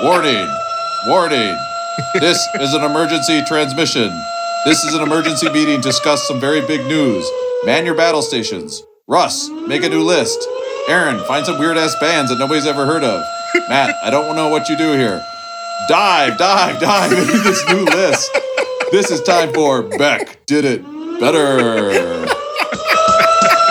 [0.00, 0.48] Warning!
[1.08, 1.56] Warning!
[2.14, 4.08] This is an emergency transmission.
[4.64, 7.28] This is an emergency meeting to discuss some very big news.
[7.64, 8.80] Man your battle stations.
[9.08, 10.46] Russ, make a new list.
[10.86, 13.24] Aaron, find some weird ass bands that nobody's ever heard of.
[13.68, 15.20] Matt, I don't know what you do here.
[15.88, 18.30] Dive, dive, dive into this new list.
[18.92, 20.84] This is time for Beck Did It
[21.18, 21.56] Better.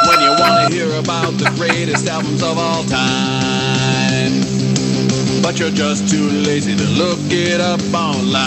[0.09, 3.46] when you want to hear about the greatest albums of all time.
[5.47, 8.43] But you're just too lazy to look it up online.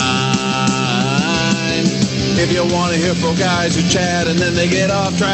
[2.37, 5.33] If you want to hear four guys who chat and then they get off track,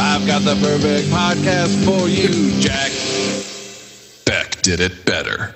[0.00, 2.90] I've got the perfect podcast for you, Jack.
[4.24, 5.54] Beck did it better.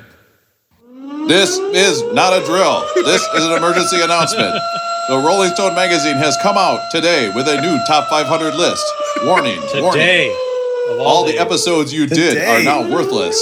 [1.26, 2.84] This is not a drill.
[2.96, 4.60] This is an emergency announcement.
[5.08, 8.84] The Rolling Stone magazine has come out today with a new top 500 list.
[9.24, 9.92] Warning, warning.
[9.92, 10.30] Today.
[10.30, 10.51] Of
[10.90, 12.64] all, All the episodes you did are Today.
[12.64, 13.36] now worthless.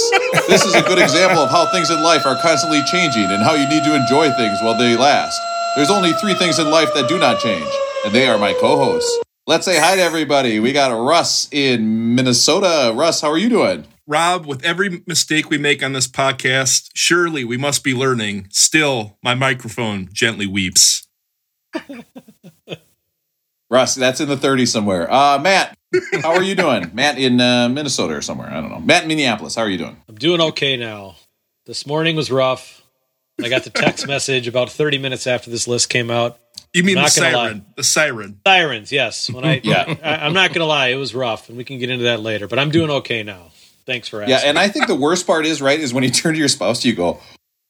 [0.47, 3.53] This is a good example of how things in life are constantly changing and how
[3.53, 5.39] you need to enjoy things while they last.
[5.75, 7.69] There's only three things in life that do not change,
[8.05, 9.11] and they are my co hosts.
[9.47, 10.59] Let's say hi to everybody.
[10.59, 12.93] We got Russ in Minnesota.
[12.95, 13.85] Russ, how are you doing?
[14.07, 18.47] Rob, with every mistake we make on this podcast, surely we must be learning.
[18.51, 21.07] Still, my microphone gently weeps.
[23.69, 25.11] Russ, that's in the 30s somewhere.
[25.11, 25.77] Uh, Matt,
[26.21, 26.91] how are you doing?
[26.93, 28.49] Matt in uh, Minnesota or somewhere.
[28.49, 28.79] I don't know.
[28.79, 29.97] Matt in Minneapolis, how are you doing?
[30.07, 31.15] I'm doing okay now.
[31.65, 32.81] This morning was rough.
[33.41, 36.37] I got the text message about 30 minutes after this list came out.
[36.73, 37.65] You mean the Not gonna siren?
[37.75, 38.39] The siren.
[38.47, 39.29] Sirens, yes.
[39.29, 39.95] When I, Yeah.
[40.03, 42.47] I, I'm not gonna lie, it was rough, and we can get into that later.
[42.47, 43.51] But I'm doing okay now.
[43.85, 44.37] Thanks for asking.
[44.37, 46.47] Yeah, and I think the worst part is, right, is when you turn to your
[46.47, 47.19] spouse, you go,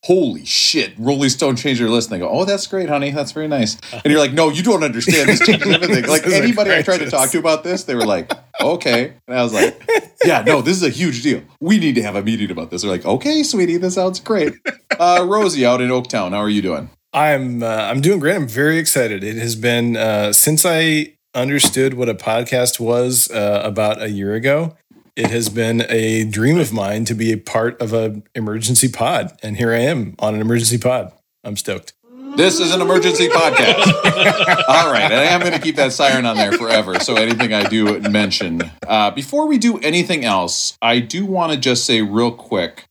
[0.03, 2.11] Holy shit, Rolling Stone changed their list.
[2.11, 3.11] And they go, Oh, that's great, honey.
[3.11, 3.77] That's very nice.
[3.93, 5.29] And you're like, No, you don't understand.
[5.29, 6.05] This changes everything.
[6.07, 9.13] Like This is anybody I tried to talk to about this, they were like, Okay.
[9.27, 9.79] And I was like,
[10.25, 11.43] Yeah, no, this is a huge deal.
[11.59, 12.81] We need to have a meeting about this.
[12.81, 14.53] They're like, Okay, sweetie, this sounds great.
[14.99, 16.89] Uh, Rosie out in Oaktown, how are you doing?
[17.13, 18.35] I'm uh, I'm doing great.
[18.35, 19.23] I'm very excited.
[19.23, 24.33] It has been uh, since I understood what a podcast was uh, about a year
[24.33, 24.75] ago.
[25.15, 29.37] It has been a dream of mine to be a part of an emergency pod,
[29.43, 31.11] and here I am on an emergency pod.
[31.43, 31.93] I'm stoked.
[32.37, 33.87] This is an emergency podcast.
[34.69, 36.97] All right, and I am going to keep that siren on there forever.
[36.99, 38.61] So anything I do mention.
[38.87, 42.85] Uh, before we do anything else, I do want to just say real quick,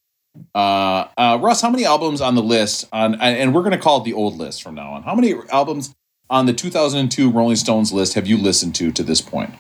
[0.55, 3.15] uh, uh, Russ, how many albums on the list on?
[3.21, 5.05] And we're going to call it the old list from now on.
[5.05, 5.95] How many albums
[6.29, 9.55] on the 2002 Rolling Stones list have you listened to to this point?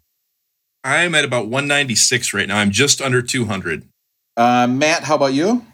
[0.82, 2.58] I'm at about 196 right now.
[2.58, 3.86] I'm just under 200.
[4.36, 5.64] Uh, Matt, how about you?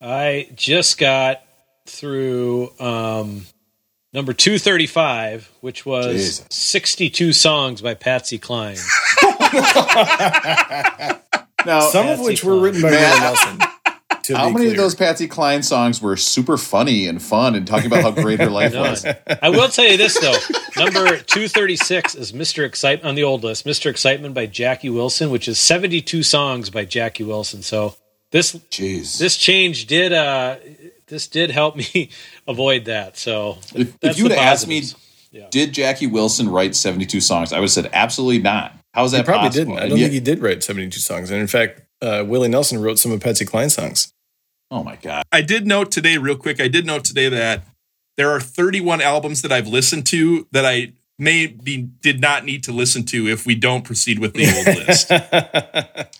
[0.00, 1.40] I just got
[1.86, 3.46] through um,
[4.12, 6.44] number 235, which was Jesus.
[6.50, 8.76] 62 songs by Patsy Cline.
[9.22, 9.38] Now,
[11.90, 13.00] Some of Patsy which were written by Man.
[13.00, 13.58] Willie Nelson.
[14.26, 17.66] To how be many of those Patsy Cline songs were super funny and fun and
[17.66, 19.04] talking about how great her life was?
[19.04, 19.16] None.
[19.42, 20.82] I will tell you this though.
[20.82, 22.64] Number 236 is Mr.
[22.64, 23.64] Excitement on the old list.
[23.66, 23.90] Mr.
[23.90, 27.62] Excitement by Jackie Wilson, which is 72 songs by Jackie Wilson.
[27.62, 27.96] So
[28.32, 29.18] this Jeez.
[29.18, 30.56] this change did uh
[31.06, 32.10] this did help me
[32.48, 33.16] avoid that.
[33.16, 34.82] So If, if you would the have asked me.
[35.32, 35.48] Yeah.
[35.50, 37.52] did Jackie Wilson write 72 songs?
[37.52, 38.72] I would have said absolutely not.
[38.94, 39.74] How is that He probably possible?
[39.74, 39.84] didn't.
[39.84, 41.30] I don't yet- think he did write 72 songs.
[41.30, 44.12] And in fact, uh, Willie Nelson wrote some of Patsy Cline songs.
[44.70, 45.24] Oh my God.
[45.32, 47.64] I did note today, real quick, I did note today that
[48.16, 52.72] there are 31 albums that I've listened to that I maybe did not need to
[52.72, 54.66] listen to if we don't proceed with the old
[56.06, 56.10] list.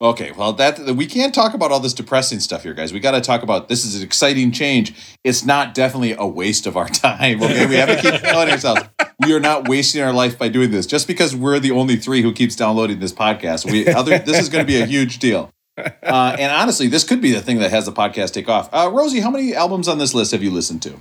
[0.00, 2.92] Okay, well, that we can't talk about all this depressing stuff here, guys.
[2.92, 4.94] We got to talk about this is an exciting change.
[5.24, 7.42] It's not definitely a waste of our time.
[7.42, 8.82] Okay, we have to keep telling ourselves
[9.24, 10.86] we are not wasting our life by doing this.
[10.86, 14.48] Just because we're the only three who keeps downloading this podcast, we other this is
[14.48, 15.50] going to be a huge deal.
[16.02, 18.68] Uh, and honestly, this could be the thing that has the podcast take off.
[18.72, 20.94] Uh, Rosie, how many albums on this list have you listened to?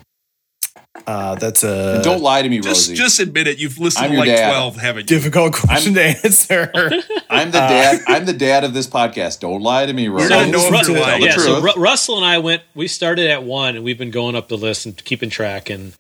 [1.06, 2.96] uh, that's a And don't lie to me, just Rosie.
[2.96, 3.58] just admit it.
[3.60, 4.50] You've listened to like dad.
[4.50, 5.18] 12, haven't you?
[5.18, 6.70] difficult question to answer.
[7.30, 8.02] I'm the dad.
[8.08, 9.40] I'm the dad of this podcast.
[9.40, 10.34] Don't lie to me, Rosie.
[10.34, 10.92] You're not known Ru- for
[11.26, 11.76] yeah, so truth.
[11.76, 12.64] Ru- Russell and I went.
[12.76, 15.70] We started at one, and we've been going up the list and keeping track.
[15.70, 15.94] And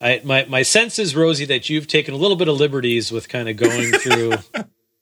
[0.00, 3.28] I, my my sense is, Rosie, that you've taken a little bit of liberties with
[3.28, 4.30] kind of going through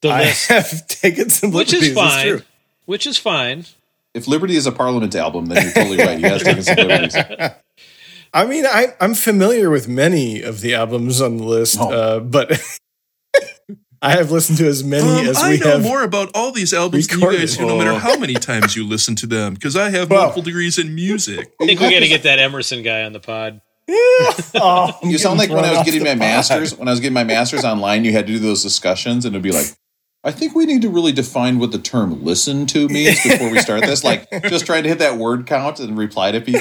[0.03, 0.13] the list.
[0.13, 1.73] I list, have taken some liberties.
[1.73, 2.43] which liberties, is that's fine.
[2.89, 2.93] True.
[2.93, 3.67] Which is fine.
[4.15, 6.19] If Liberty is a Parliament album, then you're totally right.
[6.19, 7.17] He has taken some liberties.
[8.35, 11.91] I mean, I, I'm familiar with many of the albums on the list, Oh.
[11.93, 12.61] uh, but
[14.03, 15.83] I have listened to as many Um, as I know have.
[15.83, 17.99] more about all these albums than you guys do, no matter Oh.
[17.99, 21.53] how many times you listen to them, because I have Well- multiple degrees in music.
[21.61, 23.61] I think we got to get that Emerson guy on the pod.
[23.91, 26.19] Oh, You sound like when I was getting my pod.
[26.19, 26.75] masters.
[26.77, 29.43] When I was getting my masters online, you had to do those discussions, and it'd
[29.43, 29.67] be like,
[30.29, 33.61] I think we need to really define what the term listen to means before we
[33.61, 34.05] start this.
[34.05, 36.61] Like just trying to hit that word count and reply to people.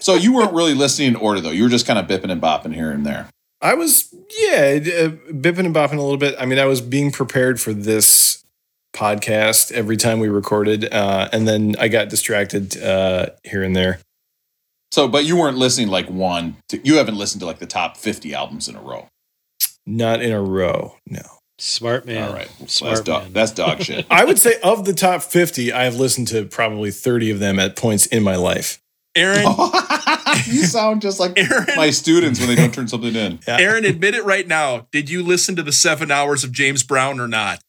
[0.00, 1.50] So you weren't really listening in order though.
[1.50, 3.28] You were just kind of bipping and bopping here and there.
[3.60, 4.08] I was,
[4.40, 6.34] yeah, uh, bipping and bopping a little bit.
[6.38, 8.42] I mean, I was being prepared for this
[8.94, 14.00] podcast every time we recorded, uh, and then I got distracted uh, here and there.
[14.92, 16.56] So, but you weren't listening like one.
[16.68, 19.08] To, you haven't listened to like the top fifty albums in a row.
[19.84, 21.20] Not in a row, no.
[21.58, 22.28] Smart man.
[22.28, 23.22] All right, Smart that's dog.
[23.24, 23.32] man.
[23.32, 24.06] That's dog shit.
[24.10, 27.58] I would say of the top 50, I have listened to probably 30 of them
[27.60, 28.80] at points in my life.
[29.16, 29.44] Aaron,
[30.46, 31.66] you sound just like Aaron.
[31.76, 33.38] my students when they don't turn something in.
[33.46, 33.58] Yeah.
[33.60, 34.88] Aaron, admit it right now.
[34.90, 37.60] Did you listen to the seven hours of James Brown or not?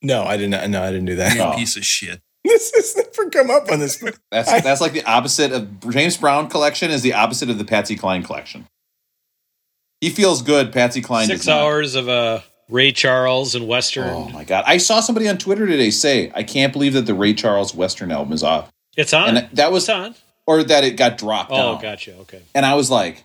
[0.00, 0.70] No, I didn't.
[0.70, 1.32] No, I didn't do that.
[1.32, 1.52] You No.
[1.56, 2.20] piece of shit.
[2.44, 4.02] This has never come up on this.
[4.30, 7.96] That's that's like the opposite of James Brown collection is the opposite of the Patsy
[7.96, 8.66] Cline collection.
[10.00, 10.72] He feels good.
[10.72, 11.62] Patsy Cline Six does not.
[11.62, 14.08] hours of uh, Ray Charles and Western.
[14.08, 14.64] Oh my god!
[14.66, 18.10] I saw somebody on Twitter today say, "I can't believe that the Ray Charles Western
[18.12, 19.36] album is off," It's on.
[19.36, 20.14] and that was it's on.
[20.46, 21.50] or that it got dropped.
[21.52, 21.82] Oh, down.
[21.82, 22.14] gotcha.
[22.20, 22.40] Okay.
[22.54, 23.24] And I was like,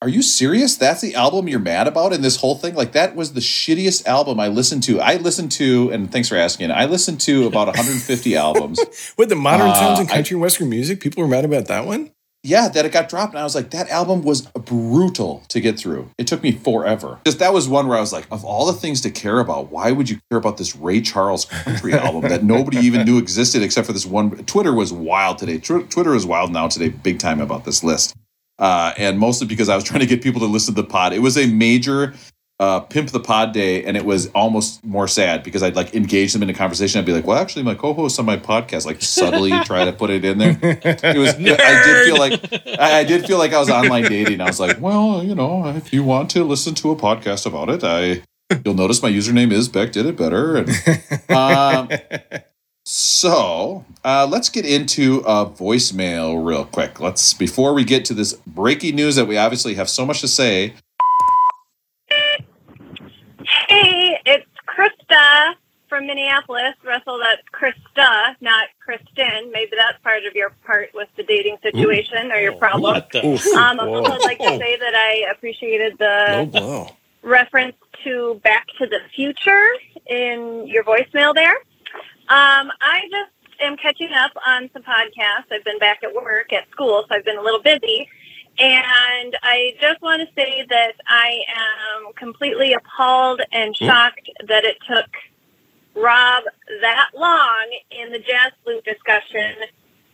[0.00, 0.76] "Are you serious?
[0.76, 4.06] That's the album you're mad about?" And this whole thing, like that was the shittiest
[4.06, 5.00] album I listened to.
[5.00, 6.70] I listened to, and thanks for asking.
[6.70, 8.78] I listened to about 150 albums.
[9.18, 11.66] With the modern Uh, times in I- country and western music, people were mad about
[11.66, 12.10] that one.
[12.44, 15.78] Yeah, that it got dropped, and I was like, that album was brutal to get
[15.78, 16.10] through.
[16.18, 17.20] It took me forever.
[17.24, 19.70] Just that was one where I was like, of all the things to care about,
[19.70, 23.62] why would you care about this Ray Charles country album that nobody even knew existed
[23.62, 24.30] except for this one?
[24.44, 25.58] Twitter was wild today.
[25.58, 28.16] Tw- Twitter is wild now today, big time about this list,
[28.58, 31.12] uh, and mostly because I was trying to get people to listen to the pod.
[31.12, 32.12] It was a major.
[32.60, 36.32] Uh, pimp the pod day, and it was almost more sad because I'd like engage
[36.32, 37.00] them in a conversation.
[37.00, 40.10] I'd be like, "Well, actually, my co-host on my podcast," like subtly try to put
[40.10, 40.56] it in there.
[40.62, 41.34] It was.
[41.34, 44.40] I did feel like I, I did feel like I was online dating.
[44.40, 47.68] I was like, well, you know, if you want to listen to a podcast about
[47.68, 48.22] it, I
[48.64, 50.56] you'll notice my username is Beck did it better.
[50.56, 50.70] And,
[51.30, 51.88] um,
[52.84, 57.00] so uh, let's get into a voicemail real quick.
[57.00, 60.28] Let's before we get to this breaking news that we obviously have so much to
[60.28, 60.74] say.
[63.68, 64.46] Hey, it's
[65.12, 65.54] Krista
[65.88, 66.74] from Minneapolis.
[66.84, 69.50] Russell, that's Krista, not Kristen.
[69.52, 72.94] Maybe that's part of your part with the dating situation or your problem.
[72.94, 73.20] What the?
[73.56, 76.90] Um, I'd like to say that I appreciated the
[77.22, 79.68] reference to Back to the Future
[80.06, 81.56] in your voicemail there.
[82.28, 85.52] Um, I just am catching up on some podcasts.
[85.52, 88.08] I've been back at work at school, so I've been a little busy.
[88.58, 94.76] And I just want to say that I am completely appalled and shocked that it
[94.86, 95.06] took
[95.94, 96.44] Rob
[96.80, 99.54] that long in the jazz flute discussion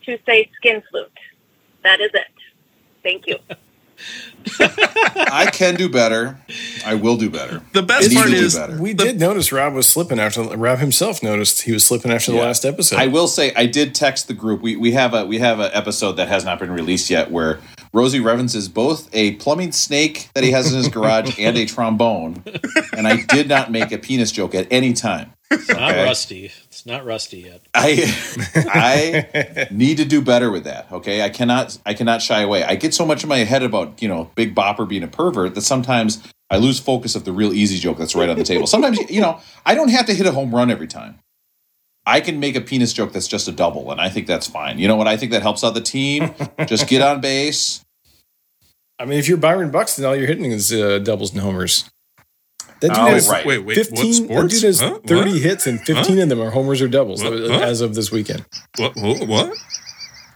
[0.04, 1.10] to say skin flute.
[1.82, 2.26] That is it.
[3.02, 3.38] Thank you.
[4.60, 6.38] I can do better.
[6.84, 7.62] I will do better.
[7.72, 8.80] The best Need part is better.
[8.80, 12.38] We did notice Rob was slipping after Rob himself noticed he was slipping after the
[12.38, 12.98] last episode.
[12.98, 14.60] I will say I did text the group.
[14.62, 17.60] We we have a we have an episode that has not been released yet where
[17.98, 21.66] Rosie Revens is both a plumbing snake that he has in his garage and a
[21.66, 22.44] trombone,
[22.96, 25.32] and I did not make a penis joke at any time.
[25.50, 26.52] It's not rusty.
[26.66, 27.62] It's not rusty yet.
[27.74, 28.14] I
[28.54, 30.92] I need to do better with that.
[30.92, 32.62] Okay, I cannot I cannot shy away.
[32.62, 35.56] I get so much in my head about you know Big Bopper being a pervert
[35.56, 38.68] that sometimes I lose focus of the real easy joke that's right on the table.
[38.68, 41.18] Sometimes you know I don't have to hit a home run every time.
[42.06, 44.78] I can make a penis joke that's just a double, and I think that's fine.
[44.78, 45.08] You know what?
[45.08, 46.32] I think that helps out the team.
[46.66, 47.84] Just get on base.
[48.98, 51.88] I mean, if you're Byron Buxton, all you're hitting is uh, doubles and homers.
[52.80, 53.44] That dude Oh, has right.
[53.46, 54.98] Wait, wait, 15, what that dude has Huh?
[55.06, 55.40] 30 What?
[55.40, 57.32] hits and 15 of them are homers or doubles What?
[57.32, 57.60] uh, Huh?
[57.64, 58.44] as of this weekend.
[58.76, 58.94] What?
[58.96, 59.26] What?
[59.26, 59.52] what?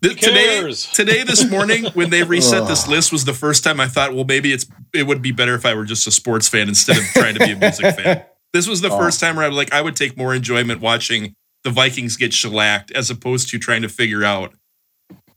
[0.02, 4.12] Today, today, this morning, when they reset this list, was the first time I thought,
[4.14, 6.96] well, maybe it's it would be better if I were just a sports fan instead
[6.98, 8.24] of trying to be a music fan.
[8.52, 8.98] This was the Oh.
[8.98, 12.32] first time where I was like, I would take more enjoyment watching the Vikings get
[12.32, 14.52] shellacked as opposed to trying to figure out,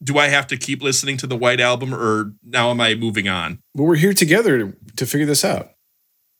[0.04, 3.28] do I have to keep listening to the White Album or now am I moving
[3.28, 3.60] on?
[3.74, 5.72] But we're here together to, to figure this out.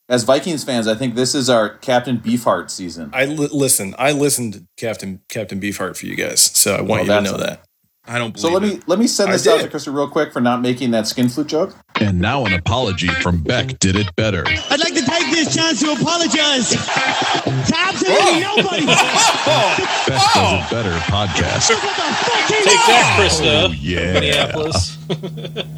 [0.08, 3.10] As Vikings fans, I think this is our Captain Beefheart season.
[3.12, 3.96] I li- listen.
[3.98, 7.32] I listened to Captain Captain Beefheart for you guys, so I want Well, you to
[7.32, 7.62] know that.
[8.08, 8.88] I don't believe So let me it.
[8.88, 9.72] let me send I this out to did.
[9.72, 11.76] Krista real quick for not making that skin flute joke.
[12.00, 14.44] And now an apology from Beck did it better.
[14.48, 16.78] I'd like to take this chance to apologize to
[17.76, 18.86] absolutely nobody.
[18.86, 21.70] Beck does it better podcast.
[21.70, 24.14] What the fuck is Take that, Oh, yeah.
[24.14, 24.98] Minneapolis.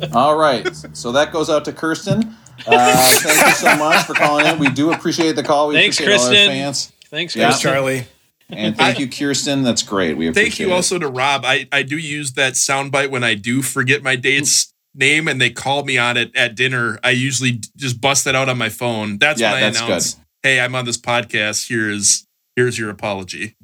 [0.14, 0.68] All right.
[0.94, 2.36] So that goes out to Kirsten.
[2.66, 4.58] Uh, thank you so much for calling in.
[4.60, 5.68] We do appreciate the call.
[5.70, 6.50] We Thanks, appreciate all our Kristen.
[6.50, 6.92] fans.
[7.10, 7.46] Thanks, Yeah.
[7.50, 7.72] Kristen.
[7.72, 8.08] Charlie.
[8.50, 9.64] And thank you, Kirsten.
[9.64, 10.16] That's great.
[10.18, 10.74] We appreciate Thank you it.
[10.74, 11.44] also to Rob.
[11.46, 15.50] I, I do use that soundbite when I do forget my date's name and they
[15.50, 16.98] call me on it at dinner.
[17.04, 19.18] I usually just bust that out on my phone.
[19.18, 21.68] That's Yeah, when I that's announce, hey, I'm on this podcast.
[21.68, 22.26] Here's
[22.56, 23.56] Here's your apology.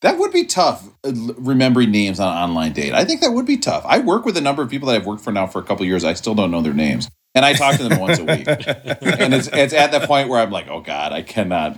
[0.00, 0.86] That would be tough.
[1.04, 3.84] uh, Remembering names on an online date, I think that would be tough.
[3.86, 5.86] I work with a number of people that I've worked for now for a couple
[5.86, 6.04] years.
[6.04, 8.46] I still don't know their names, and I talk to them once a week.
[9.20, 11.76] And it's it's at that point where I'm like, oh god, I cannot.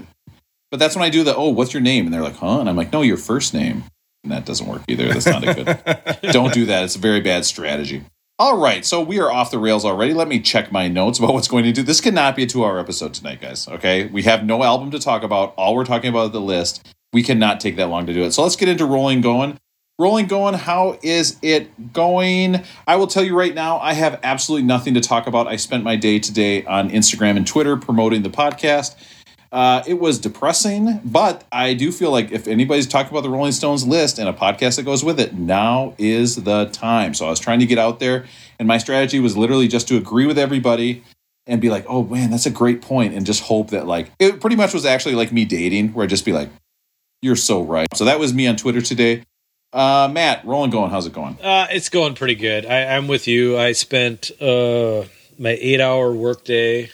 [0.76, 2.04] But that's when I do the oh, what's your name?
[2.04, 2.60] And they're like, huh?
[2.60, 3.84] And I'm like, no, your first name.
[4.24, 5.08] And that doesn't work either.
[5.08, 6.32] That's not a good.
[6.32, 6.84] don't do that.
[6.84, 8.04] It's a very bad strategy.
[8.38, 10.12] All right, so we are off the rails already.
[10.12, 11.82] Let me check my notes about what's going to do.
[11.82, 13.66] This cannot be a two-hour episode tonight, guys.
[13.66, 15.54] Okay, we have no album to talk about.
[15.56, 16.86] All we're talking about is the list.
[17.14, 18.32] We cannot take that long to do it.
[18.32, 19.56] So let's get into rolling going.
[19.98, 20.52] Rolling going.
[20.52, 22.62] How is it going?
[22.86, 23.78] I will tell you right now.
[23.78, 25.46] I have absolutely nothing to talk about.
[25.46, 28.94] I spent my day today on Instagram and Twitter promoting the podcast.
[29.56, 33.52] Uh, it was depressing, but I do feel like if anybody's talking about the Rolling
[33.52, 37.14] Stones list and a podcast that goes with it, now is the time.
[37.14, 38.26] So I was trying to get out there,
[38.58, 41.04] and my strategy was literally just to agree with everybody
[41.46, 44.42] and be like, "Oh man, that's a great point," and just hope that like it
[44.42, 46.50] pretty much was actually like me dating, where I'd just be like,
[47.22, 49.22] "You're so right." So that was me on Twitter today.
[49.72, 50.90] Uh, Matt, rolling going.
[50.90, 51.38] How's it going?
[51.42, 52.66] Uh, it's going pretty good.
[52.66, 53.56] I, I'm with you.
[53.56, 55.04] I spent uh,
[55.38, 56.90] my eight hour workday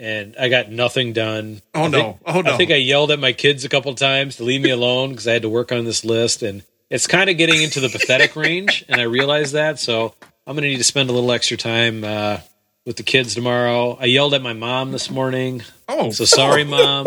[0.00, 1.60] and I got nothing done.
[1.74, 2.00] Oh no!
[2.02, 2.54] think- oh no!
[2.54, 5.28] I think I yelled at my kids a couple times to leave me alone because
[5.28, 8.34] I had to work on this list, and it's kind of getting into the pathetic
[8.34, 9.78] range, and I realize that.
[9.78, 10.14] So
[10.46, 12.38] I'm going to need to spend a little extra time uh,
[12.86, 13.96] with the kids tomorrow.
[14.00, 17.06] I yelled at my mom this morning, oh, so sorry, mom.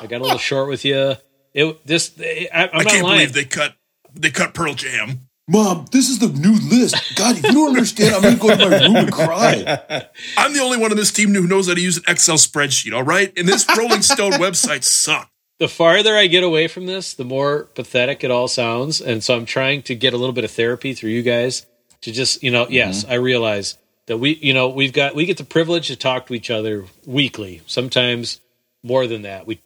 [0.00, 1.14] I got a little short with you.
[1.54, 3.16] It this I, I'm I can't lying.
[3.18, 3.74] believe they cut
[4.14, 5.27] they cut Pearl Jam.
[5.50, 7.16] Mom, this is the new list.
[7.16, 9.80] God, if you don't understand, I'm going to go to my room and cry.
[10.36, 12.94] I'm the only one on this team who knows how to use an Excel spreadsheet.
[12.94, 15.30] All right, and this Rolling Stone website sucks.
[15.58, 19.00] the farther I get away from this, the more pathetic it all sounds.
[19.00, 21.64] And so I'm trying to get a little bit of therapy through you guys
[22.02, 23.12] to just, you know, yes, mm-hmm.
[23.12, 26.34] I realize that we, you know, we've got, we get the privilege to talk to
[26.34, 28.40] each other weekly, sometimes
[28.82, 29.46] more than that.
[29.46, 29.62] We,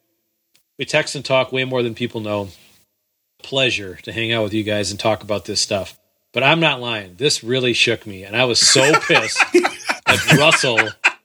[0.79, 2.51] we text and talk way more than people know.
[3.43, 5.99] Pleasure to hang out with you guys and talk about this stuff.
[6.33, 7.17] But I'm not lying.
[7.17, 8.25] This really shook me.
[8.25, 9.43] And I was so pissed
[10.07, 10.79] at Russell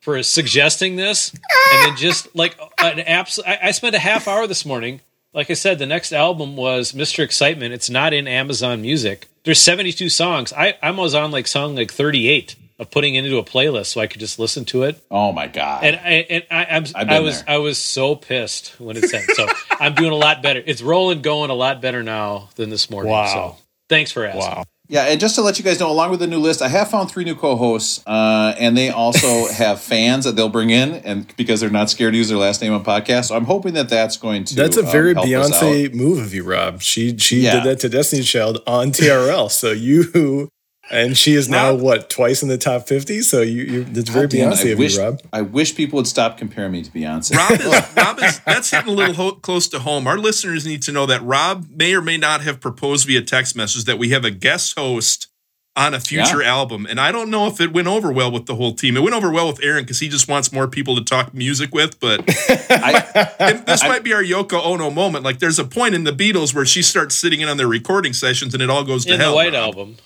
[0.07, 4.47] for suggesting this and then just like an absolute I, I spent a half hour
[4.47, 5.01] this morning
[5.33, 9.62] like i said the next album was mr excitement it's not in amazon music there's
[9.62, 13.43] 72 songs i i was on like song like 38 of putting it into a
[13.43, 15.84] playlist so i could just listen to it Oh my God.
[15.84, 17.55] and i and i I'm, I've i been was there.
[17.55, 19.48] i was so pissed when it said so
[19.79, 23.12] i'm doing a lot better it's rolling going a lot better now than this morning
[23.12, 23.25] Wow.
[23.55, 24.63] so thanks for asking Wow.
[24.89, 26.89] Yeah, and just to let you guys know, along with the new list, I have
[26.89, 31.27] found three new co-hosts, uh, and they also have fans that they'll bring in, and
[31.36, 33.89] because they're not scared to use their last name on podcast, so I'm hoping that
[33.89, 34.55] that's going to.
[34.55, 35.27] That's a um, very help.
[35.27, 36.81] Beyonce move of you, Rob.
[36.81, 37.55] She she Yeah.
[37.55, 39.51] did that to Destiny's Child on TRL.
[39.51, 40.48] so you
[40.89, 43.22] and she is now Rob- what twice in the top fifty.
[43.22, 45.22] So you you that's very God Beyonce I of wish, you, Rob.
[45.34, 47.36] I wish people would stop comparing me to Beyonce.
[47.36, 47.65] Rob is,
[47.98, 50.08] Rob is that's hitting a little ho- close to home.
[50.08, 53.56] Our listeners need to know that Rob may or may not have proposed via text
[53.56, 55.27] message that we have a guest host
[55.75, 58.56] on a future album, and I don't know if it went over well with the
[58.56, 58.98] whole team.
[58.98, 61.72] It went over well with Aaron because he just wants more people to talk music
[61.72, 62.22] with, but
[62.72, 65.24] I, and this might be our Yoko Ono moment.
[65.24, 68.13] Like, there's a point in the Beatles where she starts sitting in on their recording
[68.13, 69.36] sessions, and it all goes to in the hell.
[69.36, 69.75] white Rob.
[69.77, 69.98] album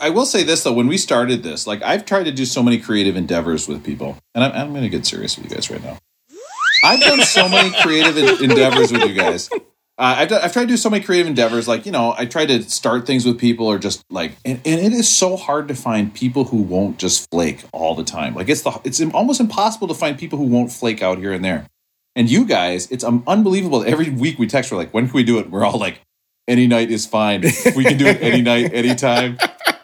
[0.00, 2.62] I will say this though, when we started this, like I've tried to do so
[2.62, 5.70] many creative endeavors with people, and I'm, I'm going to get serious with you guys
[5.70, 5.98] right now.
[6.84, 9.50] I've done so many creative en- endeavors with you guys.
[9.52, 9.58] Uh,
[9.98, 12.46] I've, done, I've tried to do so many creative endeavors, like you know, I try
[12.46, 15.74] to start things with people, or just like, and, and it is so hard to
[15.74, 18.34] find people who won't just flake all the time.
[18.34, 21.44] Like it's the it's almost impossible to find people who won't flake out here and
[21.44, 21.66] there.
[22.16, 23.84] And you guys, it's um, unbelievable.
[23.84, 25.50] Every week we text, we're like, when can we do it?
[25.50, 26.00] We're all like,
[26.48, 27.42] any night is fine.
[27.76, 29.38] We can do it any night, anytime.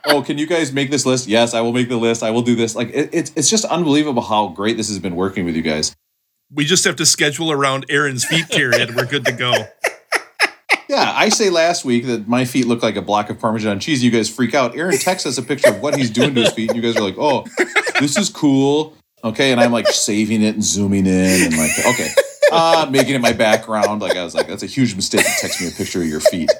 [0.06, 1.26] Oh, can you guys make this list?
[1.26, 2.22] Yes, I will make the list.
[2.22, 2.74] I will do this.
[2.74, 5.94] Like it, it's it's just unbelievable how great this has been working with you guys.
[6.52, 8.94] We just have to schedule around Aaron's feet period.
[8.94, 9.52] We're good to go.
[10.88, 14.04] Yeah, I say last week that my feet look like a block of Parmesan cheese.
[14.04, 14.76] You guys freak out.
[14.76, 16.96] Aaron texts us a picture of what he's doing to his feet, and you guys
[16.96, 17.44] are like, "Oh,
[17.98, 22.08] this is cool." Okay, and I'm like saving it and zooming in and like, okay,
[22.52, 24.00] uh, making it my background.
[24.00, 26.20] Like I was like, that's a huge mistake to text me a picture of your
[26.20, 26.50] feet.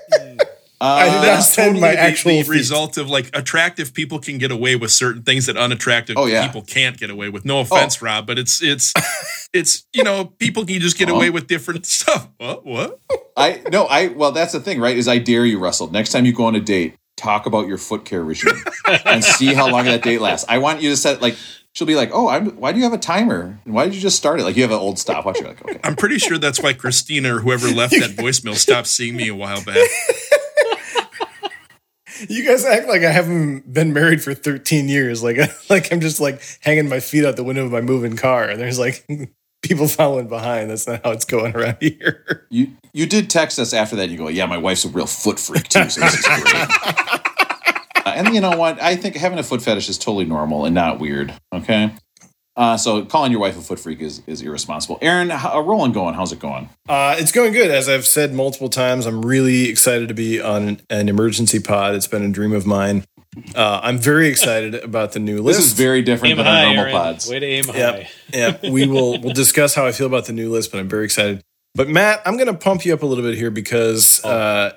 [0.87, 3.93] I did Uh, not That's send totally my the, actual the result of like attractive
[3.95, 6.47] people can get away with certain things that unattractive Oh, yeah.
[6.47, 7.45] people can't get away with.
[7.45, 8.93] No offense, Rob, but it's it's
[9.53, 12.29] it's you know people can just get away with different stuff.
[12.39, 13.01] What what?
[13.37, 14.97] I no, I well, that's the thing, right?
[14.97, 15.91] Is I dare you, Russell.
[15.91, 18.55] Next time you go on a date, talk about your foot care regime
[19.05, 20.47] and see how long that date lasts.
[20.49, 21.37] I want you to set like
[21.75, 22.51] she'll be like, "Oh, I'm.
[22.57, 23.59] Why do you have a timer?
[23.67, 24.45] And why did you just start it?
[24.45, 27.37] Like you have an old stopwatch." You're like, "Okay." I'm pretty sure that's why Christina
[27.37, 29.77] or whoever left that voicemail stopped seeing me a while back.
[32.29, 35.23] You guys act like I haven't been married for 13 years.
[35.23, 35.39] Like,
[35.71, 38.61] like I'm just like hanging my feet out the window of my moving car, and
[38.61, 39.07] there's like
[39.63, 40.71] people following behind.
[40.71, 42.47] That's not how it's going around here.
[42.51, 44.05] You you did text us after that.
[44.05, 45.91] And you go, yeah, my wife's a real foot freak too.
[45.91, 46.55] So this is great.
[48.07, 48.81] Uh, and you know what?
[48.81, 51.35] I think having a foot fetish is totally normal and not weird.
[51.53, 51.93] Okay.
[52.57, 54.99] Uh, so calling your wife a foot freak is, is irresponsible.
[55.03, 56.15] Aaron, how, uh, rolling going?
[56.15, 56.71] How's it going?
[56.89, 57.71] Uh, it's going good.
[57.71, 61.95] As I've said multiple times, I'm really excited to be on an, an emergency pod.
[61.95, 63.05] It's been a dream of mine.
[63.55, 65.59] Uh, I'm very excited about the new list.
[65.59, 66.93] This is very different Aim than high, our normal Aaron.
[66.95, 67.29] pods.
[67.31, 67.95] Way to aim Yep.
[67.95, 68.09] high.
[68.33, 71.05] yeah, we will we'll discuss how I feel about the new list, but I'm very
[71.05, 71.43] excited.
[71.75, 74.73] But Matt, I'm going to pump you up a little bit here because uh,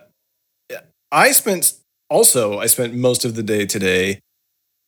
[1.13, 1.73] I spent
[2.09, 4.19] also I spent most of the day today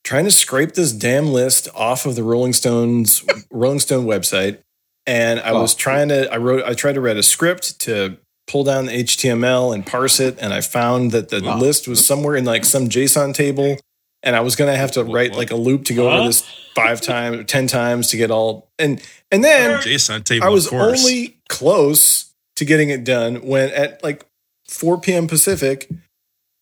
[0.03, 4.59] trying to scrape this damn list off of the Rolling Stones Rolling Stone website,
[5.05, 5.77] and I was Oh.
[5.77, 8.17] trying to I wrote I tried to write a script to
[8.47, 11.57] pull down the HTML and parse it, and I found that the Wow.
[11.59, 13.77] list was somewhere in like some JSON table.
[14.23, 15.37] And I was gonna have to What- write what?
[15.39, 16.17] like a loop to go Huh?
[16.19, 16.43] over this
[16.75, 20.45] five times, ten times to get all and and then JSON table.
[20.45, 22.25] I was of only close
[22.57, 24.23] to getting it done when at like
[24.67, 25.27] 4 p.m.
[25.27, 25.89] Pacific,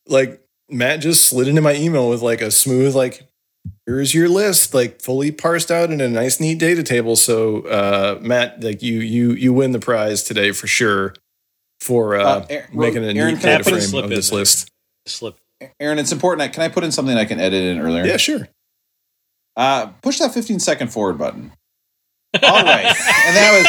[0.07, 3.27] like Matt just slid into my email with like a smooth like
[3.89, 8.19] here's your list like fully parsed out in a nice neat data table so uh
[8.21, 11.15] Matt like you you you win the prize today for sure
[11.79, 14.69] for uh, Uh, Aaron- making a Aaron, neat data frame slip of this list
[15.07, 15.37] Slip.
[15.79, 16.53] Aaron, it's important.
[16.53, 18.05] Can I put in something I can edit in earlier?
[18.05, 18.47] yeah sure
[19.57, 21.51] Uh, push that 15 second forward button.
[22.43, 22.85] All right.
[22.85, 23.65] and that was.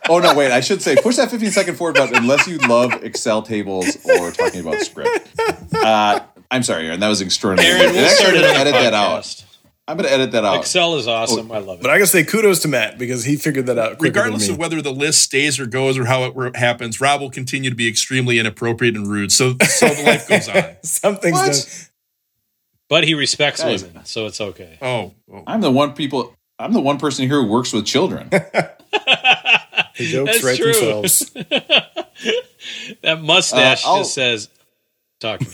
[0.08, 0.52] oh, no, wait.
[0.52, 4.30] I should say push that 15 second forward button unless you love Excel tables or
[4.30, 5.28] talking about script.
[5.74, 6.20] Uh,
[6.50, 7.00] I'm sorry, Aaron.
[7.00, 7.80] That was extraordinary.
[7.80, 9.44] Aaron, we'll start I'm going to edit that out.
[9.86, 10.56] I'm going to edit that out.
[10.60, 11.50] Excel is awesome.
[11.50, 11.82] I love it.
[11.82, 14.58] but I gotta say kudos to Matt because he figured that out regardless than of
[14.60, 17.88] whether the list stays or goes or how it happens, Rob will continue to be
[17.88, 19.32] extremely inappropriate and rude.
[19.32, 20.64] So, so the life goes on.
[20.84, 21.52] something's What?
[21.52, 21.86] done
[22.88, 23.84] but he respects Guys.
[23.84, 24.76] women, so it's okay.
[24.82, 25.44] Oh, oh.
[25.46, 26.34] I'm the one people.
[26.58, 28.28] I'm the one person here who works with children.
[28.30, 28.70] the
[29.98, 30.72] jokes That's write true.
[30.72, 31.30] themselves
[33.02, 34.48] That mustache Uh, just says,
[35.20, 35.46] "Talk to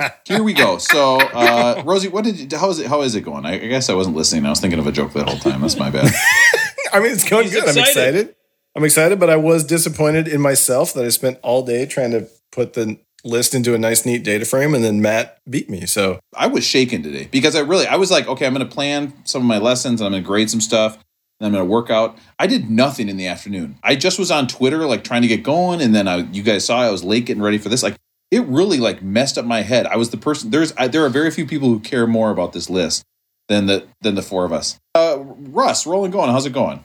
[0.00, 0.78] me." Here we go.
[0.78, 2.86] So, uh, Rosie, what did you, how is it?
[2.86, 3.44] How is it going?
[3.44, 4.46] I, I guess I wasn't listening.
[4.46, 5.60] I was thinking of a joke that whole time.
[5.60, 6.12] That's my bad.
[6.92, 7.64] I mean, it's going He's good.
[7.64, 7.88] I'm excited.
[7.88, 8.36] excited.
[8.74, 12.26] I'm excited, but I was disappointed in myself that I spent all day trying to
[12.50, 15.86] put the list into a nice, neat data frame, and then Matt beat me.
[15.86, 18.74] So I was shaken today because I really I was like, okay, I'm going to
[18.74, 20.94] plan some of my lessons and I'm going to grade some stuff
[21.38, 22.18] and I'm going to work out.
[22.38, 23.78] I did nothing in the afternoon.
[23.82, 26.64] I just was on Twitter like trying to get going and then I, you guys
[26.64, 27.82] saw I was late getting ready for this.
[27.82, 27.96] Like
[28.32, 29.86] it really like messed up my head.
[29.86, 30.50] I was the person.
[30.50, 33.04] There's I, there are very few people who care more about this list
[33.48, 34.80] than the than the four of us.
[34.94, 36.30] Uh, Russ, rolling going.
[36.30, 36.82] How's it going?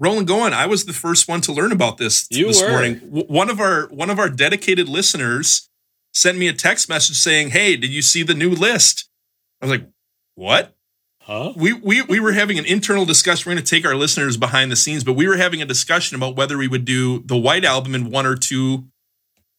[0.00, 0.54] Rolling going.
[0.54, 2.70] I was the first one to learn about this You this were.
[2.70, 2.94] morning.
[3.00, 5.68] W- one of our one of our dedicated listeners
[6.14, 9.08] sent me a text message saying, "Hey, did you see the new list?"
[9.60, 9.88] I was like,
[10.34, 10.74] "What?"
[11.20, 11.52] Huh?
[11.56, 13.50] We we we were having an internal discussion.
[13.50, 16.16] We're going to take our listeners behind the scenes, but we were having a discussion
[16.16, 18.86] about whether we would do the White Album in one or two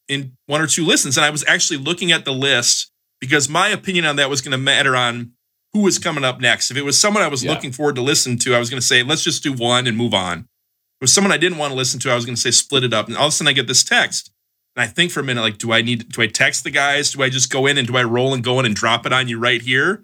[0.09, 1.15] in one or two listens.
[1.17, 2.91] And I was actually looking at the list
[3.21, 5.31] because my opinion on that was going to matter on
[5.73, 6.71] who was coming up next.
[6.71, 7.51] If it was someone I was Yeah.
[7.51, 9.95] looking forward to listen to, I was going to say let's just do one and
[9.95, 10.39] move on.
[10.39, 12.51] If it was someone I didn't want to listen to, I was going to say
[12.51, 13.07] split it up.
[13.07, 14.31] And all of a sudden, I get this text.
[14.75, 17.11] And I think for a minute, like, do I need, do I text the guys?
[17.11, 19.13] Do I just go in and do I roll and go in and drop it
[19.13, 20.03] on you right here?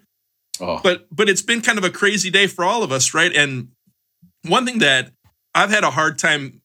[0.58, 3.30] Oh, but but it's been kind of a crazy day for all of us right
[3.36, 3.68] and
[4.48, 5.10] one thing that
[5.54, 6.62] i've had a hard time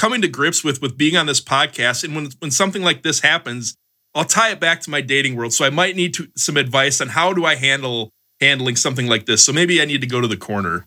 [0.00, 3.20] coming to grips with with being on this podcast and when when something like this
[3.20, 3.76] happens
[4.14, 7.02] i'll tie it back to my dating world so i might need to, some advice
[7.02, 8.08] on how do i handle
[8.40, 10.86] handling something like this so maybe i need to go to the corner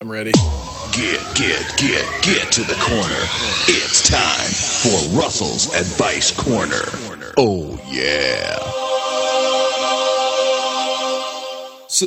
[0.00, 0.32] I'm ready.
[0.90, 3.22] Get, get, get, get to the corner.
[3.68, 4.50] It's time
[4.82, 6.82] for Russell's Advice Corner.
[7.38, 8.58] Oh, yeah.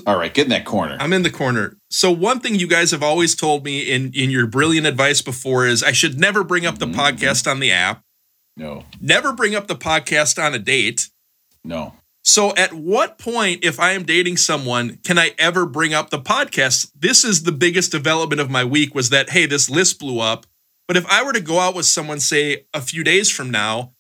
[0.05, 0.97] All right, get in that corner.
[0.99, 4.29] i'm in the corner so one thing you guys have always told me in in
[4.29, 6.99] your brilliant advice before is i should never bring up the mm-hmm.
[6.99, 8.01] podcast on the app
[8.57, 11.09] No, never bring up the podcast on a date
[11.65, 11.93] no.
[12.23, 16.19] So, at what point, if I am dating someone, can I ever bring up the
[16.19, 16.91] podcast?
[16.95, 20.45] This is the biggest development of my week was that, hey, this list blew up.
[20.87, 23.93] But if I were to go out with someone, say, a few days from now,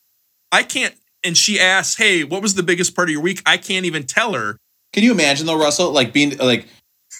[0.51, 3.41] I can't, and she asks, hey, what was the biggest part of your week?
[3.45, 4.57] I can't even tell her.
[4.95, 6.67] Can you imagine though, Russell, like being like,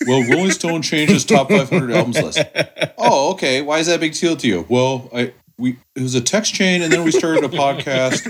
[0.08, 2.40] well, Rolling Stone changed his top 500 albums list.
[2.98, 3.62] Oh, okay.
[3.62, 4.66] Why is that a big deal to you?
[4.70, 8.26] Well, I we it was a text chain, and then we started a podcast,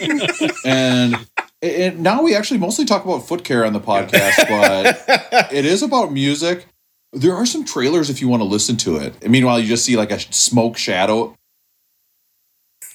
[0.66, 1.16] and,
[1.62, 5.84] and now we actually mostly talk about foot care on the podcast, but it is
[5.84, 6.66] about music.
[7.14, 9.14] There are some trailers if you want to listen to it.
[9.22, 11.36] And meanwhile, you just see like a smoke shadow.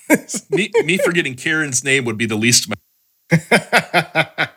[0.51, 2.75] me, me forgetting Karen's name would be the least my.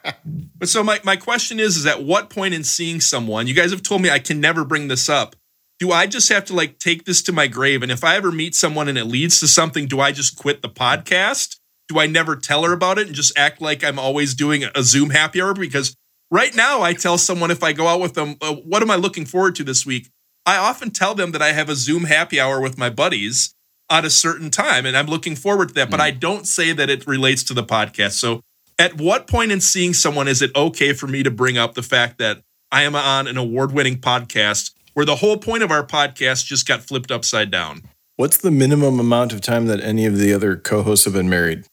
[0.63, 3.71] But so my, my question is, is at what point in seeing someone, you guys
[3.71, 5.35] have told me I can never bring this up.
[5.77, 7.83] Do I just have to like take this to my grave?
[7.83, 10.61] And if I ever meet someone and it leads to something, do I just quit
[10.61, 11.57] the podcast?
[11.89, 14.83] Do I never tell her about it and just act like I'm always doing a
[14.83, 15.53] Zoom happy hour?
[15.53, 15.97] Because
[16.31, 18.95] right now I tell someone if I go out with them, uh, what am I
[18.95, 20.11] looking forward to this week?
[20.45, 23.53] I often tell them that I have a Zoom happy hour with my buddies
[23.89, 26.89] at a certain time and I'm looking forward to that, but I don't say that
[26.89, 28.13] it relates to the podcast.
[28.13, 28.43] So
[28.83, 31.81] at what point in seeing someone is it okay for me to bring up the
[31.81, 35.85] fact that I am on an award winning podcast where the whole point of our
[35.85, 37.83] podcast just got flipped upside down?
[38.17, 41.63] What's the minimum amount of time that any of the other co-hosts have been married?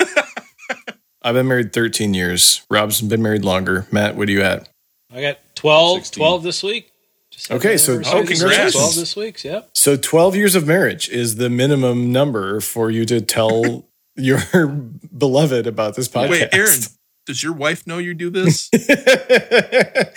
[1.22, 2.66] I've been married 13 years.
[2.68, 3.86] Rob's been married longer.
[3.92, 4.68] Matt, what are you at?
[5.14, 6.20] I got 12, 16.
[6.20, 6.90] 12 this week.
[7.30, 8.72] Just Okay, so- anniversary oh, this week, congrats.
[8.74, 9.44] 12 this week.
[9.44, 9.70] Yep.
[9.74, 13.87] So 12 years of marriage is the minimum number for you to tell
[14.18, 14.38] your
[15.16, 16.30] beloved about this podcast.
[16.30, 16.80] Wait, Aaron,
[17.26, 18.68] does your wife know you do this?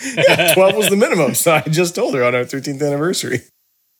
[0.04, 1.34] Yeah, 12 was the minimum.
[1.34, 3.40] So I just told her on our 13th anniversary.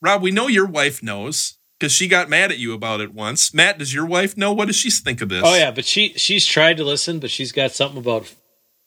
[0.01, 3.53] Rob, we know your wife knows because she got mad at you about it once.
[3.53, 4.51] Matt, does your wife know?
[4.53, 5.43] What does she think of this?
[5.45, 8.33] Oh yeah, but she she's tried to listen, but she's got something about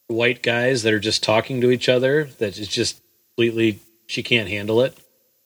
[0.09, 3.01] white guys that are just talking to each other that is just
[3.37, 4.97] completely she can't handle it.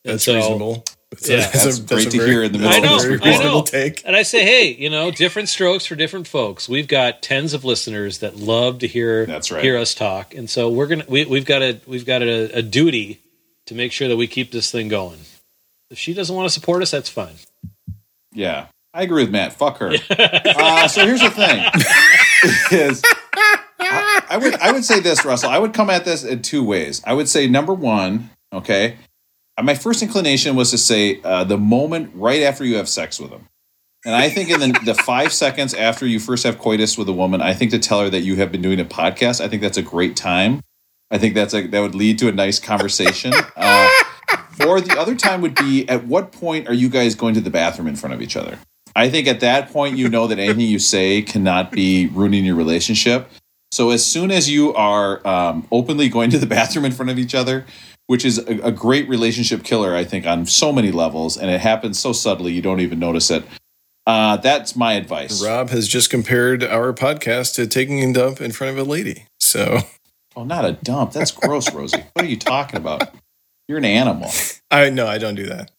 [0.05, 0.85] And That's so- reasonable.
[1.13, 1.39] It's Yeah.
[1.51, 3.63] That's great to very- hear in the middle I of know, this very I know.
[3.63, 4.03] take.
[4.07, 6.69] And I say, hey, you know, different strokes for different folks.
[6.69, 9.63] We've got tens of listeners that love to hear That's right.
[9.63, 12.63] hear us talk, and so we're gonna we, we've got a we've got a, a
[12.63, 13.19] duty
[13.67, 15.19] to make sure that we keep this thing going.
[15.91, 17.35] If she doesn't want to support us, that's fine.
[18.33, 19.53] Yeah, I agree with Matt.
[19.55, 19.89] Fuck her.
[20.11, 21.65] uh, so here's the thing:
[22.71, 23.03] is
[23.81, 25.51] I, I would I would say this, Russell.
[25.51, 27.03] I would come at this in two ways.
[27.05, 28.97] I would say number one, okay.
[29.61, 33.21] Uh, My first inclination was to say uh, the moment right after you have sex
[33.21, 33.47] with them.
[34.05, 37.13] And I think in the, the five seconds after you first have coitus with a
[37.13, 39.61] woman, I think to tell her that you have been doing a podcast, I think
[39.61, 40.63] that's a great time.
[41.11, 43.33] I think that's a, that would lead to a nice conversation.
[43.57, 43.89] Uh,
[44.67, 47.51] or the other time would be at what point are you guys going to the
[47.51, 48.59] bathroom in front of each other?
[48.97, 52.57] I think at that point you know that anything you say cannot be ruining your
[52.57, 53.31] relationship.
[53.73, 57.19] So as soon as you are um, openly going to the bathroom in front of
[57.19, 57.67] each other,
[58.11, 61.61] which is a, a great relationship killer, I think, on so many levels, and it
[61.61, 63.45] happens so subtly you don't even notice it.
[64.05, 65.41] Uh, that's my advice.
[65.41, 69.27] Rob has just compared our podcast to taking a dump in front of a lady.
[69.39, 69.79] So
[70.35, 71.13] Oh, not a dump.
[71.13, 72.03] That's gross, Rosie.
[72.15, 73.15] What are you talking about?
[73.69, 74.33] You're an animal.
[74.73, 75.71] I no, I don't do that.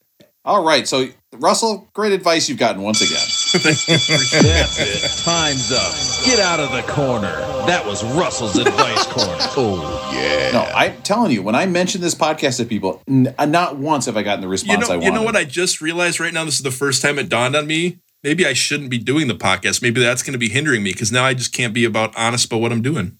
[0.46, 0.88] All right.
[0.88, 3.28] So, Russell, great advice you've gotten once again.
[3.54, 5.24] That's it.
[5.26, 6.26] Time's up.
[6.26, 7.36] Get out of the corner.
[7.68, 9.38] That was Russell's advice corner.
[9.58, 10.52] Oh, yeah.
[10.52, 14.06] No, I'm telling you, when I mention this podcast to people, n- uh, not once
[14.06, 15.06] have I gotten the You response know, I wanted.
[15.06, 16.46] you know what I just realized right now?
[16.46, 18.00] This is the first time it dawned on me.
[18.24, 19.82] Maybe I shouldn't be doing the podcast.
[19.82, 22.46] Maybe that's going to be hindering me because now I just can't be about honest
[22.46, 23.18] about what I'm doing.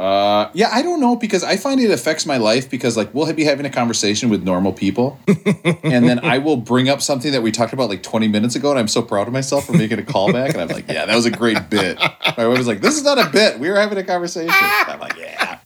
[0.00, 3.32] Uh, yeah, I don't know because I find it affects my life because like we'll
[3.32, 5.18] be having a conversation with normal people,
[5.82, 8.70] and then I will bring up something that we talked about like 20 minutes ago,
[8.70, 11.16] and I'm so proud of myself for making a callback, and I'm like, yeah, that
[11.16, 11.98] was a great bit.
[11.98, 13.58] My wife was like, this is not a bit.
[13.58, 14.54] We were having a conversation.
[14.54, 15.58] I'm like, yeah.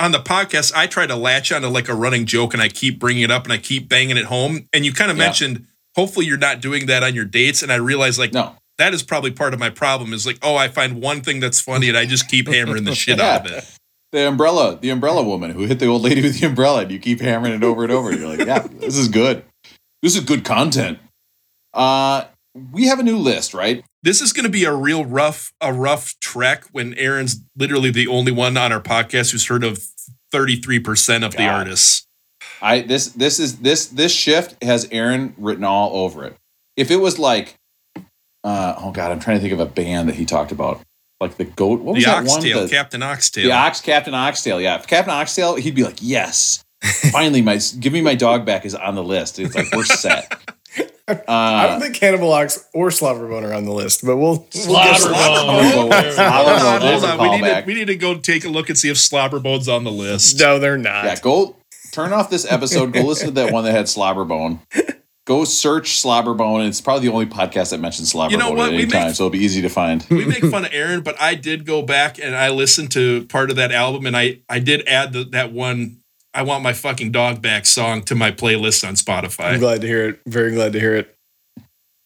[0.00, 2.98] On the podcast, I try to latch onto like a running joke and I keep
[2.98, 4.68] bringing it up and I keep banging it home.
[4.74, 5.24] And you kind of Yeah.
[5.24, 7.62] mentioned, hopefully you're not doing that on your dates.
[7.62, 8.54] And I realize like No.
[8.78, 11.60] That is probably part of my problem is like, oh, I find one thing that's
[11.60, 13.64] funny and I just keep hammering the shit out of it.
[14.12, 16.98] The umbrella, the umbrella woman who hit the old lady with the umbrella, and you
[17.00, 18.10] keep hammering it over and over.
[18.10, 19.44] And you're like, yeah, this is good.
[20.00, 21.00] This is good content.
[21.74, 22.24] Uh,
[22.72, 23.84] we have a new list, right?
[24.04, 28.06] This is going to be a real rough, a rough trek when Aaron's literally the
[28.06, 29.84] only one on our podcast who's heard of
[30.32, 32.06] 33% of the artists.
[32.62, 36.36] I this this is this this shift has Aaron written all over it.
[36.76, 37.56] If it was like,
[38.46, 40.80] uh, oh god, I'm trying to think of a band that he talked about,
[41.20, 41.80] like the goat.
[41.80, 42.66] What was The that Oxtail, one?
[42.68, 43.44] The, Captain Oxtail.
[43.44, 44.60] the ox, Captain Oxtail.
[44.60, 46.64] Yeah, if Captain Oxtail, he'd be like, yes,
[47.12, 49.38] finally, my give me my dog back is on the list.
[49.38, 50.32] It's like we're set.
[51.08, 54.42] I Uh, don't think Cannibal Ox or Slobberbone are on the list, but we'll, we'll
[54.50, 55.14] Slobberbone.
[55.14, 55.72] Slobberbone.
[55.72, 57.18] Hold on, Slobberbone, hold there's a on.
[57.20, 59.84] We need, to, we need to go take a look and see if Slobberbone's on
[59.84, 60.38] the list.
[60.40, 61.04] No, they're not.
[61.04, 61.54] Yeah, go
[61.92, 62.92] turn off this episode.
[62.92, 64.58] Go listen to that one that had Slobberbone.
[65.26, 66.68] Go search Slobberbone.
[66.68, 68.68] It's probably the only podcast that mentions Slobberbone You know what?
[68.68, 70.06] at any We make- time, so it'll be easy to find.
[70.08, 73.50] we make fun of Aaron, but I did go back and I listened to part
[73.50, 75.98] of that album and I, I did add the, that one
[76.32, 79.52] I want my fucking dog back song to my playlist on Spotify.
[79.54, 80.20] I'm glad to hear it.
[80.26, 81.12] Very glad to hear it.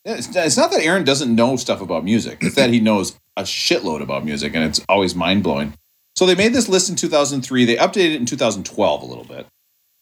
[0.05, 2.39] It's, it's not that Aaron doesn't know stuff about music.
[2.41, 5.75] It's that he knows a shitload about music, and it's always mind blowing.
[6.17, 7.65] So they made this list in 2003.
[7.67, 9.47] They updated it in 2012 a little bit.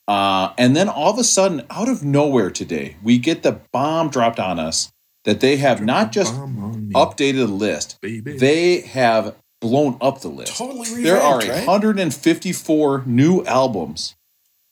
[0.08, 4.08] Uh, and then all of a sudden, out of nowhere today, we get the bomb
[4.08, 4.90] dropped on us
[5.24, 8.38] that they have not just Bomb on me, updated the list, baby.
[8.38, 10.56] they have blown up the list.
[10.56, 11.66] Totally there are revamped, right?
[11.68, 14.14] 154 new albums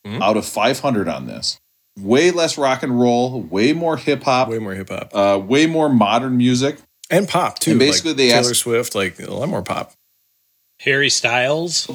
[0.07, 0.23] Mhm.
[0.23, 1.59] out of 500 on this.
[1.99, 5.67] Way less rock and roll, way more hip hop, Way more hip hop uh, way
[5.67, 6.79] more modern music.
[7.11, 7.73] and pop too.
[7.73, 9.93] And basically like they Taylor asked- Swift, like a lot more pop.
[10.81, 11.89] Harry Styles.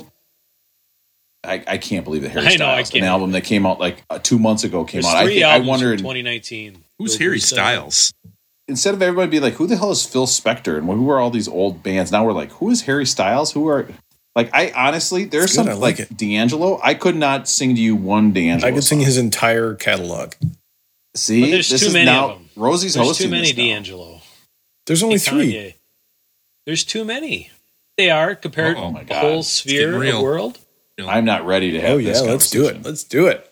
[1.43, 3.05] I, I can't believe that Harry I know, I Styles, an can't.
[3.05, 5.17] album that came out like uh, two months ago, came There's out.
[5.17, 6.83] I, three think, I albums wondered from 2019.
[6.99, 8.13] Who's Harry Styles?
[8.67, 11.29] instead of everybody being like, "Who the hell is Phil Spector?" and who are all
[11.31, 12.11] these old bands?
[12.11, 13.87] Now we're like, "Who is Harry Styles?" Who are
[14.35, 14.49] like?
[14.53, 16.15] I honestly, there's It's some I like like, it.
[16.17, 16.79] D'Angelo.
[16.83, 18.71] I could not sing to you one D'Angelo.
[18.71, 20.33] I could sing his entire catalog.
[21.15, 22.49] See, But there's this too is many now of them.
[22.55, 23.63] Rosie's There's hosting too many this now.
[23.63, 24.21] D'Angelo.
[24.85, 25.53] There's only Hey, three.
[25.53, 25.73] Kanye.
[26.65, 27.49] There's too many.
[27.97, 29.21] They are compared Oh, my to the God.
[29.21, 30.59] whole sphere of the world.
[31.09, 31.91] I'm not ready to have.
[31.91, 32.83] Oh yeah, let's do it.
[32.83, 33.47] Let's do it.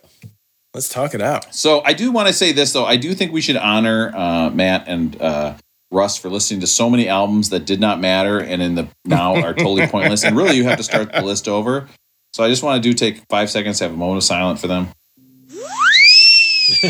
[0.73, 1.53] Let's talk it out.
[1.53, 2.85] So I do want to say this though.
[2.85, 5.55] I do think we should honor uh, Matt and uh,
[5.91, 9.35] Russ for listening to so many albums that did not matter and in the now
[9.35, 10.23] are totally pointless.
[10.23, 11.87] And really, you have to start the list over.
[12.33, 14.67] So I just want to do take five seconds have a moment of silence for
[14.67, 14.89] them.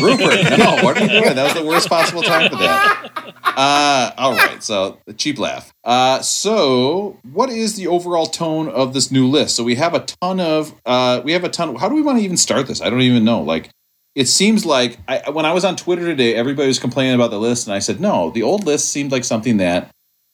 [0.00, 1.34] Rupert, no, what are you doing?
[1.34, 3.32] That was the worst possible time for that.
[3.44, 5.72] Uh, all right, so the cheap laugh.
[5.84, 9.56] Uh, so what is the overall tone of this new list?
[9.56, 11.74] So we have a ton of, uh, we have a ton.
[11.76, 12.80] How do we want to even start this?
[12.80, 13.42] I don't even know.
[13.42, 13.70] Like,
[14.14, 17.38] it seems like I, when I was on Twitter today, everybody was complaining about the
[17.38, 19.90] list, and I said, no, the old list seemed like something that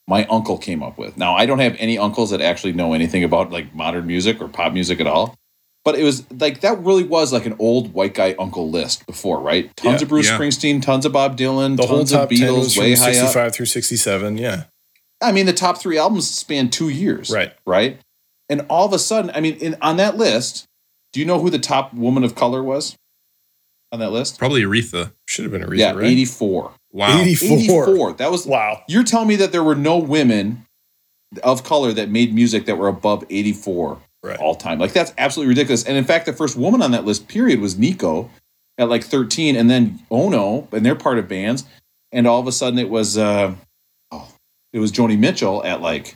[0.08, 1.16] my uncle came up with.
[1.16, 4.48] Now, I don't have any uncles that actually know anything about like modern music or
[4.48, 5.34] pop music at all.
[5.86, 9.40] But it was like that really was like an old white guy uncle list before,
[9.40, 9.70] right?
[9.76, 10.04] Tons Yeah.
[10.04, 10.36] of Bruce Yeah.
[10.36, 12.94] Springsteen, tons of Bob Dylan, The whole tons of top ten was Beatles, from way
[12.96, 13.14] high up.
[13.14, 14.36] 65 through 67.
[14.36, 14.64] Yeah,
[15.22, 17.52] I mean, the top three albums span two years, right.
[17.64, 18.00] right?
[18.48, 20.66] And all of a sudden, I mean, in, on that list,
[21.12, 22.96] do you know who the top woman of color was
[23.92, 24.40] on that list?
[24.40, 25.12] Probably Aretha.
[25.28, 26.04] Should have been Aretha, yeah, right?
[26.04, 26.72] 84.
[26.90, 27.20] Wow.
[27.20, 27.58] 84.
[27.58, 28.12] 84.
[28.14, 28.82] That was Wow.
[28.88, 30.66] You're telling me that there were no women
[31.44, 34.38] of color that made music that were above 84 Right.
[34.38, 34.78] all time.
[34.78, 35.84] Like that's absolutely ridiculous.
[35.84, 38.30] And in fact, the first woman on that list, period, was Nico
[38.78, 41.64] at like 13, and then Ono, and they're part of bands.
[42.12, 43.54] And all of a sudden, it was uh,
[44.10, 44.28] oh,
[44.72, 46.14] it was Joni Mitchell at like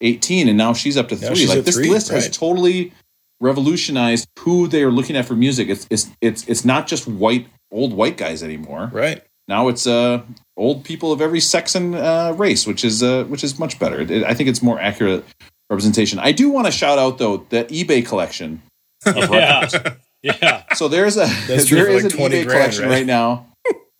[0.00, 1.46] 18, and now she's up to Now three.
[1.46, 2.92] Like this three, list has totally
[3.40, 5.68] revolutionized who they are looking at for music.
[5.68, 9.22] It's it's it's it's not just white old white guys anymore Right.
[9.46, 10.22] now it's uh
[10.56, 14.00] old people of every sex and uh, race which is uh which is much better
[14.00, 15.24] It- i think it's more accurate
[15.70, 18.60] representation i do want to shout out though the ebay collection
[19.06, 19.60] of Yeah.
[19.62, 19.76] records.
[20.22, 20.64] Yeah.
[20.74, 22.90] so there's a That's true there for is like an 20 ebay grand, collection right?
[22.90, 23.46] right, now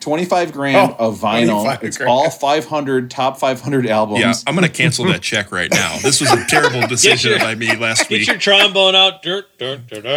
[0.01, 2.11] 25 grand Oh, of vinyl it's grand.
[2.11, 5.99] all 500 top 500 albums Yeah, I'm going to cancel that check right now.
[5.99, 8.27] This was a terrible decision your- that I made last Get week.
[8.27, 9.23] your trombone out.
[9.23, 10.11] Dirt, dirt, dirt, My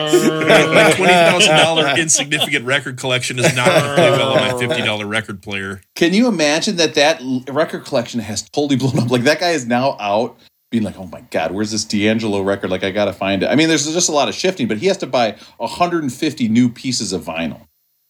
[0.90, 0.96] dirt.
[0.96, 4.82] twenty thousand dollar insignificant record collection is not going to play well on my fifty
[4.84, 5.82] dollar record player.
[5.96, 9.66] can you imagine that that record collection has totally blown up like that guy is
[9.68, 10.38] now out
[10.74, 12.72] being like, oh my God, where's this D'Angelo record?
[12.72, 13.46] Like, I got to find it.
[13.46, 16.68] I mean, there's just a lot of shifting, but he has to buy 150 new
[16.68, 17.68] pieces of vinyl.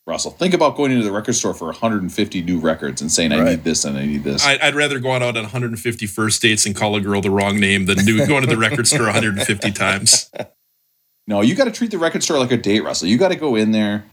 [0.07, 3.39] Russell, think about going into the record store for 150 new records and saying, I
[3.39, 3.49] Right.
[3.49, 4.45] need this and I need this.
[4.45, 7.59] I, I'd rather go out on 150 first dates and call a girl the wrong
[7.59, 10.31] name than do going to the record store 150 times.
[11.27, 13.09] no, you got to treat the record store like a date, Russell.
[13.09, 14.05] You got to go in there,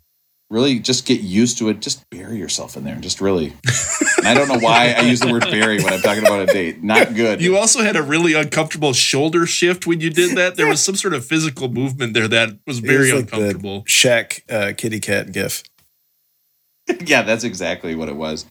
[0.50, 1.80] really just get used to it.
[1.80, 3.54] Just bury yourself in there and just really.
[4.18, 6.46] and I don't know why I use the word bury when I'm talking about a
[6.46, 6.82] date.
[6.82, 7.40] Not good.
[7.40, 10.56] You also had a really uncomfortable shoulder shift when you did that.
[10.56, 13.36] There was some sort of physical movement there that was It very was like the
[13.36, 13.84] uncomfortable.
[13.84, 15.62] Shaq uh, kitty cat gif.
[17.06, 18.46] yeah, that's exactly what it was.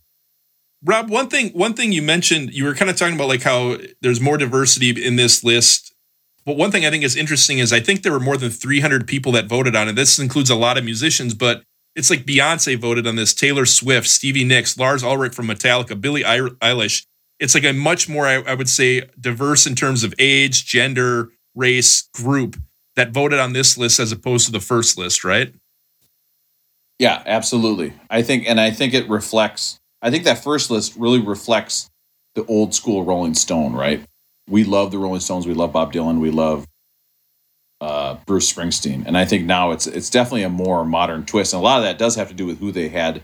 [0.83, 3.77] Rob, one thing one thing you mentioned, you were kind of talking about like how
[4.01, 5.93] there's more diversity in this list.
[6.45, 9.05] But one thing I think is interesting is I think there were more than 300
[9.05, 9.95] people that voted on it.
[9.95, 11.63] This includes a lot of musicians, but
[11.99, 16.23] it's like Beyonce voted on this, Taylor Swift, Stevie Nicks, Lars Ulrich from Metallica, Billie
[16.23, 17.05] Eilish.
[17.39, 21.31] It's like a much more, I, I would say, diverse in terms of age, gender,
[21.55, 22.55] race, group
[22.95, 25.53] that voted on this list as opposed to the first list, right?
[26.99, 27.93] Yeah, absolutely.
[28.09, 29.77] I think, and I think it reflects.
[30.01, 31.89] I think that first list really reflects
[32.33, 34.01] the old school Rolling Stone, right?
[34.47, 35.45] We love the Rolling Stones.
[35.45, 36.21] We love Bob Dylan.
[36.21, 36.65] We love
[38.09, 41.59] uh, Bruce Springsteen, and I think now it's it's definitely a more modern twist, and
[41.61, 43.21] a lot of that does have to do with who they had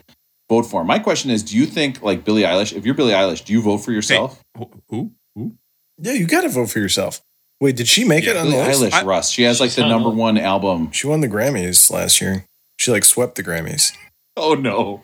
[0.50, 0.84] vote for.
[0.84, 2.74] My question is, do you think like Billie Eilish?
[2.74, 4.42] If you're Billie Eilish, do you vote for yourself?
[4.58, 4.70] Who?
[4.90, 5.12] Who?
[5.36, 5.56] Who?
[5.98, 7.22] Yeah, you got to vote for yourself.
[7.62, 8.82] Wait, did she make Yeah, it on the list?
[8.84, 9.30] Eilish, I- Russ.
[9.32, 10.18] She has like the number old.
[10.18, 10.92] one album.
[10.92, 12.46] She won the Grammys last year.
[12.78, 13.94] She like swept the Grammys.
[14.38, 15.04] Oh no.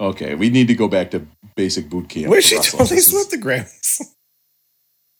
[0.00, 2.28] Okay, we need to go back to basic boot camp.
[2.30, 2.78] Wait, she Russell.
[2.80, 4.02] totally This is- swept the Grammys.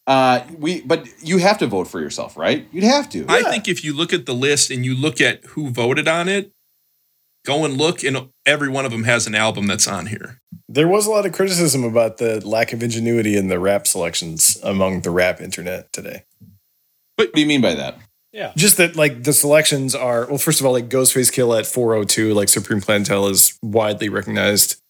[0.09, 2.67] Uh, we but you have to vote for yourself, right?
[2.73, 3.27] You'd have to.
[3.29, 6.29] I think if you look at the list and you look at who voted on
[6.29, 6.51] it,
[7.45, 10.41] go and look, and every one of them has an album that's on here.
[10.67, 14.57] There was a lot of criticism about the lack of ingenuity in the rap selections
[14.63, 16.25] among the rap internet today.
[17.17, 17.99] What do you mean by that?
[18.33, 18.53] Yeah.
[18.57, 22.33] Just that, like, the selections are, well, first of all, like Ghostface Killah at 402,
[22.33, 24.81] like Supreme Clientele is widely recognized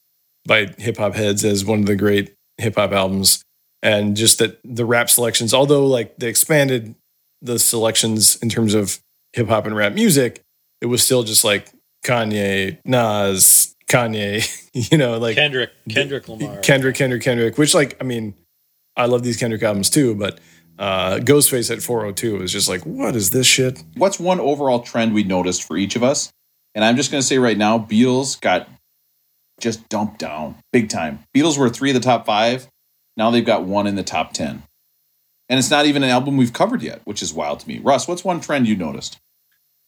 [0.47, 3.43] by hip hop heads as one of the great hip hop albums.
[3.83, 6.95] And just that the rap selections, although like they expanded
[7.41, 8.99] the selections in terms of
[9.33, 10.43] hip hop and rap music,
[10.81, 11.71] it was still just like
[12.05, 14.47] Kanye, Nas, Kanye,
[14.91, 16.59] you know, like Kendrick, Kendrick Lamar.
[16.61, 18.35] Kendrick, Kendrick, Kendrick, which like, I mean,
[18.97, 20.41] I love these Kendrick albums too, but
[20.79, 23.83] uh, Ghostface at 402 is just like, what is this shit?
[23.97, 26.33] What's one overall trend we noticed for each of us?
[26.75, 28.69] And I'm just going to say right now, Beatles got
[29.61, 31.25] just dumped down big time.
[31.37, 32.69] Beatles were three of the top five.
[33.19, 34.63] Now they've got one in the top 10.
[35.51, 37.79] And it's not even an album we've covered yet, which is wild to me.
[37.81, 39.19] Russ, what's one trend you noticed?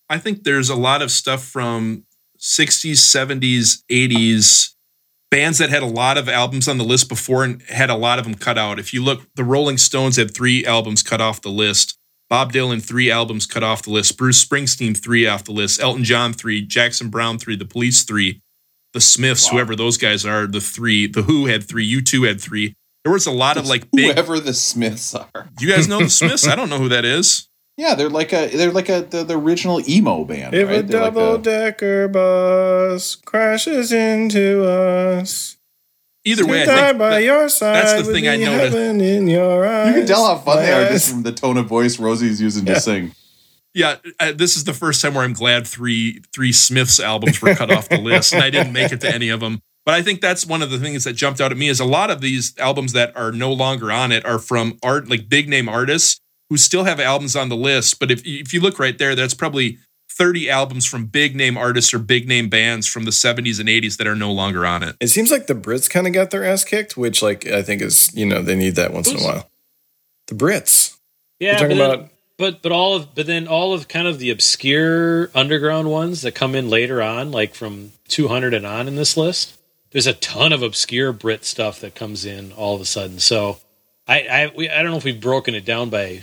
[0.09, 2.05] I think there's a lot of stuff from
[2.38, 4.75] 60s, 70s, 80s
[5.31, 8.19] bands that had a lot of albums on the list before and had a lot
[8.19, 8.81] of them cut out.
[8.81, 11.97] If you look, the Rolling Stones had three albums cut off the list.
[12.29, 14.16] Bob Dylan, three albums cut off the list.
[14.16, 15.81] Bruce Springsteen, three off the list.
[15.81, 16.62] Elton John, three.
[16.62, 17.55] Jackson Browne, three.
[17.57, 18.40] The Police, three.
[18.93, 19.53] The Smiths, Wow.
[19.59, 21.07] whoever those guys are, the three.
[21.07, 21.87] The Who had three.
[21.87, 22.75] U2 had three.
[23.04, 24.12] There was a lot of like big.
[24.12, 25.48] Whoever the Smiths are.
[25.58, 26.46] You guys know the Smiths?
[26.46, 27.48] I don't know who that is.
[27.76, 30.54] Yeah, they're like a they're like a the, the original emo band.
[30.54, 30.80] If right?
[30.80, 35.56] a They're like double decker bus crashes into us,
[36.26, 37.74] Either way, I think by that- your side.
[37.76, 38.76] that's the thing I noticed.
[38.76, 39.86] in your eyes.
[39.88, 42.66] you can tell how fun they are just from the tone of voice Rosie's using
[42.66, 42.74] Yeah.
[42.74, 43.14] to sing.
[43.72, 47.54] yeah, uh, this is the first time where I'm glad three three Smiths albums were
[47.54, 49.62] cut off the list, and I didn't make it to any of them.
[49.87, 51.85] But I think that's one of the things that jumped out at me is a
[51.85, 55.49] lot of these albums that are no longer on it are from art like big
[55.49, 57.99] name artists who still have albums on the list.
[57.99, 59.79] But if if you look right there, that's probably
[60.11, 63.97] 30 albums from big name artists or big name bands from the 70s and 80s
[63.97, 64.97] that are no longer on it.
[65.01, 67.81] It seems like the Brits kind of got their ass kicked, which like I think
[67.81, 69.51] is you know they need that once in a while.
[70.27, 70.97] The Brits.
[71.38, 74.19] Yeah, talking but then, about- but but all of but then all of kind of
[74.19, 78.97] the obscure underground ones that come in later on, like from 200 and on in
[78.97, 79.57] this list.
[79.92, 83.18] There's a ton of obscure Brit stuff that comes in all of a sudden.
[83.18, 83.59] So
[84.07, 86.22] I I we, I don't know if we've broken it down by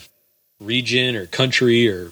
[0.59, 2.11] region or country or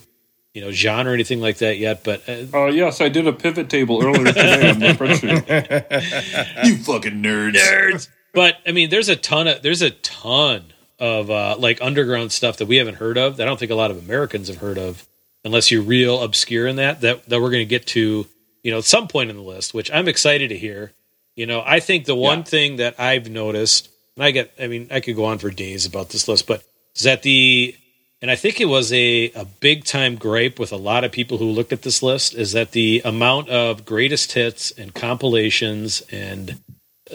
[0.54, 3.34] you know genre or anything like that yet, but uh, Uh, yes, I did a
[3.34, 6.66] pivot table earlier today on the spreadsheet.
[6.66, 7.56] You fucking nerds.
[7.56, 8.10] nerds.
[8.34, 10.66] But I mean, there's a ton of there's a ton
[11.00, 13.38] of uh, like underground stuff that we haven't heard of.
[13.38, 15.08] That I don't think a lot of Americans have heard of,
[15.44, 17.02] unless you're real obscure in that.
[17.02, 18.28] That that we're going to get to,
[18.64, 20.92] you know, at some point in the list, which I'm excited to hear.
[21.36, 22.44] You know, I think the one Yeah.
[22.46, 25.86] thing that I've noticed, and I get, I mean, I could go on for days
[25.86, 26.64] about this list, but
[26.96, 27.76] is that the
[28.22, 31.38] and I think it was a, a big time gripe with a lot of people
[31.38, 36.60] who looked at this list is that the amount of greatest hits and compilations and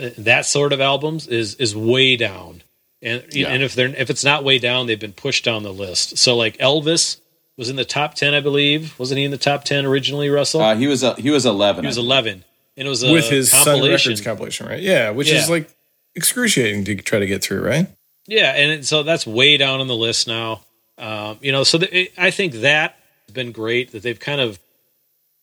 [0.01, 2.63] uh, that sort of albums is is way down.
[3.03, 3.49] And Yeah.
[3.49, 6.19] and if they're if it's not way down, they've been pushed down the list.
[6.19, 7.19] So like Elvis
[7.57, 8.97] was in the top ten, I believe.
[8.99, 10.61] Wasn't he in the top ten originally, Russell?
[10.61, 11.83] Uh, he was a, he was eleven.
[11.83, 12.45] he was eleven,
[12.81, 13.83] and it was a with his Sun.
[13.83, 14.81] Records compilation, right?
[14.83, 15.37] Yeah, which Yeah.
[15.39, 15.71] is like
[16.17, 17.87] excruciating to try to get through, right?
[18.27, 20.63] Yeah, and it, so that's way down on the list now.
[20.99, 24.41] Um, you know, so the, it, I think that has been great that they've kind
[24.41, 24.59] of.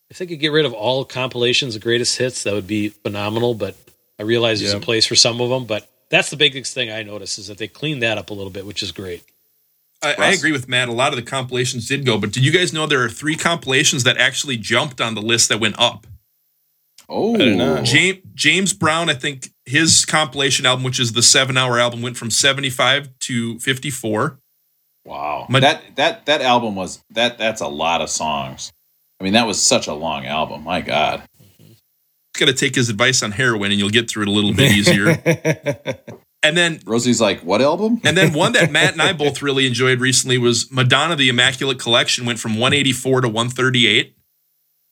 [0.09, 3.53] If they could get rid of all compilations of greatest hits, that would be phenomenal.
[3.53, 3.75] But
[4.17, 4.77] I realize there's Yeah.
[4.79, 5.65] a place for some of them.
[5.65, 8.49] But that's the biggest thing I noticed is that they cleaned that up a little
[8.51, 9.23] bit, which is great.
[10.01, 10.87] I, I agree with Matt.
[10.89, 13.35] A lot of the compilations did go, but did you guys know there are three
[13.35, 16.07] compilations that actually jumped on the list that went up?
[17.09, 17.81] Oh, I don't know.
[17.83, 22.17] James James Brown, I think his compilation album, which is the seven hour album, went
[22.17, 24.39] from 75 to 54.
[25.05, 25.45] wow.
[25.49, 28.71] My- that that that album was that that's a lot of songs.
[29.19, 30.63] I mean, that was such a long album.
[30.63, 31.23] My God.
[32.37, 34.71] Got to take his advice on heroin, and you'll get through it a little bit
[34.71, 35.07] easier.
[36.43, 37.99] and then Rosie's like, what album?
[38.03, 41.79] and then one that Matt and I both really enjoyed recently was Madonna: The Immaculate
[41.79, 44.13] Collection, went from 184 to 138.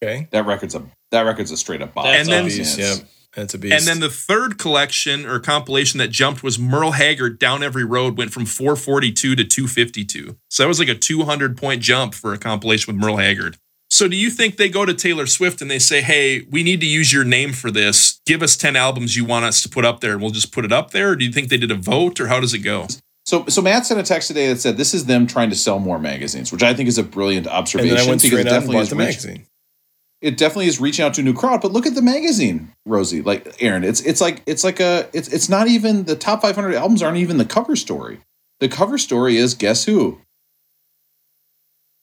[0.05, 0.27] Okay.
[0.31, 2.05] that record's a that record's a straight up bomb.
[2.05, 2.95] That's And then- Beast, yeah.
[3.35, 3.73] That's a beast.
[3.73, 8.17] And then the third collection or compilation that jumped was Merle Haggard Down Every Road
[8.17, 10.37] went from 442 to 252.
[10.49, 13.57] So that was like a 200 point jump for a compilation with Merle Haggard.
[13.89, 16.79] So do you think they go to Taylor Swift and they say, "Hey, we need
[16.81, 18.19] to use your name for this.
[18.25, 20.65] Give us 10 albums you want us to put up there and we'll just put
[20.65, 22.59] it up there?" Or do you think they did a vote or how does it
[22.59, 22.87] go?
[23.25, 25.79] So, so Matt sent a text today that said this is them trying to sell
[25.79, 28.45] more magazines, which I think is a brilliant and observation then I went because straight
[28.45, 29.45] it and definitely bought is the reach- magazine.
[30.25, 31.61] It definitely is reaching out to a new crowd.
[31.61, 33.21] But look at the magazine, Rosie.
[33.21, 36.73] Like Aaron, it's it's like it's like a it's it's not even the top 500
[36.73, 38.19] albums aren't even the cover story.
[38.59, 40.19] The cover story is guess who?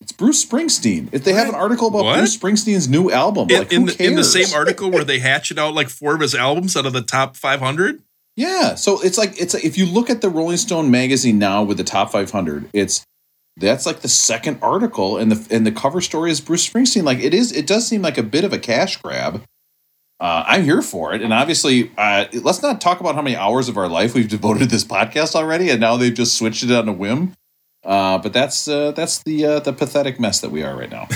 [0.01, 1.09] It's Bruce Springsteen.
[1.13, 2.19] If they have an article about What?
[2.19, 5.19] Bruce Springsteen's new album, In, like in who the, in the same article where they
[5.19, 8.03] hatchet out like four of his albums out of the top 500.
[8.37, 11.77] Yeah, so it's like it's if you look at the Rolling Stone magazine now with
[11.77, 13.05] the top 500, it's
[13.57, 17.05] that's like the second article, and the and the cover story is Bruce Springsteen.
[17.05, 19.43] Like it is, it does seem like a bit of a cash grab.
[20.21, 23.69] Uh, I'm here for it, and obviously, uh, let's not talk about how many hours
[23.69, 26.71] of our life we've devoted to this podcast already, and now they've just switched it
[26.71, 27.35] on a whim.
[27.85, 31.09] Uh, but that's uh, that's the uh, the pathetic mess that we are right now.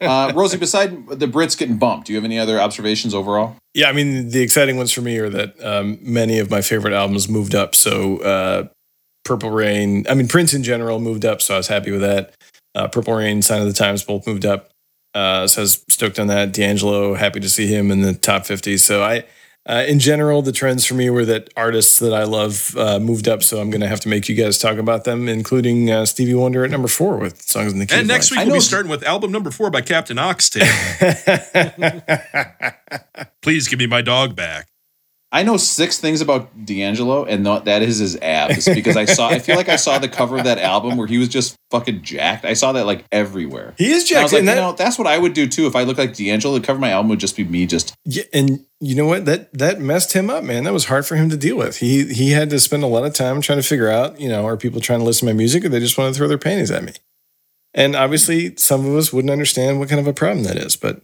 [0.00, 3.56] uh, Rosie, beside the Brits getting bumped, do you have any other observations overall?
[3.72, 6.92] Yeah, I mean, the exciting ones for me are that um, many of my favorite
[6.92, 7.76] albums moved up.
[7.76, 8.68] So, uh,
[9.24, 12.34] Purple Rain, I mean, Prince in general moved up, so I was happy with that.
[12.74, 14.70] Uh, Purple Rain, Sign of the Times both moved up.
[15.14, 16.52] Uh, so I was stoked on that.
[16.52, 18.78] D'Angelo, happy to see him in the top 50.
[18.78, 19.24] So, I,
[19.68, 23.26] uh, in general, the trends for me were that artists that I love uh, moved
[23.26, 23.42] up.
[23.42, 26.34] So, I'm going to have to make you guys talk about them, including uh, Stevie
[26.34, 27.94] Wonder at number four with Songs in the Key.
[27.94, 28.38] And of next Life.
[28.38, 30.62] week we'll be starting with album number four by Captain Oxtail.
[33.42, 34.68] Please give me my dog back.
[35.32, 39.28] I know six things about D'Angelo, and th- that is his abs because I saw.
[39.28, 42.02] I feel like I saw the cover of that album where he was just fucking
[42.02, 42.44] jacked.
[42.44, 43.74] I saw that like everywhere.
[43.78, 44.32] He is And I was jacked.
[44.32, 46.58] like, and you know, that's what I would do too if I looked like D'Angelo.
[46.58, 49.24] The cover of my album would just be me, just Yeah, and you know what?
[49.26, 50.64] That that messed him up, man.
[50.64, 51.76] That was hard for him to deal with.
[51.76, 54.44] He he had to spend a lot of time trying to figure out, you know,
[54.46, 56.38] are people trying to listen to my music or they just want to throw their
[56.38, 56.92] panties at me?
[57.72, 60.74] And obviously, some of us wouldn't understand what kind of a problem that is.
[60.74, 61.02] But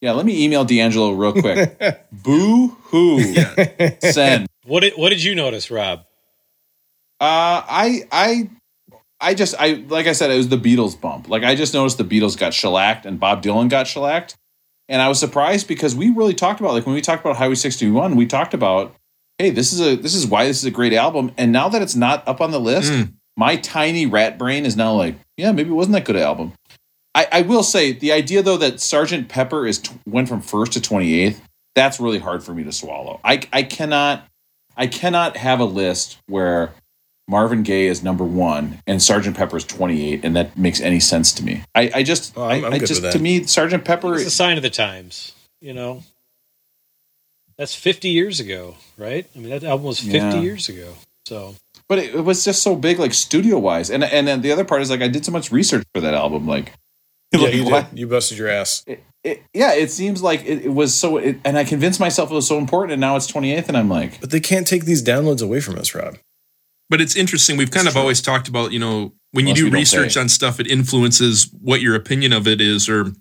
[0.00, 0.12] yeah.
[0.12, 1.80] Let me email D'Angelo real quick.
[2.12, 3.20] Boo hoo,
[4.00, 4.46] send.
[4.64, 6.00] What did What did you notice, Rob?
[7.20, 8.50] Uh, I I
[9.20, 11.28] I just I like I said, it was the Beatles bump.
[11.28, 14.36] Like I just noticed the Beatles got shellacked and Bob Dylan got shellacked,
[14.88, 17.54] and I was surprised because we really talked about like when we talked about Highway
[17.56, 18.94] 61, we talked about
[19.38, 21.82] hey, this is a this is why this is a great album, and now that
[21.82, 23.12] it's not up on the list, Mm.
[23.36, 26.52] my tiny rat brain is now like, yeah, maybe it wasn't that good an album.
[27.14, 30.72] I, I will say the idea though that Sergeant Pepper is t- went from first
[30.74, 31.42] to twenty eighth.
[31.74, 33.20] That's really hard for me to swallow.
[33.24, 34.26] I I cannot
[34.76, 36.72] I cannot have a list where
[37.28, 41.00] Marvin Gaye is number one and Sergeant Pepper is twenty eight, and that makes any
[41.00, 41.62] sense to me.
[41.74, 44.14] I, I just Oh, I'm- I, I'm I good just to me Sergeant Pepper.
[44.14, 46.02] is a sign of the times, you know.
[47.58, 49.26] That's 50 years ago, right?
[49.36, 50.40] I mean, that album was 50 Yeah.
[50.40, 50.94] years ago.
[51.26, 51.56] So
[51.88, 54.64] but it, it was just so big, like studio wise, and and then the other
[54.64, 56.72] part is like I did so much research for that album, like.
[57.38, 57.98] yeah, like, you, what- did.
[57.98, 58.84] you busted your ass.
[58.86, 62.30] it, it, yeah, it seems like it, it was so, it, and I convinced myself
[62.30, 64.86] it was so important, and now it's 28th, and I'm like, But they can't take
[64.86, 66.16] these downloads away from us, Rob.
[66.88, 67.56] But it's interesting.
[67.56, 68.00] We've kind It's of true.
[68.02, 71.50] always talked about, you know, when you Unless do don't research on stuff, it influences
[71.60, 73.12] what your opinion of it is, or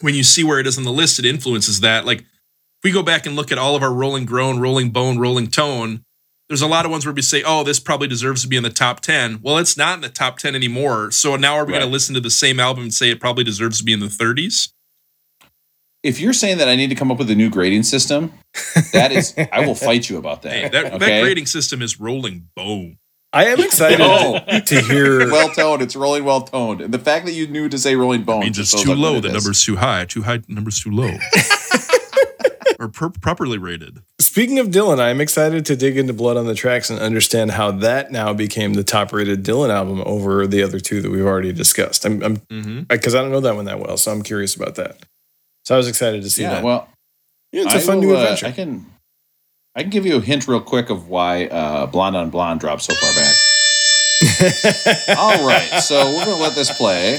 [0.00, 2.06] when you see where it is on the list, it influences that.
[2.06, 5.18] Like, if we go back and look at all of our Rolling Groan, Rolling Bone,
[5.18, 6.04] Rolling Tone,
[6.50, 8.64] there's a lot of ones where we say, oh, this probably deserves to be in
[8.64, 9.38] the top 10.
[9.40, 11.12] Well, it's not in the top 10 anymore.
[11.12, 13.44] So now are we going to listen to the same album and say it probably
[13.44, 14.72] deserves to be in the 30s?
[16.02, 18.32] if you're saying that I need to come up with a new grading system,
[18.94, 20.52] that is, I will fight you about that.
[20.52, 22.96] Hey, that, that grading system is Rolling Bone.
[23.34, 24.40] I am excited Oh.
[24.66, 25.18] to hear.
[25.30, 25.82] well toned.
[25.82, 28.58] It's rolling well toned, and the fact that you knew to say rolling bone means
[28.58, 29.16] it's too low.
[29.16, 29.34] it The is.
[29.34, 30.04] number's too high.
[30.06, 30.38] Too high.
[30.38, 31.10] The number's too low.
[32.80, 33.98] or per- properly rated.
[34.18, 37.50] Speaking of Dylan, I am excited to dig into Blood on the Tracks and understand
[37.52, 41.24] how that now became the top rated Dylan album over the other two that we've
[41.26, 42.04] already discussed.
[42.06, 42.80] I'm, I'm Mm-hmm.
[42.88, 44.96] because I don't know that one that well, so I'm curious about that.
[45.64, 46.64] So I was excited to see Yeah, that.
[46.64, 46.88] well,
[47.52, 48.46] yeah, it's a I fun will, new uh, adventure.
[48.46, 48.86] I can,
[49.76, 52.82] I can give you a hint real quick of why uh, Blonde on Blonde dropped
[52.82, 53.34] so far back.
[55.18, 57.14] All right, so we're going to let this play.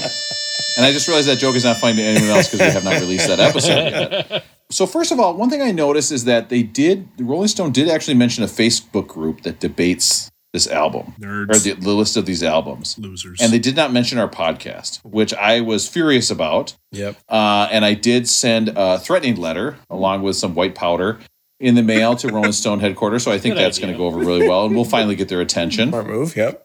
[0.76, 2.84] And I just realized that joke is not funny to anyone else because we have
[2.84, 3.90] not released that episode
[4.30, 4.44] yet.
[4.72, 7.72] So first of all, one thing I noticed is that they did, the Rolling Stone
[7.72, 12.26] did actually mention a Facebook group that debates this album or the, the list of
[12.26, 12.98] these albums.
[12.98, 13.40] losers.
[13.40, 16.74] And they did not mention our podcast, which I was furious about.
[16.90, 17.16] yep.
[17.28, 21.18] Uh, and I did send a threatening letter along with some white powder
[21.60, 23.22] in the mail to Rolling Stone headquarters.
[23.22, 25.28] So I think Good that's going to go over really well, and we'll finally get
[25.28, 25.88] their attention.
[25.90, 26.36] Smart move.
[26.36, 26.61] Yep.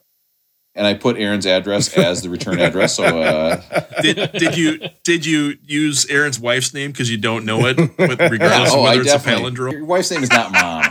[0.78, 2.95] And I put Aaron's address as the return address.
[2.95, 3.61] So uh,
[4.01, 7.97] did did you did you use Aaron's wife's name because you don't know it, with,
[7.99, 9.51] regardless oh, of I it's a definitely.
[9.51, 9.71] palindrome?
[9.71, 10.84] Your wife's name is not Mom.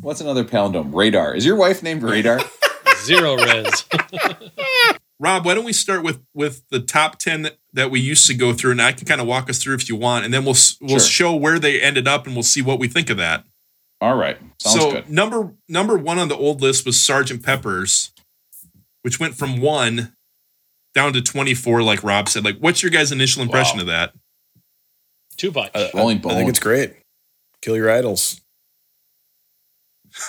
[0.00, 0.94] What's another palindrome?
[0.94, 1.34] Radar.
[1.34, 2.40] Is your wife named Radar?
[3.04, 3.84] zero res.
[5.20, 8.34] Rob, why don't we start with with the top ten that, that we used to
[8.34, 10.44] go through, and I can kind of walk us through if you want, and then
[10.44, 11.00] we'll we'll Sure.
[11.00, 13.44] show where they ended up, and we'll see what we think of that.
[14.00, 14.38] All right.
[14.60, 15.10] Sounds so good.
[15.10, 18.12] number number one on the old list was Sergeant Pepper's,
[19.08, 20.12] which went from one
[20.94, 21.82] down to twenty four.
[21.82, 23.80] Like Rob said, like what's your guys' initial impression Wow.
[23.80, 24.12] of that?
[25.38, 25.70] Too much.
[25.74, 26.92] I- I think it's great.
[27.62, 28.42] Kill your idols.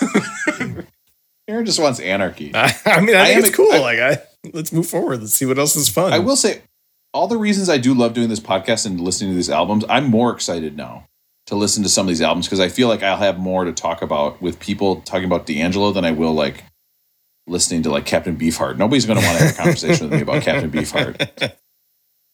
[1.48, 2.52] Aaron just wants anarchy.
[2.54, 3.70] I, mean, I I think am it's ex- cool.
[3.72, 4.22] I- like I,
[4.54, 5.20] let's move forward.
[5.20, 6.12] Let's see what else is fun.
[6.14, 6.62] I will say,
[7.12, 10.06] all the reasons I do love doing this podcast and listening to these albums, I'm
[10.06, 11.06] more excited now
[11.48, 13.72] to listen to some of these albums because I feel like I'll have more to
[13.72, 16.62] talk about with people talking about D'Angelo than I will like
[17.50, 18.76] listening to like Captain Beefheart.
[18.78, 21.52] Nobody's going to want to have a conversation with me about Captain Beefheart.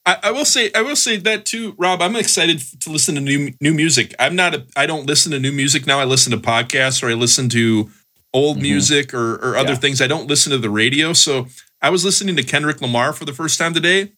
[0.04, 2.00] I, I will say, I will say that too, Rob.
[2.00, 4.14] I'm excited to listen to new new music.
[4.18, 5.98] I'm not, a, I don't listen to new music now.
[5.98, 7.90] I listen to podcasts or I listen to
[8.32, 8.62] old Mhm.
[8.62, 9.78] music or, or other Yeah.
[9.78, 10.00] things.
[10.00, 11.12] I don't listen to the radio.
[11.12, 11.48] So
[11.82, 14.12] I was listening to Kendrick Lamar for the first time today.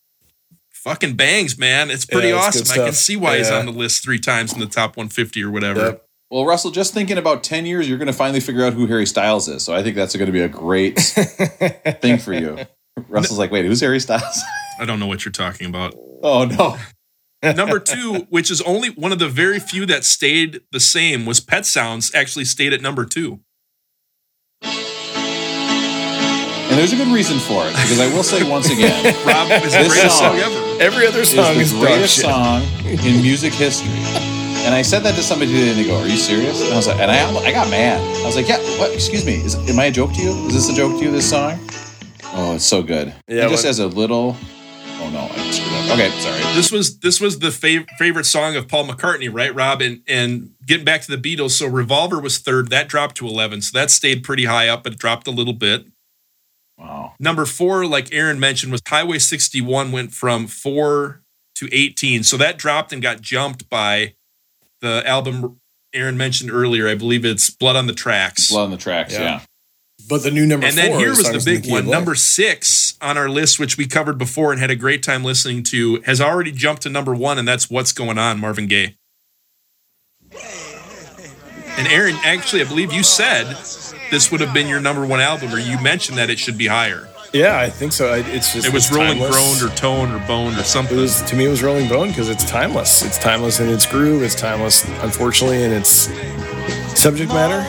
[0.70, 1.90] Fucking bangs, man!
[1.90, 2.66] It's pretty Yeah, awesome.
[2.80, 5.50] I can see why he's on the list three times in the top 150 or
[5.50, 5.80] whatever.
[5.86, 6.07] Yep.
[6.30, 9.06] Well, Russell, just thinking about 10 years, you're going to finally figure out who Harry
[9.06, 9.62] Styles is.
[9.62, 10.98] So I think that's going to be a great
[12.02, 12.58] thing for you.
[13.08, 14.42] Russell's like, wait, who's Harry Styles?
[14.78, 15.94] I don't know what you're talking about.
[16.22, 16.76] oh, no.
[17.52, 21.38] Number two, which is only one of the very few that stayed the same, was
[21.40, 22.12] Pet Sounds.
[22.14, 23.40] Actually, stayed at number two.
[24.62, 24.72] And
[26.76, 29.86] there's a good reason for it because I will say once again, Rob is the
[29.88, 30.82] greatest song- song ever.
[30.82, 33.88] Every other song is, the dog greatest song in music history.
[34.68, 36.76] And I said that to somebody today, and they go, "Are you serious?" And I
[36.76, 38.02] was like, and I, I got mad.
[38.22, 38.92] I was like, "Yeah, what?
[38.92, 40.28] Excuse me, is am I a joke to you?
[40.46, 41.10] Is this a joke to you?
[41.10, 41.58] This song?
[42.34, 43.14] Oh, it's so good.
[43.26, 44.36] Yeah, it just what- has a little.
[45.00, 45.92] Oh no, I screwed up.
[45.94, 46.54] Okay, sorry.
[46.54, 49.80] This was this was the fav- favorite song of Paul McCartney, right, Rob?
[49.80, 52.68] And and getting back to the Beatles, so Revolver was third.
[52.68, 55.54] That dropped to eleven, so that stayed pretty high up, but it dropped a little
[55.54, 55.86] bit.
[56.76, 57.14] Wow.
[57.18, 61.22] Number four, like Aaron mentioned, was Highway 61 went from four
[61.56, 62.22] to 18.
[62.22, 64.14] So that dropped and got jumped by
[64.80, 65.60] the album
[65.92, 66.88] Aaron mentioned earlier.
[66.88, 68.50] I believe it's Blood on the Tracks.
[68.50, 69.14] Blood on the tracks.
[69.14, 69.20] Yeah.
[69.20, 69.40] Yeah.
[70.08, 70.84] But the new number and four.
[70.84, 71.90] then here was the big Key of one.
[71.90, 75.62] Number six on our list, which we covered before and had a great time listening
[75.64, 78.96] to, has already jumped to number one, and that's What's Going On, Marvin Gaye.
[81.76, 83.46] And Aaron, actually, I believe you said
[84.10, 86.68] this would have been your number one album, or you mentioned that it should be
[86.68, 87.08] higher.
[87.32, 88.08] Yeah, I think so.
[88.12, 89.30] I, it's just It was Rolling timeless.
[89.60, 90.96] Groaned or Toned or Boned or It something.
[90.96, 91.44] was to me.
[91.44, 93.04] It was Rolling Bone because it's timeless.
[93.04, 94.22] It's timeless in its groove.
[94.22, 96.08] It's timeless, unfortunately, in its
[96.98, 97.60] subject matter,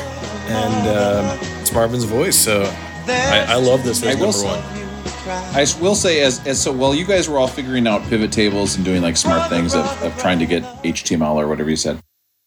[0.52, 2.38] and um, it's Marvin's voice.
[2.38, 2.64] So
[3.08, 4.76] I, I love this I as will number say- one.
[5.30, 8.76] I will say, as, as so, while you guys were all figuring out pivot tables
[8.76, 12.00] and doing like smart things of, of trying to get HTML or whatever you said,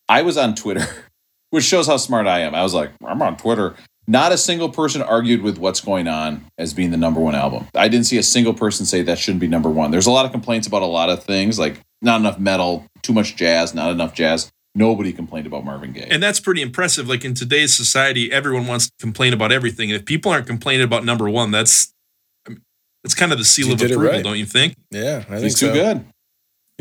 [0.08, 0.84] I was on Twitter,
[1.50, 2.56] which shows how smart I am.
[2.56, 3.74] I was like, I'm on Twitter.
[4.06, 7.68] Not a single person argued with what's going on as being the number one album.
[7.74, 9.90] I didn't see a single person say that shouldn't be number one.
[9.92, 13.12] There's a lot of complaints about a lot of things, like not enough metal, too
[13.12, 14.50] much jazz, not enough jazz.
[14.74, 16.08] Nobody complained about Marvin Gaye.
[16.10, 17.06] And that's pretty impressive.
[17.08, 19.90] Like in today's society, everyone wants to complain about everything.
[19.90, 21.92] And if people aren't complaining about number one, that's
[23.04, 24.24] that's kind of the seal You of approval, right.
[24.24, 24.74] don't you think?
[24.90, 25.68] Yeah, I think He's so.
[25.68, 26.04] too good.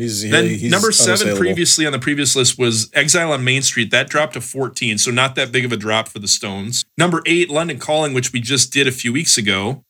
[0.02, 3.62] He's, he- then he's number seven previously on the previous list was Exile on Main
[3.62, 3.90] Street.
[3.90, 6.84] That dropped to 14, so not that big of a drop for the Stones.
[6.98, 9.84] Number eight, London Calling, which we just did a few weeks ago,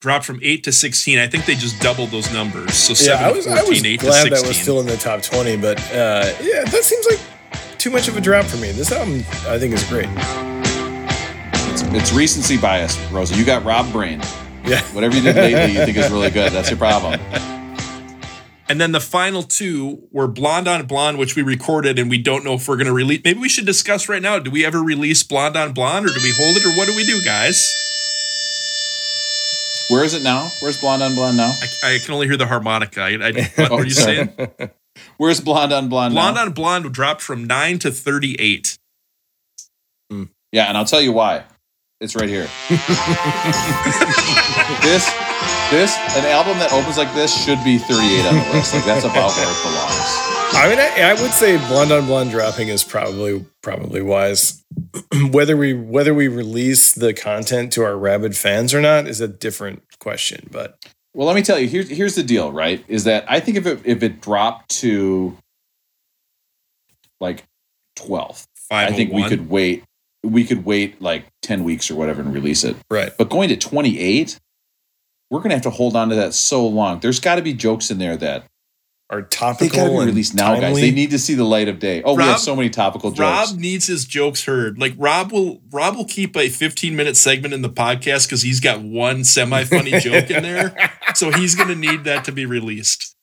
[0.00, 1.18] dropped from eight to 16.
[1.18, 2.74] I think they just doubled those numbers.
[2.74, 4.42] So Yeah, seven I to was, 14, I was eight glad to 16.
[4.42, 7.20] that was still in the top twenty, but uh, yeah, that seems like
[7.78, 8.70] too much of a drop for me.
[8.72, 10.08] This album, I think, is great.
[11.72, 13.34] It's, it's recency bias, Rosa.
[13.36, 14.20] You got Rob Brain.
[14.66, 16.52] Yeah, Whatever you did lately, you think is really good.
[16.52, 17.20] That's your problem.
[18.68, 22.44] And then the final two were Blonde on Blonde, which we recorded and we don't
[22.44, 23.20] know if we're going to release.
[23.24, 24.38] Maybe we should discuss right now.
[24.38, 26.96] Do we ever release Blonde on Blonde or do we hold it or what do
[26.96, 27.72] we do, guys?
[29.90, 30.48] Where is it now?
[30.60, 31.52] Where's Blonde on Blonde now?
[31.82, 33.02] I, I can only hear the harmonica.
[33.02, 34.30] I, I, what Oh, were you saying?
[35.18, 36.42] Where's Blonde on Blonde, Blonde now?
[36.42, 38.78] on Blonde dropped from 9 to 38.
[40.10, 40.24] Hmm.
[40.52, 41.44] Yeah, and I'll tell you why.
[42.00, 42.48] It's right here.
[44.82, 45.10] this,
[45.74, 48.74] this, an album that opens like this should be 38 on the list.
[48.74, 50.34] Like that's about where it belongs.
[50.56, 54.64] I mean, I, I would say blonde on blonde dropping is probably probably wise.
[55.32, 59.26] whether we whether we release the content to our rabid fans or not is a
[59.26, 60.48] different question.
[60.52, 60.78] But
[61.12, 61.66] Well, let me tell you.
[61.66, 62.52] Here's here's the deal.
[62.52, 62.84] Right?
[62.86, 65.36] Is that I think if it if it dropped to
[67.20, 67.42] like
[67.96, 69.84] 12, I think we could oh wait.
[70.22, 72.76] We could wait like 10 weeks or whatever and release it.
[72.90, 74.40] right, But going to 28,
[75.34, 77.00] we're gonna have to hold on to that so long.
[77.00, 78.46] There's got to be jokes in there that
[79.10, 80.60] are they topical got to be and released now, guys.
[80.60, 80.80] timely.
[80.82, 82.04] They need to see the light of day.
[82.04, 83.50] Oh, we have so many topical jokes.
[83.50, 84.78] Rob needs his jokes heard.
[84.78, 88.60] Like Rob will Rob will keep a 15 minute segment in the podcast because he's
[88.60, 90.74] got one semi funny joke in there.
[91.14, 93.14] So he's gonna need that to be released.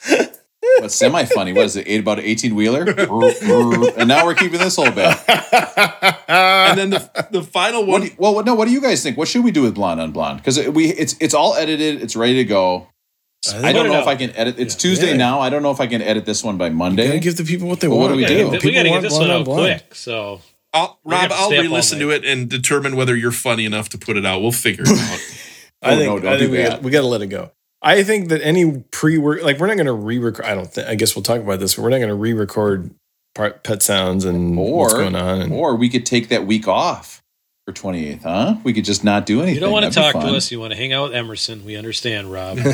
[0.81, 1.53] What's semi funny?
[1.53, 1.87] What is it?
[1.87, 2.83] Eight about an 18 wheeler?
[3.97, 5.15] and now we're keeping this whole bit.
[6.27, 8.55] And then the the final one do you, well, no.
[8.55, 9.17] What do you guys think?
[9.17, 10.37] What should we do with blonde on blonde?
[10.39, 12.01] Because we it's it's all edited.
[12.01, 12.87] It's ready to go.
[13.47, 14.07] I don't Put it know if.
[14.07, 14.55] I can edit.
[14.59, 15.17] It's Tuesday Yeah.
[15.17, 15.39] now.
[15.39, 17.07] I don't know if I can edit this one by You Monday.
[17.07, 18.13] gotta give the people what they Well, what want.
[18.13, 18.37] do we We do?
[18.45, 19.61] gotta, People we gotta get this one out blonde.
[19.81, 19.95] quick.
[19.95, 20.41] So
[20.73, 23.89] I'll, Rob, I'll stay up all re-listen to it and determine whether you're funny enough
[23.89, 24.41] to put it out.
[24.41, 25.19] We'll figure it out.
[25.83, 26.69] I Oh, think, no, don't I think we, that.
[26.69, 27.51] got, we got to let it go.
[27.81, 30.45] I think that any pre-work, like we're not going to re-record.
[30.45, 30.87] I don't think.
[30.87, 31.75] I guess we'll talk about this.
[31.75, 32.91] But we're not going to re-record
[33.33, 35.41] part, pet sounds and what's going on.
[35.41, 37.23] And, or we could take that week off
[37.65, 38.55] for 28th, huh?
[38.63, 39.55] We could just not do anything.
[39.55, 40.51] You don't want to talk to us.
[40.51, 41.63] You want to hang out with Emerson.
[41.63, 42.57] We understand, Rob.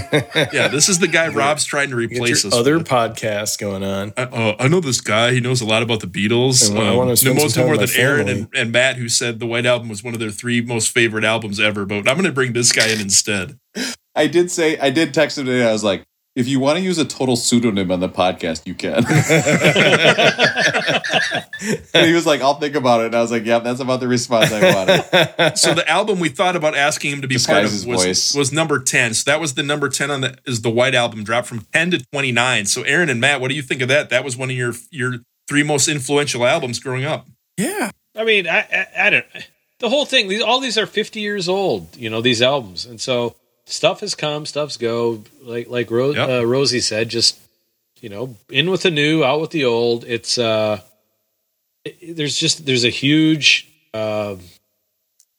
[0.53, 2.53] Yeah, this is the guy Rob's trying to replace us.
[2.53, 2.87] other with.
[2.87, 4.13] podcasts going on.
[4.17, 5.33] I, uh, I know this guy.
[5.33, 6.69] He knows a lot about the Beatles.
[6.69, 9.09] And I wanna Um, spend most some time more than Aaron and, and Matt, who
[9.09, 11.85] said the White Album was one of their three most favorite albums ever.
[11.85, 13.57] But I'm going to bring this guy in instead.
[14.17, 15.67] I did say, I did text him today.
[15.67, 16.03] I was like,
[16.35, 18.97] if you want to use a total pseudonym on the podcast, you can.
[21.95, 23.07] and he was like, I'll think about it.
[23.07, 25.57] And I was like, yeah, that's about the response I wanted.
[25.67, 28.35] So the album we thought about asking him to be part of was, voice.
[28.35, 29.15] was number 10.
[29.15, 31.91] So that was the number 10 on the is the White Album dropped from 10
[31.91, 32.65] to 29.
[32.67, 34.11] So Aaron and Matt, what do you think of that?
[34.11, 35.15] That was one of your your
[35.47, 37.25] three most influential albums growing up.
[37.57, 39.25] yeah, I mean, I, I, I don't.
[39.79, 40.27] The whole thing.
[40.27, 41.95] These, all these are fifty years old.
[41.95, 43.35] You know, these albums, and so
[43.67, 45.23] stuff has come, stuff's go.
[45.43, 46.29] Like like Ro- Yep.
[46.29, 47.39] uh, Rosie said, just
[48.01, 50.03] you know, in with the new, out with the old.
[50.05, 50.81] It's uh,
[51.85, 54.35] it- there's just there's a huge uh,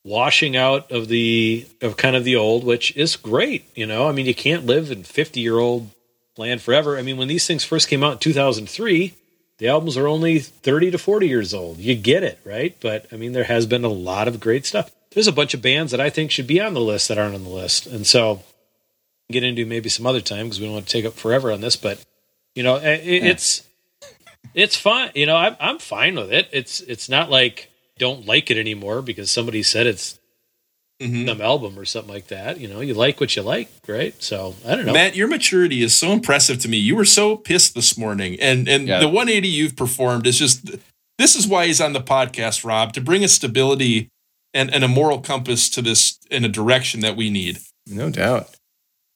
[0.05, 3.65] washing out of the of kind of the old, which is great.
[3.75, 5.91] You know, I mean, you can't live in fifty year old
[6.37, 6.97] land forever.
[6.99, 9.15] I mean, when these things first came out in two thousand three
[9.59, 11.79] the albums are only 30 to 40 years old.
[11.79, 12.77] You get it, right?
[12.79, 14.89] But I mean, there has been a lot of great stuff.
[15.13, 17.35] There's a bunch of bands that I think should be on the list that aren't
[17.35, 17.87] on the list.
[17.87, 18.43] And so
[19.31, 21.61] get into maybe some other time because we don't want to take up forever on
[21.61, 22.03] this, but
[22.55, 23.63] you know, it, it's,
[24.55, 25.11] it's fine.
[25.15, 26.49] You know, I'm, I'm fine with it.
[26.53, 30.19] It's, it's not like don't like it anymore because somebody said it's
[31.01, 31.29] Mhm.
[31.29, 32.59] some album or something like that.
[32.59, 34.21] You know, you like what you like, right?
[34.21, 34.93] So I don't know.
[34.93, 36.77] Matt, your maturity is so impressive to me.
[36.77, 38.99] You were so pissed this morning, and and Yeah.
[38.99, 40.69] the 180 you've performed is just.
[41.17, 44.09] This is why he's on the podcast, Rob, to bring a stability
[44.55, 47.59] and, and a moral compass to this in a direction that we need.
[47.87, 48.51] no doubt.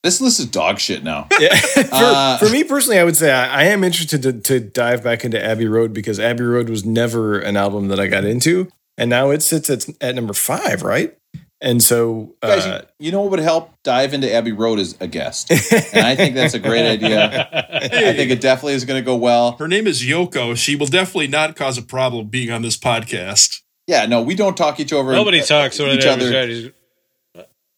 [0.03, 1.29] this list is dog shit now.
[1.41, 1.55] Yeah.
[1.61, 5.03] for, Uh, for me personally, I would say I, I am interested to, to dive
[5.05, 8.69] back into Abbey Road because Abbey Road was never an album that I got into,
[8.99, 11.17] and now it sits at, at number five, right?
[11.61, 14.97] And so, Guys, uh, you, you know what would help dive into Abbey Road as
[15.01, 15.49] a guest?
[15.95, 17.49] And I think that's a great idea.
[17.73, 19.53] I think it definitely is going to go well.
[19.59, 20.57] Her name is Yoko.
[20.57, 23.61] She will definitely not cause a problem being on this podcast.
[23.93, 25.13] Yeah, no, we don't talk each over.
[25.13, 26.73] Nobody uh, talks over each other.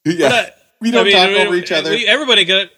[0.06, 1.90] Yeah, But, we don't I mean, talk we- over each other.
[1.90, 2.68] we- everybody got.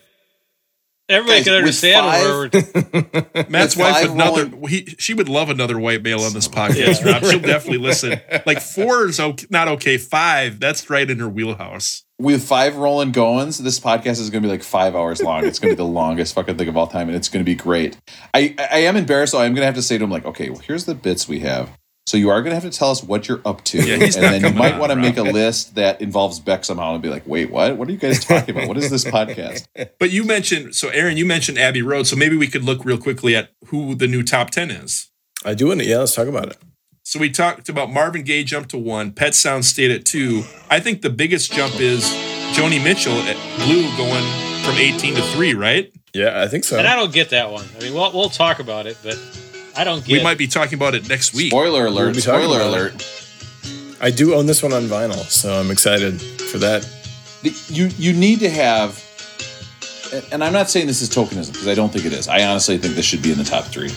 [1.09, 3.47] Everybody Guys, can understand five- where we're.
[3.49, 4.47] Matt's wife would another.
[4.47, 7.25] rolling- He, she would love another white male on this podcast, Rob.
[7.25, 8.21] She'll definitely listen.
[8.47, 9.99] Like four is okay, not okay.
[9.99, 12.05] Five, that's right in her wheelhouse.
[12.19, 15.45] with five rolling goings, this podcast is going to be like five hours long.
[15.45, 17.49] It's going to be the longest fucking thing of all time, and it's going to
[17.49, 17.97] be great.
[18.35, 20.51] I I am embarrassed, so I'm going to have to say to him like, okay,
[20.51, 21.71] well, here's the bits we have.
[22.07, 24.15] So you are going to have to tell us what you're up to, Yeah, he's
[24.15, 27.09] and then you might want to make a list that involves Beck somehow, and be
[27.09, 27.77] like, wait, what?
[27.77, 28.69] What are you guys talking about?
[28.69, 29.67] What is this podcast?
[29.99, 31.17] But you mentioned so, Aaron.
[31.17, 34.23] You mentioned Abbey Road, so maybe we could look real quickly at who the new
[34.23, 35.11] top ten is.
[35.45, 36.59] I do want to, yeah, let's talk about it.
[37.03, 40.43] So we talked about Marvin Gaye jumped to one, Pet Sound stayed at two.
[40.71, 42.05] I think the biggest jump is
[42.53, 44.25] Joni Mitchell at Blue going
[44.65, 45.93] from 18 to three, right?
[46.13, 46.79] Yeah, I think so.
[46.79, 47.65] And I don't get that one.
[47.77, 49.17] I mean, we'll, we'll talk about it, but
[49.77, 50.13] I don't get.
[50.19, 51.51] We might be talking about it next week.
[51.51, 52.17] Spoiler We'll alert!
[52.17, 53.97] Spoiler about alert!
[54.01, 56.89] I do own this one on vinyl, so I'm excited for that.
[57.69, 59.03] You you need to have,
[60.13, 62.29] and- and I'm not saying this is tokenism because I don't think it is.
[62.29, 63.91] I honestly think this should be in the top three.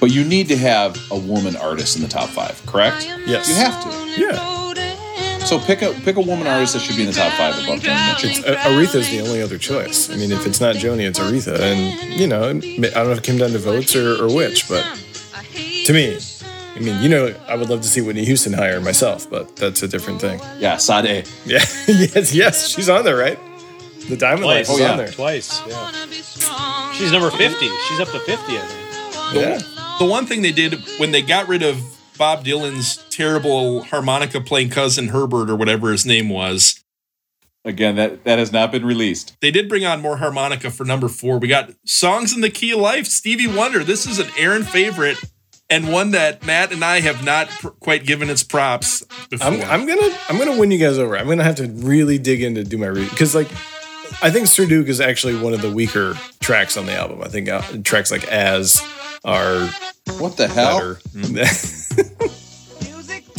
[0.00, 3.06] But you need to have a woman artist in the top five, correct?
[3.26, 3.48] Yes.
[3.48, 4.20] You have to.
[4.20, 5.44] Yeah.
[5.44, 7.80] So pick a pick a woman artist that should be in the top five above
[7.80, 8.30] Joni Mitchell.
[8.30, 10.10] It's, uh, Aretha's the only other choice.
[10.10, 11.60] I mean, if it's not Joni, it's Aretha.
[11.60, 14.68] And, you know, I don't know if it came down to votes or, or which,
[14.68, 14.84] but
[15.84, 16.18] to me,
[16.76, 19.82] I mean, you know, I would love to see Whitney Houston hire myself, but that's
[19.82, 20.40] a different thing.
[20.58, 21.26] Yeah, Sade.
[21.46, 21.58] Yeah.
[21.88, 23.38] yes, yes, she's on there, right?
[24.08, 24.90] The Diamond Life is Oh, yeah.
[24.92, 25.08] on there.
[25.08, 25.60] twice.
[25.66, 26.92] Yeah.
[26.92, 27.68] She's number fifty.
[27.88, 28.58] She's up to fifty.
[28.58, 28.60] I
[29.32, 29.34] think.
[29.34, 29.96] Yeah.
[29.98, 31.80] The one thing they did when they got rid of
[32.18, 36.83] Bob Dylan's terrible harmonica playing cousin Herbert or whatever his name was,
[37.66, 39.36] Again, that that has not been released.
[39.40, 41.38] they did bring on more harmonica for number four.
[41.38, 43.82] We got Songs in the Key of Life, Stevie Wonder.
[43.82, 45.18] This is an Aaron favorite
[45.70, 49.46] and one that Matt and I have not pr- quite given its props before.
[49.48, 51.16] I'm, I'm gonna I'm gonna win you guys over.
[51.16, 53.48] I'm gonna have to really dig into do my read because like
[54.22, 57.22] I think Sir Duke is actually one of the weaker tracks on the album.
[57.22, 58.82] I think uh, tracks like As
[59.24, 59.70] are
[60.18, 60.96] What the hell?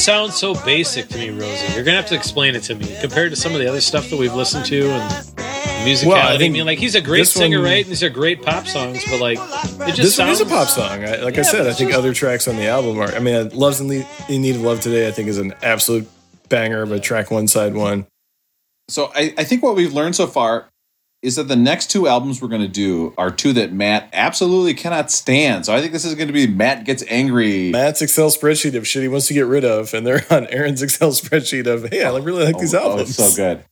[0.06, 0.18] better.
[0.18, 1.74] Sounds so basic to me, Rosie.
[1.74, 4.10] You're gonna have to explain it to me compared to some of the other stuff
[4.10, 5.12] that we've listened to and
[5.88, 6.06] musicality.
[6.08, 7.84] Well, I I, mean, like he's a great singer, one- right?
[7.84, 9.38] And these are great pop songs, but like
[9.88, 11.04] it just this one is a pop song.
[11.04, 13.14] I, like I said, I think just- other tracks on the album are.
[13.14, 15.54] I mean, uh, "Love's in, Le- in Need of Love Today" I think is an
[15.62, 16.08] absolute
[16.50, 18.06] banger of a track one side one.
[18.88, 20.70] So I, I think what we've learned so far
[21.26, 24.76] is that the next two albums we're going to do are two that Matt absolutely
[24.76, 25.66] cannot stand.
[25.66, 27.72] So I think this is going to be Matt gets angry.
[27.72, 30.84] Matt's Excel spreadsheet of shit he wants to get rid of, and they're on Aaron's
[30.84, 33.10] Excel spreadsheet of hey, I really like these oh, oh, albums.
[33.10, 33.66] it's so good.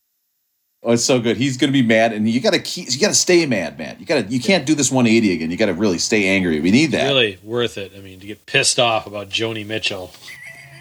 [0.86, 1.38] Oh, it's so good.
[1.38, 2.91] He's going to be mad, and you got to keep.
[2.91, 3.95] You got to stay mad, man.
[3.99, 4.34] You got to.
[4.34, 5.49] You can't do this 180 again.
[5.49, 6.60] You got to really stay angry.
[6.60, 7.08] We need that.
[7.08, 7.93] Really worth it.
[7.95, 10.12] I mean, to get pissed off about Joni Mitchell.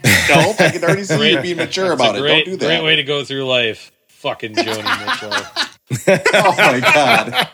[0.04, 2.20] no, I can already see you being mature about a it.
[2.22, 2.66] great, Don't do that.
[2.66, 3.92] Great way to go through life.
[4.08, 5.71] Fucking Joni Mitchell.
[6.08, 7.48] oh my god.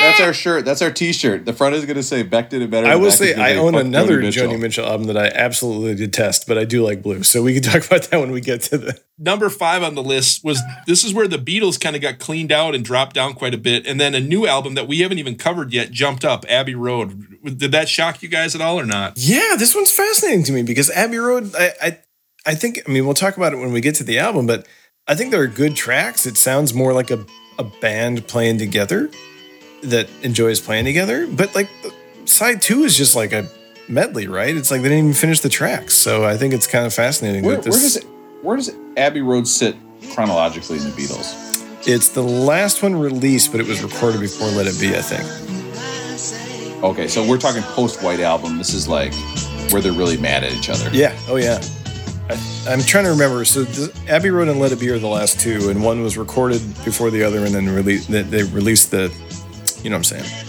[0.00, 0.64] That's our shirt.
[0.64, 1.44] That's our T-shirt.
[1.44, 2.86] The front is going to say Beck did it better.
[2.86, 4.86] I will say I own another Joni Joni Mitchell.
[4.86, 7.22] album that I absolutely detest, but I do like Blue.
[7.22, 10.02] So we can talk about that when we get to the Number five on the
[10.02, 13.34] list was this is where the Beatles kind of got cleaned out and dropped down
[13.34, 16.24] quite a bit, and then a new album that we haven't even covered yet jumped
[16.24, 17.26] up, Abbey Road.
[17.44, 19.12] Did that shock you guys at all or not?
[19.16, 21.98] Yeah, this one's fascinating to me because Abbey Road, I, I,
[22.46, 24.66] I think, I mean, we'll talk about it when we get to the album, but
[25.10, 26.24] I think there are good tracks.
[26.24, 27.26] It sounds more like a,
[27.58, 29.10] a band playing together
[29.82, 31.26] that enjoys playing together.
[31.26, 31.68] But like
[32.26, 33.48] side two is just like a
[33.88, 34.56] medley, right?
[34.56, 35.94] It's like they didn't even finish the tracks.
[35.94, 37.42] So I think it's kind of fascinating.
[37.42, 38.04] Where, that where does it,
[38.42, 39.74] where does Abbey Road sit
[40.12, 41.58] chronologically in the Beatles?
[41.88, 46.84] It's the last one released, but it was recorded before Let It Be, I think.
[46.84, 48.58] Okay, so we're talking post White Album.
[48.58, 49.12] This is like
[49.72, 50.88] where they're really mad at each other.
[50.92, 51.18] Yeah.
[51.26, 51.60] Oh, yeah.
[52.30, 53.44] I, I'm trying to remember.
[53.44, 56.16] So the, Abbey Road and Let It Be are the last two, and one was
[56.16, 58.08] recorded before the other, and then released.
[58.10, 59.12] They, they released the.
[59.82, 60.46] You know what I'm saying?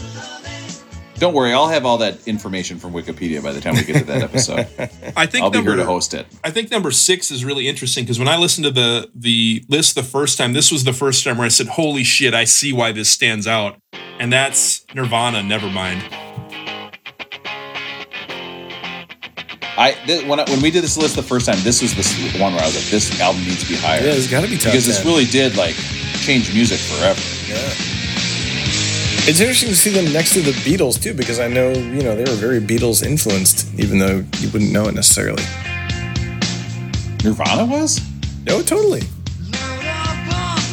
[1.21, 4.05] Don't worry, I'll have all that information from Wikipedia by the time we get to
[4.05, 4.59] that episode.
[5.15, 6.25] I think I'll be number, here to host it.
[6.43, 9.93] I think number six is really interesting because when I listened to the the list
[9.93, 12.33] the first time, this was the first time where I said, "Holy shit!
[12.33, 13.79] I see why this stands out,"
[14.19, 15.41] and that's Nirvana.
[15.41, 16.01] Nevermind.
[19.81, 22.37] I th- when I, when we did this list the first time, this was the
[22.39, 24.05] one where I was like, this album needs to be higher.
[24.05, 25.73] Yeah, it's got to be top because this really did like
[26.21, 27.19] change music forever.
[27.49, 27.57] Yeah.
[29.25, 32.15] It's interesting to see them next to the Beatles too, because I know you know
[32.15, 35.41] they were very Beatles influenced, even though you wouldn't know it necessarily.
[37.23, 38.01] Nirvana was?
[38.45, 39.01] No, totally.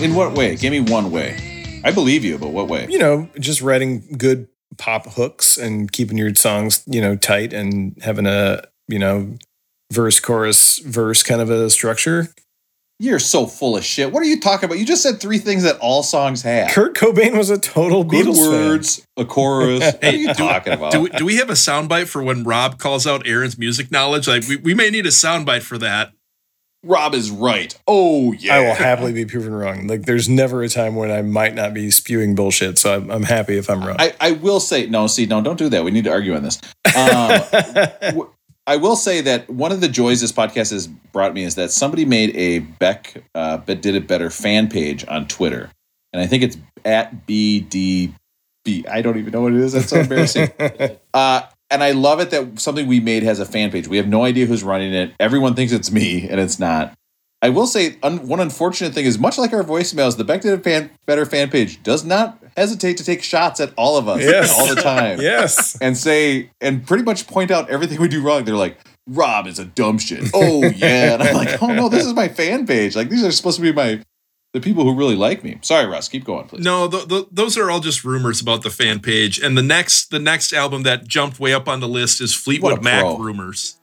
[0.03, 0.55] In what way?
[0.57, 1.81] Give me one way.
[1.83, 2.87] I believe you, but what way?
[2.91, 7.97] You know, just writing good pop hooks and keeping your songs, you know, tight and
[8.03, 9.37] having a you know
[9.93, 12.29] verse, chorus, verse kind of a structure.
[13.01, 14.11] You're so full of shit.
[14.13, 14.79] What are you talking about?
[14.79, 16.73] You just said three things that all songs have.
[16.73, 18.51] Kurt Cobain was a total Good Beatles fan.
[18.51, 19.81] words, a chorus.
[19.81, 20.91] what are you talking about?
[20.91, 24.27] Do we, do we have a soundbite for when Rob calls out Aaron's music knowledge?
[24.27, 26.13] Like we, we may need a soundbite for that.
[26.85, 27.77] Rob is right.
[27.87, 28.55] Oh yeah.
[28.55, 29.87] I will happily be proven wrong.
[29.87, 32.79] Like, there's never a time when I might not be spewing bullshit.
[32.79, 33.97] So I'm, I'm happy if I'm wrong.
[34.01, 35.07] I, I will say no.
[35.07, 35.85] See, no, don't do that.
[35.85, 36.61] We need to argue on this.
[36.97, 37.43] Um,
[38.01, 38.31] w-
[38.69, 41.71] I will say that one of the joys this podcast has brought me is that
[41.71, 45.71] somebody made a Beck uh, but did it better fan page on Twitter,
[46.13, 48.13] and I think it's at BDB.
[48.87, 49.73] I don't even know what it is.
[49.73, 50.51] That's so embarrassing.
[51.15, 53.89] uh, and I love it that something we made has a fan page.
[53.89, 55.15] We have no idea who's running it.
[55.19, 56.93] Everyone thinks it's me, and it's not.
[57.41, 60.53] I will say un- one unfortunate thing is much like our voicemails, the Beck Did
[60.53, 64.21] It fan, Better fan page does not hesitate to take shots at all of us
[64.21, 64.59] Yes.
[64.59, 65.79] all the time yes.
[65.81, 68.45] and say and pretty much point out everything we do wrong.
[68.45, 70.25] They're like, Rob is a dumb shit.
[70.35, 71.15] Oh yeah.
[71.15, 72.95] And I'm like, oh no, this is my fan page.
[72.97, 74.03] Like these are supposed to be my
[74.55, 75.59] the people who really like me.
[75.63, 76.65] Sorry, Russ, keep going, please.
[76.65, 79.39] No, th- th- those are all just rumors about the fan page.
[79.39, 82.83] And the next the next album that jumped way up on the list is Fleetwood
[82.83, 83.17] Mac pro.
[83.19, 83.79] rumors.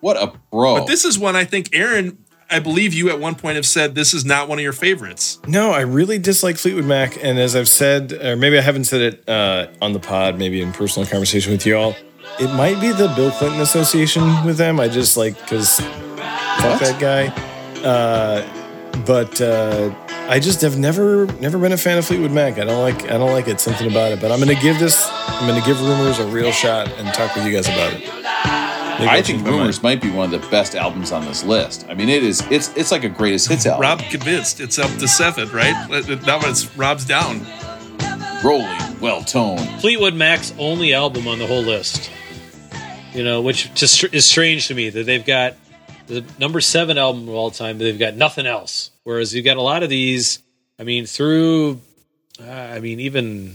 [0.00, 0.78] What a bro.
[0.78, 2.21] But this is one I think Aaron,
[2.52, 5.40] I believe you at one point have said this is not one of your favorites.
[5.46, 9.00] No, I really dislike Fleetwood Mac, and as I've said, or maybe I haven't said
[9.00, 11.96] it uh, on the pod, maybe in personal conversation with you all,
[12.38, 14.78] it might be the Bill Clinton association with them.
[14.78, 17.26] I just like because fuck that guy.
[17.82, 18.46] Uh,
[19.06, 19.94] but uh,
[20.28, 22.58] I just have never never been a fan of Fleetwood Mac.
[22.58, 23.60] I don't like I don't like it.
[23.60, 24.20] Something about it.
[24.20, 27.46] But I'm gonna give this I'm gonna give rumors a real shot and talk with
[27.46, 28.71] you guys about it.
[29.06, 29.60] Maybe I think change my mind.
[29.60, 31.86] Rumors might be one of the best albums on this list.
[31.88, 32.42] I mean, it is.
[32.50, 33.82] It's it's like a greatest hits album.
[33.82, 35.72] Rob convinced it's up to seven, right?
[36.26, 37.46] Now it's Rob's down.
[38.44, 39.60] rolling, well toned.
[39.80, 42.10] Fleetwood Mac's only album on the whole list.
[43.12, 45.56] You know, which just is strange to me that they've got
[46.06, 48.90] the number seven album of all time, but they've got nothing else.
[49.04, 50.38] Whereas you've got a lot of these.
[50.78, 51.80] I mean, through,
[52.40, 53.54] uh, I mean, even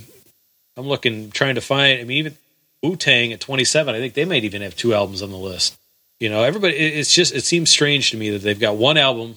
[0.78, 2.00] I'm looking trying to find.
[2.00, 2.38] I mean, even
[2.84, 5.78] Wu Tang at 27, I think they might even have two albums on the list.
[6.20, 6.76] You know, everybody.
[6.76, 9.36] It's just it seems strange to me that they've got one album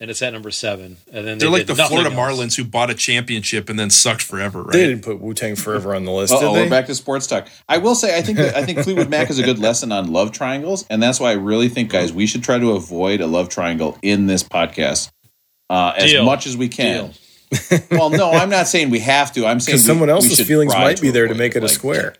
[0.00, 2.18] and it's at number seven, and then they They're like the Florida else.
[2.18, 4.72] Marlins who bought a championship and then sucked forever, right?
[4.72, 7.48] They didn't put Wu Tang Forever on the list, Oh, we're back to sports talk.
[7.68, 10.12] I will say, I think that, I think Fleetwood Mac is a good lesson on
[10.12, 13.26] love triangles, and that's why I really think, guys, we should try to avoid a
[13.26, 15.10] love triangle in this podcast
[15.70, 16.24] uh, as Deal.
[16.24, 17.12] much as we can.
[17.90, 19.46] well, no, I'm not saying we have to.
[19.46, 21.66] I'm saying we- someone else's should feelings might be there to avoid make it a
[21.66, 22.14] like, square.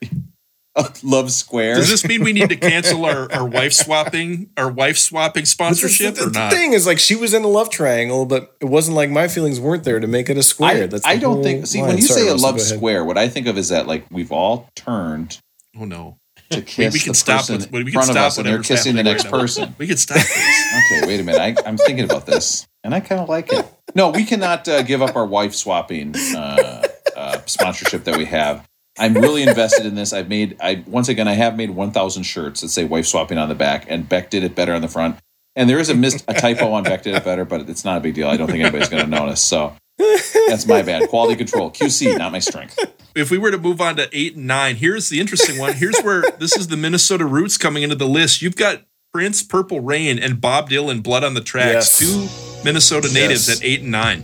[1.05, 1.77] Love Square.
[1.77, 6.17] Does this mean we need to cancel our, our wife swapping our wife swapping sponsorship
[6.17, 6.53] the, or the not?
[6.53, 9.61] thing is, like, she was in a love triangle, but it wasn't like my feelings
[9.61, 10.85] weren't there to make it a square.
[10.85, 11.67] I, That's I don't think.
[11.67, 13.87] See, when you Sorry, say a Russell, love square, what I think of is that
[13.87, 15.39] like we've all turned
[15.79, 16.19] Oh no.
[16.51, 18.39] to kiss we can the stop person with- we in can front of stop us,
[18.39, 19.75] and they're kissing the next right person.
[19.79, 20.65] We could stop this.
[20.93, 21.41] Okay, wait a minute.
[21.41, 23.65] I, I'm thinking about this, and I kind of like it.
[23.95, 26.83] No, we cannot uh, give up our wife swapping uh,
[27.17, 28.67] uh, sponsorship that we have.
[28.99, 30.13] I'm really invested in this.
[30.13, 30.57] I've made.
[30.61, 33.87] I once again, I have made 1,000 shirts that say wife swapping on the back,
[33.89, 35.17] and Beck did it better on the front.
[35.57, 37.97] And there is a missed a typo on Beck did it better, but it's not
[37.99, 38.29] a big deal.
[38.29, 39.41] I don't think anybody's going to notice.
[39.41, 41.09] So that's my bad.
[41.09, 42.79] Quality control, QC, not my strength.
[43.15, 45.75] if we were to move on to eight and nine, here's the interesting one.
[45.75, 48.43] Here's where this is the Minnesota roots coming into the list.
[48.43, 48.83] You've got
[49.13, 52.59] Prince, Purple Rain, and Bob Dylan, Blood on the Tracks, Yes.
[52.59, 53.59] two Minnesota natives Yes.
[53.61, 54.23] at eight and nine.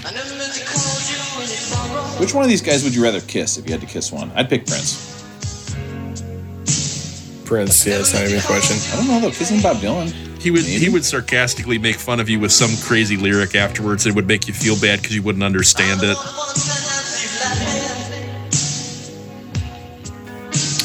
[2.21, 4.31] Which one of these guys would you rather kiss if you had to kiss one?
[4.35, 5.09] I'd pick Prince.
[7.47, 8.77] Prince, yeah, it's not even a question.
[8.93, 9.31] I don't know though.
[9.35, 10.13] Kissing Bob Dylan.
[10.39, 14.15] He would he would sarcastically make fun of you with some crazy lyric afterwards It
[14.15, 16.17] would make you feel bad because you wouldn't understand it.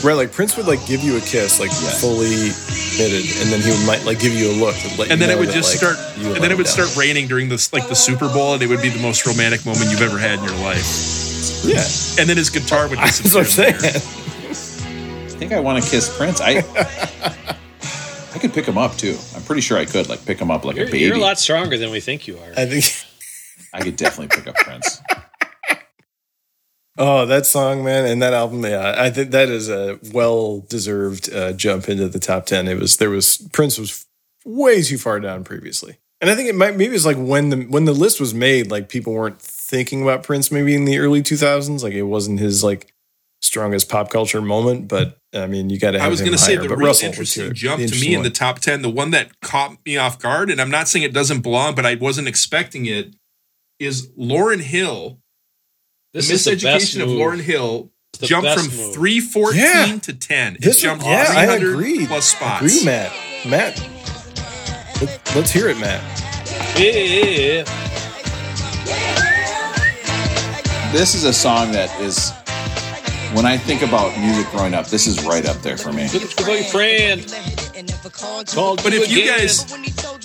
[0.04, 2.52] Right, like Prince would like give you a kiss, like fully
[2.96, 5.30] committed, and then he would might like give you a look, that let And then
[5.30, 6.88] it would that, just like, start and then it would down.
[6.88, 9.66] start raining during this like the Super Bowl and it would be the most romantic
[9.66, 11.25] moment you've ever had in your life.
[11.66, 11.84] Yeah,
[12.22, 13.74] And then his guitar would that's disappear.
[13.74, 15.26] what I'm in saying.
[15.26, 16.40] I think I want to kiss Prince.
[16.42, 16.58] I
[18.34, 19.18] I could pick him up too.
[19.36, 21.00] I'm pretty sure I could like pick him up like a You're, baby.
[21.00, 22.52] you're a lot stronger than we think you are.
[22.58, 22.86] I think.
[23.74, 25.02] I could definitely pick up Prince.
[26.98, 31.52] Oh, that song, man, and that album, yeah, I think that is a well-deserved uh,
[31.52, 32.70] jump into the top ten.
[32.70, 34.06] It was there was Prince was
[34.46, 37.58] way too far down previously, and I think it might maybe it's like when the
[37.64, 41.22] when the list was made, like people weren't thinking about Prince maybe in the early
[41.22, 42.92] two thousands, like it wasn't his like
[43.42, 44.88] strongest pop culture moment.
[44.88, 46.00] But I mean, you got to.
[46.00, 48.14] I was going to say the but real Russell, interesting jump the to me interesting
[48.14, 51.04] in the top 10, the one that caught me off guard, and I'm not saying
[51.04, 53.16] it doesn't belong, but I wasn't expecting it,
[53.80, 55.20] is Lauryn Hill.
[56.14, 57.10] This the is the best miseducation of.
[57.10, 58.94] Lauryn Hill It's jumped from move.
[58.96, 60.00] 314 Yeah.
[60.00, 60.56] to 10.
[60.56, 62.08] It This jumped yeah, I 300 agree.
[62.08, 62.64] plus spots.
[62.64, 63.12] Agree, Matt.
[63.46, 63.80] Matt,
[65.02, 66.02] let, let's hear it, Matt.
[66.80, 67.66] Yeah.
[70.92, 72.32] This is a song that is
[73.36, 76.08] when I think about music growing up, this is right up there for me.
[76.14, 76.24] Look
[76.72, 77.22] friend.
[78.54, 79.66] Called But if you guys,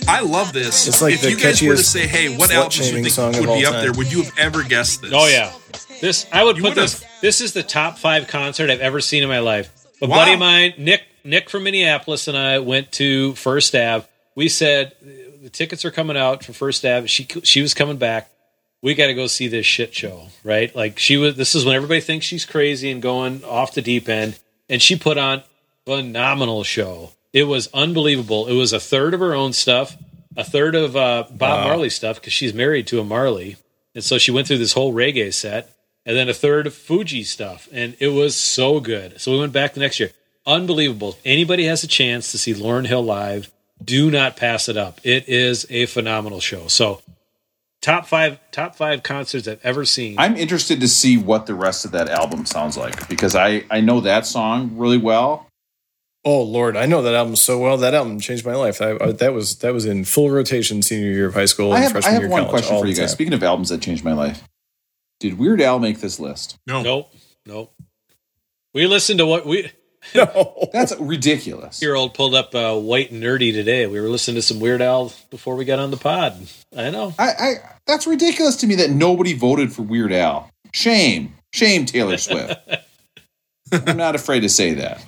[0.07, 0.87] I love this.
[0.87, 3.09] It's like if the you guys were to catchiest say, hey, what albums you think
[3.09, 5.13] song would be all up there, would you have ever guessed this?
[5.13, 5.53] Oh yeah,
[6.01, 7.01] this I would You put this.
[7.01, 9.71] would've- This is the top five concert I've ever seen in my life.
[10.01, 10.17] A Wow.
[10.19, 14.07] buddy of mine, Nick Nick from Minneapolis, and I went to First Ave.
[14.37, 14.93] We said
[15.43, 17.07] the tickets are coming out for First Ave.
[17.09, 18.31] She she was coming back.
[18.83, 20.75] We got to go see this shit show, right?
[20.75, 21.37] Like she was.
[21.37, 24.97] This is when everybody thinks she's crazy and going off the deep end, and she
[24.97, 25.43] put on
[25.85, 27.13] phenomenal show.
[27.33, 28.47] It was unbelievable.
[28.47, 29.97] It was a third of her own stuff,
[30.37, 33.57] a third of uh, Bob Marley stuff because she's married to a Marley,
[33.95, 35.75] and so she went through this whole reggae set,
[36.07, 39.21] and then a third of Fuji stuff, and it was so good.
[39.21, 40.11] So we went back the next year.
[40.47, 41.11] Unbelievable.
[41.11, 43.53] If anybody has a chance to see Lauryn Hill live,
[43.85, 45.01] do not pass it up.
[45.05, 46.67] It is a phenomenal show.
[46.69, 47.03] So
[47.83, 50.19] top five top five concerts I've ever seen.
[50.19, 53.81] I'm interested to see what the rest of that album sounds like because I I
[53.81, 55.47] know that song really well.
[56.25, 57.79] Oh Lord, I know that album so well.
[57.79, 58.83] That album changed my life.
[58.83, 61.77] I, I, that was that was in full rotation senior year of high school I
[61.83, 62.51] and have I have year one college.
[62.51, 62.99] question for you guys.
[62.99, 63.09] time.
[63.09, 64.43] Speaking of albums that changed my life,
[65.19, 66.59] did Weird Al make this list?
[66.67, 66.83] No.
[66.83, 67.15] nope,
[67.47, 67.75] nope.
[68.75, 69.73] We listened to what we
[70.15, 71.83] No, That's ridiculous.
[71.83, 73.87] year old pulled up uh, white and nerdy today.
[73.87, 76.37] We were listening to some Weird Al before we got on the pod.
[76.77, 77.15] I know.
[77.19, 77.55] I, I
[77.87, 80.51] that's ridiculous to me that nobody voted for Weird Al.
[80.73, 82.55] Shame, shame, Taylor Swift.
[83.73, 85.05] I'm not afraid to say that.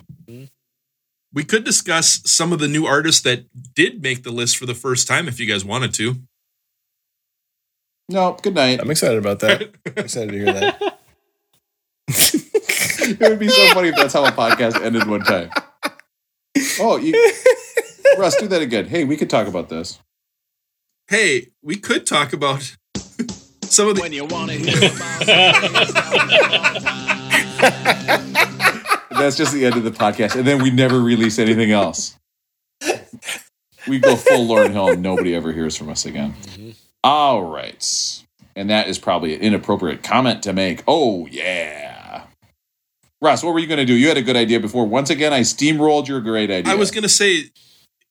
[1.35, 4.75] We could discuss some of the new artists that did make the list for the
[4.75, 6.17] first time if you guys wanted to.
[8.11, 8.81] No, good night.
[8.81, 9.63] I'm excited about that.
[9.87, 10.99] I'm excited to hear that.
[13.21, 15.51] It would be so funny if that's how a podcast ended one time.
[16.81, 17.13] Oh, you,
[18.19, 18.87] Russ, do that again.
[18.87, 19.99] Hey, we could talk about this.
[21.09, 22.77] Hey, we could talk about
[23.65, 25.27] some of the When you want to hear about
[29.11, 32.19] That's just the end of the podcast, and then we never release anything else.
[33.87, 36.35] We go full Lauryn Hill, and nobody ever hears from us again.
[36.43, 36.71] Mm-hmm.
[37.05, 38.25] All right,
[38.57, 40.83] and that is probably an inappropriate comment to make.
[40.87, 41.92] Oh yeah,
[43.23, 43.95] Russ, what were you going to do?
[43.95, 44.85] You had a good idea before.
[44.85, 46.73] Once again, I steamrolled your great idea.
[46.73, 47.51] I was going to say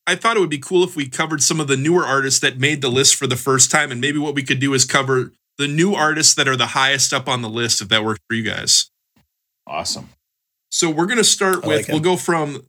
[0.07, 2.57] I thought it would be cool if we covered some of the newer artists that
[2.57, 5.33] made the list for the first time, and maybe what we could do is cover
[5.57, 8.35] the new artists that are the highest up on the list, if that works for
[8.35, 8.89] you guys.
[9.67, 10.09] Awesome.
[10.69, 12.65] So we're gonna start I with like we'll go from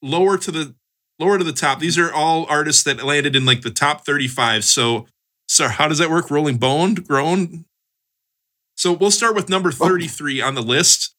[0.00, 0.74] lower to the
[1.18, 1.80] lower to the top.
[1.80, 4.64] These are all artists that landed in like the top 35.
[4.64, 5.06] So
[5.48, 6.30] so how does that work?
[6.30, 7.64] Rolling boned, grown.
[8.76, 11.16] So we'll start with number 33 on the list.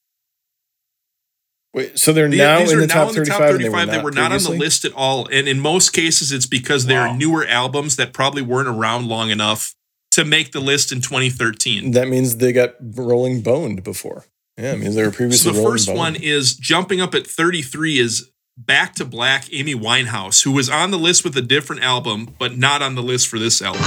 [1.74, 3.50] Wait, so they're The- now these in are the now top in the 35, top
[3.52, 5.28] and they were not, They were not on the list at all.
[5.32, 7.16] And in most cases, it's because they're Wow.
[7.16, 9.76] newer albums that probably weren't around long enough
[10.12, 11.92] to make the list in 2013.
[11.92, 14.26] That means they got rolling boned before.
[14.58, 15.98] Yeah, it means they were previously So the rolling first boned.
[16.00, 20.92] one is jumping up at 33 is Back to Black Amy Winehouse, who was on
[20.92, 23.82] the list with a different album, but not on the list for this album.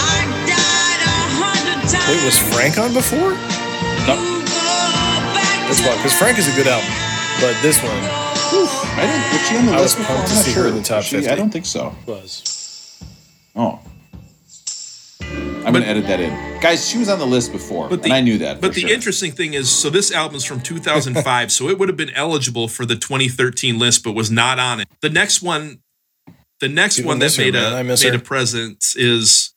[2.08, 3.32] Wait, was Frank on before?
[4.06, 4.16] No.
[5.68, 6.88] That's why, because Frank is a good album,
[7.42, 9.32] but this one, I didn't.
[9.32, 10.16] Was she on the I list was before?
[10.16, 10.68] pumped I'm to not see her sure.
[10.68, 11.16] in the top she?
[11.16, 11.30] 50.
[11.30, 11.94] I don't think so.
[12.06, 13.02] was.
[13.56, 13.80] Oh.
[15.64, 16.88] I'm gonna edit that in, guys.
[16.88, 18.60] She was on the list before, But the- and I knew that.
[18.60, 18.90] But the sure.
[18.90, 22.84] interesting thing is, so this album's from 2005, so it would have been eligible for
[22.84, 24.88] the 2013 list, but was not on it.
[25.00, 25.80] The next one,
[26.60, 27.72] the next People one that miss her, made man.
[27.74, 28.18] I a miss made her.
[28.18, 29.54] a presence is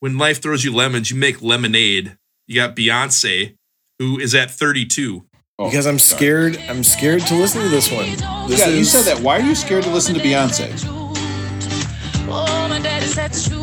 [0.00, 2.16] when life throws you lemons, you make lemonade.
[2.46, 3.56] You got Beyonce,
[3.98, 5.24] who is at 32.
[5.58, 6.18] Oh, because I'm sorry.
[6.18, 6.58] scared.
[6.68, 8.04] I'm scared to listen to this one.
[8.48, 9.22] This Yeah, you said that.
[9.22, 10.70] Why are you scared to listen to Beyonce?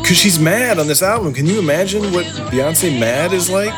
[0.02, 1.32] Because she's mad on this album.
[1.34, 3.72] Can you imagine what Beyonce mad is like?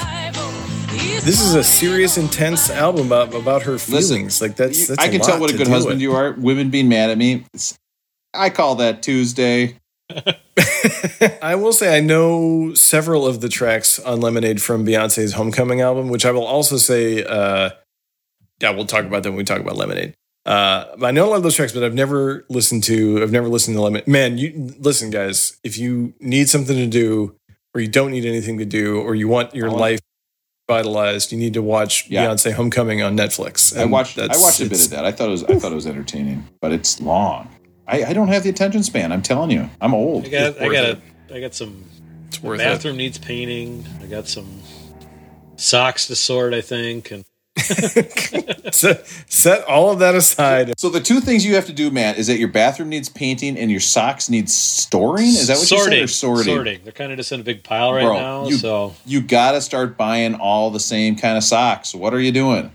[1.24, 4.40] This is a serious, intense album about about her feelings.
[4.40, 6.00] like that's, You- that's I a can tell what a good husband with.
[6.02, 6.32] you are.
[6.32, 7.34] Women being mad at me.
[7.52, 7.76] It's-
[8.32, 9.76] I call that Tuesday.
[11.42, 16.08] I will say I know several of the tracks on Lemonade from Beyonce's Homecoming album,
[16.10, 17.70] which I will also say, uh,
[18.60, 20.14] yeah, we'll talk about that when we talk about Lemonade.
[20.44, 23.22] Uh, but I know a lot of those tracks, but I've never listened to.
[23.22, 24.06] I've never listened to Lemonade.
[24.06, 25.58] Man, you listen, guys.
[25.64, 27.34] If you need something to do,
[27.74, 30.00] or you don't need anything to do, or you want your want- life
[30.68, 32.26] vitalized, you need to watch Yeah.
[32.26, 33.76] Beyonce Homecoming on Netflix.
[33.76, 34.18] I And watched.
[34.18, 35.04] I watched a bit of that.
[35.04, 35.44] I thought it was.
[35.44, 37.48] I thought it was entertaining, but it's long.
[37.88, 39.12] I, I don't have the attention span.
[39.12, 40.26] I'm telling you, I'm old.
[40.26, 40.60] I got.
[40.60, 40.84] I got.
[40.84, 40.98] it.
[41.30, 41.84] A, I got some.
[42.28, 43.84] It's worth bathroom needs painting.
[44.02, 44.60] I got some
[45.56, 46.54] socks to sort.
[46.54, 47.26] I think, and it.
[48.72, 50.78] Set, set all of that aside.
[50.78, 53.56] So the two things you have to do, Matt, is that your bathroom needs painting
[53.56, 55.26] and your socks need storing.
[55.28, 56.28] Is that what sorting, you said?
[56.28, 56.44] Or sorting?
[56.44, 56.80] sorting.
[56.82, 58.46] They're kind of just in a big pile right Bro, now.
[58.48, 61.94] you, so you got to start buying all the same kind of socks.
[61.94, 62.72] What are you doing?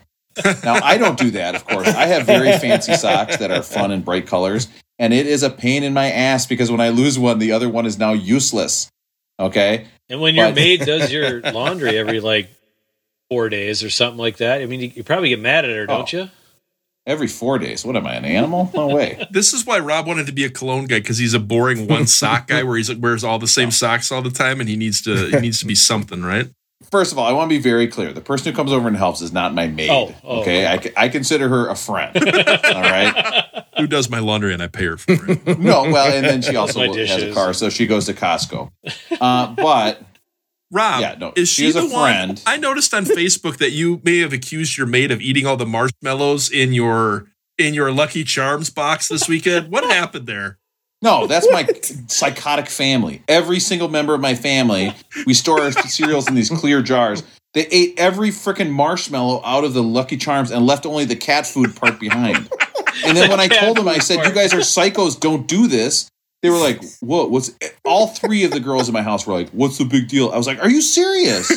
[0.63, 1.88] now I don't do that, of course.
[1.89, 4.67] I have very fancy socks that are fun and bright colors,
[4.97, 7.69] and it is a pain in my ass because when I lose one, the other
[7.69, 8.89] one is now useless.
[9.39, 12.49] Okay, And when your maid does your laundry every like
[13.32, 15.86] four days or something like that, I mean, you, you probably get mad at her,
[15.86, 16.17] don't Oh.
[16.17, 16.29] you?
[17.07, 17.84] every four days.
[17.86, 18.69] What am I, an animal?
[18.75, 19.25] No way.
[19.32, 22.05] This is why Rob wanted to be a cologne guy because he's a boring one
[22.19, 25.01] sock guy where he wears all the same socks all the time, and he needs
[25.03, 26.47] to he needs to be something, right?
[26.91, 28.11] First of all, I want to be very clear.
[28.11, 29.89] The person who comes over and helps is not my maid.
[29.89, 30.41] Oh, oh.
[30.41, 30.67] okay,
[30.97, 32.15] I consider her a friend.
[32.17, 33.63] all right.
[33.77, 35.59] Who does my laundry and I pay her for it?
[35.59, 38.71] No, well, and then she also My has a car, so she goes to Costco.
[39.19, 40.03] Uh, but
[40.72, 42.38] Rob, Yeah, no, is she she, the a one?
[42.45, 45.65] I noticed on Facebook that you may have accused your maid of eating all the
[45.65, 49.69] marshmallows in your in your Lucky Charms box this weekend.
[49.72, 50.57] What happened there?
[51.01, 51.67] No, that's my
[52.07, 53.22] psychotic family.
[53.28, 54.93] Every single member of my family,
[55.26, 57.24] we store our cereals in these clear jars.
[57.53, 61.45] They ate every freaking marshmallow out of the Lucky Charms and left only the cat
[61.45, 62.49] food part behind.
[63.05, 65.19] And then when I told them, I said, "You guys are psychos.
[65.19, 66.09] Don't do this."
[66.42, 67.52] They were like, "Whoa, what's?"
[67.86, 70.38] All three of the girls in my house were like, "What's the big deal?" I
[70.38, 71.50] was like, "Are you serious?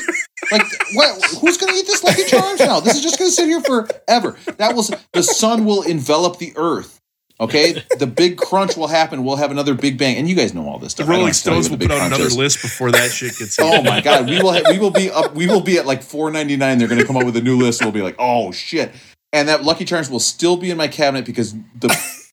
[0.53, 0.62] Like,
[0.95, 1.24] what?
[1.41, 2.80] Who's going to eat this Lucky Charms now?
[2.80, 4.37] This is just going to sit here forever.
[4.59, 7.01] That was the sun will envelop the earth."
[7.41, 9.24] Okay, the big crunch will happen.
[9.24, 11.09] We'll have another big bang, and you guys know all this The stuff.
[11.09, 12.37] I don't Rolling have to tell you Stones will put out another is.
[12.37, 13.59] list before that shit gets.
[13.61, 15.35] Oh my god, we will ha- we will be up.
[15.35, 16.78] We will be at like four ninety nine.
[16.78, 17.80] They're going to come up with a new list.
[17.80, 18.93] and We'll be like, oh shit,
[19.32, 21.89] and that Lucky Charms will still be in my cabinet because the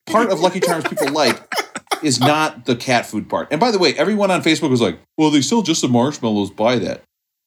[0.05, 1.35] part of Lucky Charms people like
[2.03, 3.47] is not the cat food part.
[3.51, 6.51] And by the way, everyone on Facebook was like, well, they sell just the marshmallows.
[6.51, 7.03] Buy that.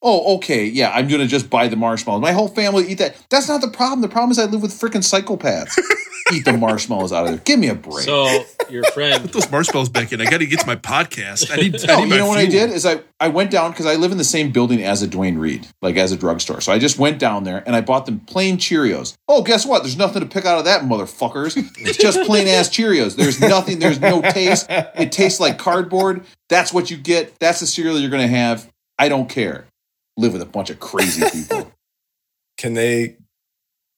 [0.06, 2.20] Oh, okay, yeah, I'm gonna just buy the marshmallows.
[2.20, 3.16] My whole family eat that.
[3.30, 4.02] That's not the problem.
[4.02, 5.78] The problem is I live with freaking psychopaths.
[6.32, 7.38] eat the marshmallows out of there.
[7.40, 8.04] Give me a break.
[8.04, 10.20] So your friend, Put those marshmallows back in.
[10.20, 11.50] I got to get to my podcast.
[11.50, 11.82] I need.
[11.84, 13.86] I No, need you my know what I did is I, I went down because
[13.86, 16.60] I live in the same building as a Duane Reade, like as a drugstore.
[16.60, 19.14] So I just went down there and I bought them plain Cheerios.
[19.28, 19.82] Oh, guess what?
[19.82, 21.56] There's nothing to pick out of that, motherfuckers.
[21.78, 23.16] It's just plain ass Cheerios.
[23.16, 23.78] There's nothing.
[23.78, 24.66] There's no taste.
[24.68, 26.24] It tastes like cardboard.
[26.48, 27.38] That's what you get.
[27.38, 28.70] That's the cereal you're gonna have.
[28.98, 29.66] I don't care.
[30.16, 31.72] Live with a bunch of crazy people.
[32.56, 33.16] Can they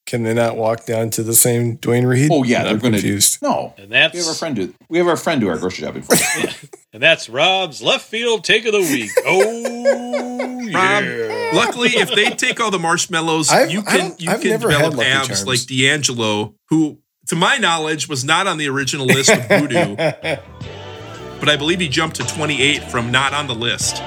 [0.07, 2.31] Can they not walk down to the same Duane Reade?
[2.33, 2.99] Oh yeah, I'm they're going to.
[3.01, 3.43] confused.
[3.43, 4.75] No, And we have our friend do.
[4.89, 6.03] We have our friend do our grocery shopping.
[6.03, 6.67] For us.
[6.93, 9.11] and that's Rob's left field take of the week.
[9.27, 11.51] Oh Rob, yeah.
[11.55, 14.79] luckily, if they take all the marshmallows, I've- you can you I've can never had
[14.79, 15.47] develop Lucky abs Charms.
[15.47, 16.99] like D'Angelo, who,
[17.29, 21.89] to my knowledge, was not on the original list of voodoo, but I believe he
[21.89, 24.03] jumped to 28 from not on the list.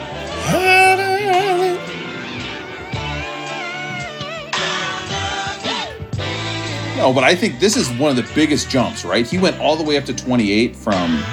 [6.99, 9.03] No, but I think this is one of the biggest jumps.
[9.05, 9.25] Right?
[9.25, 11.23] He went all the way up to 28 from.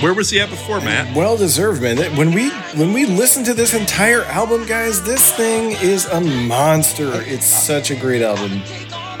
[0.00, 1.14] Where was he at before, Matt?
[1.16, 1.96] Well deserved, man.
[2.16, 7.10] When we when we listen to this entire album, guys, this thing is a monster.
[7.22, 8.60] It's such a great album.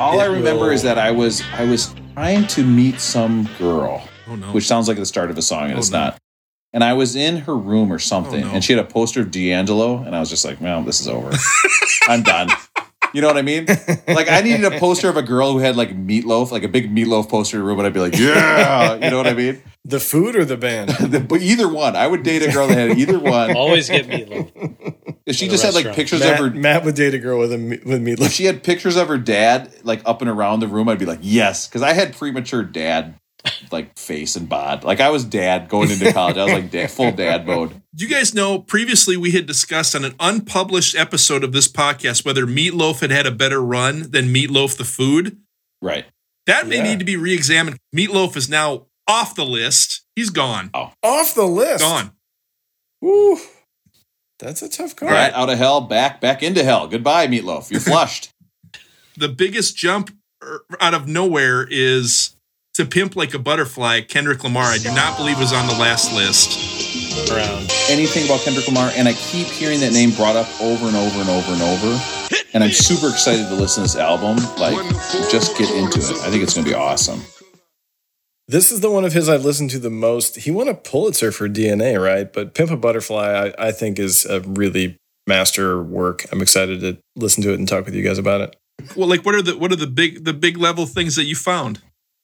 [0.00, 4.02] All I remember will- is that I was I was trying to meet some girl,
[4.28, 4.46] Oh no.
[4.48, 5.98] which sounds like the start of a song, and Oh, it's no.
[6.00, 6.18] not.
[6.72, 8.54] And I was in her room or oh, something, Oh, no.
[8.54, 11.06] and she had a poster of D'Angelo, and I was just like, "Well, this is
[11.08, 11.30] over.
[12.08, 12.48] I'm done."
[13.14, 13.66] You know what I mean?
[14.08, 16.94] Like I needed a poster of a girl who had like meatloaf, like a big
[16.94, 19.62] meatloaf poster in her room, and I'd be like, "Yeah," you know what I mean?
[19.86, 20.96] The food or the band?
[21.28, 23.54] but either one, I would date a girl that had either one.
[23.56, 24.50] Always get meatloaf.
[25.26, 25.96] If she at a just had like restaurant.
[25.96, 28.30] pictures Matt, of her, Matt would date a girl with a me- with if meatloaf.
[28.34, 31.18] she had pictures of her dad like up and around the room, I'd be like,
[31.20, 33.20] yes, because I had premature dad
[33.70, 34.84] like face and bod.
[34.84, 36.36] Like I was dad going into college.
[36.36, 37.80] I was like dad, full dad mode.
[37.94, 42.24] Do you guys know previously we had discussed on an unpublished episode of this podcast
[42.24, 45.38] whether Meatloaf had had a better run than Meatloaf the food?
[45.82, 46.06] Right.
[46.46, 46.82] That may Yeah.
[46.84, 47.78] need to be re examined.
[47.94, 50.02] Meatloaf is now off the list.
[50.16, 50.70] He's gone.
[50.72, 50.92] Oh.
[51.02, 51.80] Off the list.
[51.82, 52.12] Gone.
[53.00, 53.38] Woo.
[54.38, 55.08] That's a tough call.
[55.10, 56.86] Right out of hell, back back into hell.
[56.88, 57.70] Goodbye, meatloaf.
[57.70, 58.30] You're flushed.
[59.16, 60.10] The biggest jump
[60.42, 62.33] er, out of nowhere is
[62.74, 64.00] to pimp like a butterfly.
[64.02, 64.64] Kendrick Lamar.
[64.64, 67.30] I do not believe was on the last list.
[67.30, 67.70] Around.
[67.88, 71.20] Anything about Kendrick Lamar, and I keep hearing that name brought up over and over
[71.20, 72.00] and over and over.
[72.52, 74.36] And I'm super excited to listen to this album.
[74.58, 74.76] Like,
[75.30, 76.20] just get into it.
[76.22, 77.20] I think it's going to be awesome.
[78.46, 80.36] This is the one of his I've listened to the most.
[80.36, 82.30] He won a Pulitzer for DNA, right?
[82.30, 84.96] But Pimp a Butterfly, I, I think, is a really
[85.26, 86.26] master work.
[86.30, 88.56] I'm excited to listen to it and talk with you guys about it.
[88.96, 91.36] Well, like what are the what are the big the big level things that you
[91.36, 91.80] found?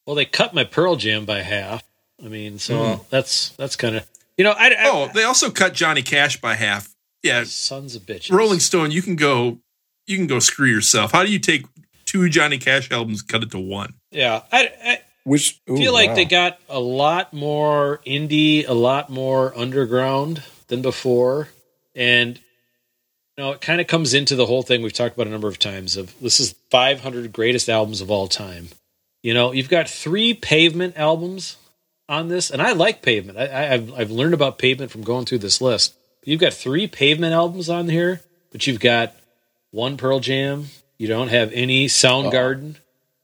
[0.06, 1.84] Well, they cut my Pearl Jam by half.
[2.24, 3.02] I mean, so mm-hmm.
[3.10, 4.52] that's that's kind of you know.
[4.52, 6.94] I, I Oh, they also cut Johnny Cash by half.
[7.22, 8.32] Yeah, sons of bitches.
[8.32, 9.58] Rolling Stone, you can go
[10.06, 11.12] you can go screw yourself.
[11.12, 11.66] How do you take
[12.04, 13.94] two Johnny Cash albums, cut it to one?
[14.10, 16.14] Yeah, I, I Which ooh, feel like wow.
[16.16, 21.48] they got a lot more indie, a lot more underground than before,
[21.94, 25.30] and you know it kind of comes into the whole thing we've talked about a
[25.30, 25.96] number of times.
[25.96, 28.68] Of this is 500 greatest albums of all time.
[29.22, 31.56] You know, you've got three Pavement albums
[32.08, 33.38] on this, and I like Pavement.
[33.38, 35.94] I, I, I've I've learned about Pavement from going through this list.
[36.24, 39.14] You've got three Pavement albums on here, but you've got
[39.70, 40.66] one Pearl Jam.
[40.98, 42.76] You don't have any Soundgarden.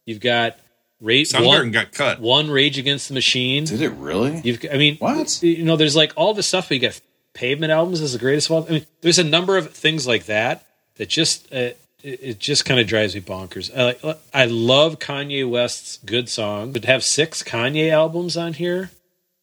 [0.07, 0.59] You've got
[1.01, 2.21] Rate Soundgarden one, got cut.
[2.21, 3.65] one Rage Against the Machine.
[3.65, 4.41] Did it really?
[4.45, 5.43] You've, I mean, What?
[5.43, 6.69] You know, there's like all this stuff.
[6.69, 7.01] But you got
[7.35, 8.67] Pavement albums is the greatest of all.
[8.67, 10.65] I mean, there's a number of things like that
[10.97, 11.71] that just uh,
[12.03, 13.71] it, just kind of drives me bonkers.
[13.77, 18.91] I, I love Kanye West's good song, but to have six Kanye albums on here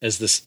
[0.00, 0.46] as this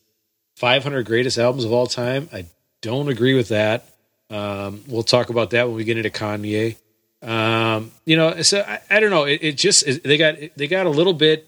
[0.56, 2.46] 500 greatest albums of all time, I
[2.82, 3.86] don't agree with that.
[4.30, 6.78] Um, we'll talk about that when we get into Kanye.
[7.22, 9.24] Um, you know, so I, I don't know.
[9.24, 11.48] It, it just it, they got they got a little bit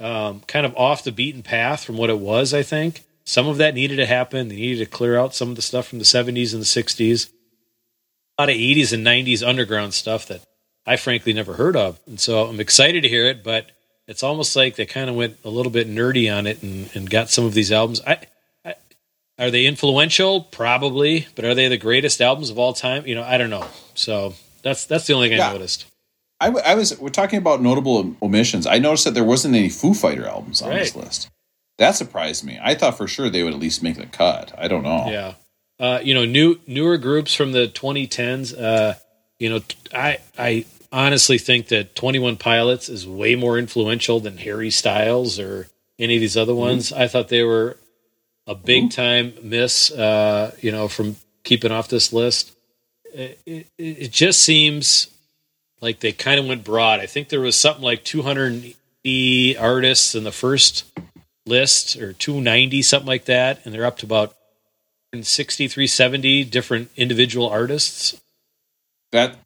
[0.00, 2.54] um, kind of off the beaten path from what it was.
[2.54, 4.48] I think some of that needed to happen.
[4.48, 7.30] They needed to clear out some of the stuff from the '70s and the '60s.
[8.38, 10.42] A lot of '80s and '90s underground stuff that
[10.86, 13.42] I frankly never heard of, and so I'm excited to hear it.
[13.42, 13.70] But
[14.06, 17.08] it's almost like they kind of went a little bit nerdy on it and, and
[17.10, 18.00] got some of these albums.
[18.06, 18.18] I,
[18.64, 18.74] I
[19.38, 20.42] are they influential?
[20.42, 23.06] Probably, but are they the greatest albums of all time?
[23.06, 23.66] You know, I don't know.
[23.94, 25.52] So that's that's the only thing I Yeah.
[25.52, 25.86] noticed.
[26.38, 28.66] I was we're talking about notable omissions.
[28.66, 31.30] I noticed that there wasn't any Foo Fighter albums on this list.
[31.78, 32.58] That surprised me.
[32.62, 34.52] I thought for sure they would at least make the cut.
[34.58, 35.06] I don't know.
[35.10, 35.34] Yeah.
[35.78, 38.58] Uh, you know, new newer groups from the 2010s.
[38.58, 38.94] Uh,
[39.38, 39.60] you know,
[39.94, 45.68] I I honestly think that 21 Pilots is way more influential than Harry Styles or
[45.98, 46.92] any of these other ones.
[46.92, 47.76] I thought they were
[48.46, 49.90] a big time miss.
[49.90, 51.16] Uh, you know, from
[51.46, 52.52] keeping off this list.
[53.14, 55.08] It, it, it just seems
[55.80, 57.00] like they kind of went broad.
[57.00, 60.84] I think there was something like 280 artists in the first
[61.46, 64.35] list or 290 something like that and they're up to about
[65.22, 68.20] 60 370 different individual artists
[69.12, 69.38] That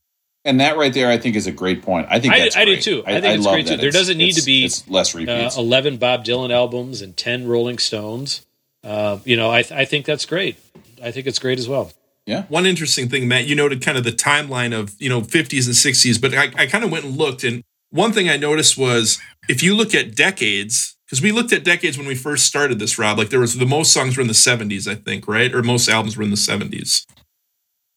[0.45, 2.07] and that right there, I think, is a great point.
[2.11, 2.83] I think I- that's I do great.
[2.83, 3.03] too.
[3.07, 3.71] I think it's love great too.
[3.73, 5.57] that There it's- doesn't need it's- to be, it's less uh, repeats.
[5.59, 8.47] 11 bob dylan albums and 10 rolling stones
[8.83, 10.57] uh, you know I, th- I think that's great
[11.03, 11.93] i think it's great as well
[12.27, 12.45] Yeah.
[12.49, 15.75] One interesting thing, Matt, you noted kind of the timeline of, you know, 50s and
[15.75, 17.43] 60s, but I, I kind of went and looked.
[17.45, 19.19] And one thing I noticed was
[19.49, 22.97] if you look at decades, because we looked at decades when we first started this,
[22.97, 25.53] Rob, like there was the most songs were in the 70s, I think, right?
[25.53, 27.05] Or most albums were in the 70s.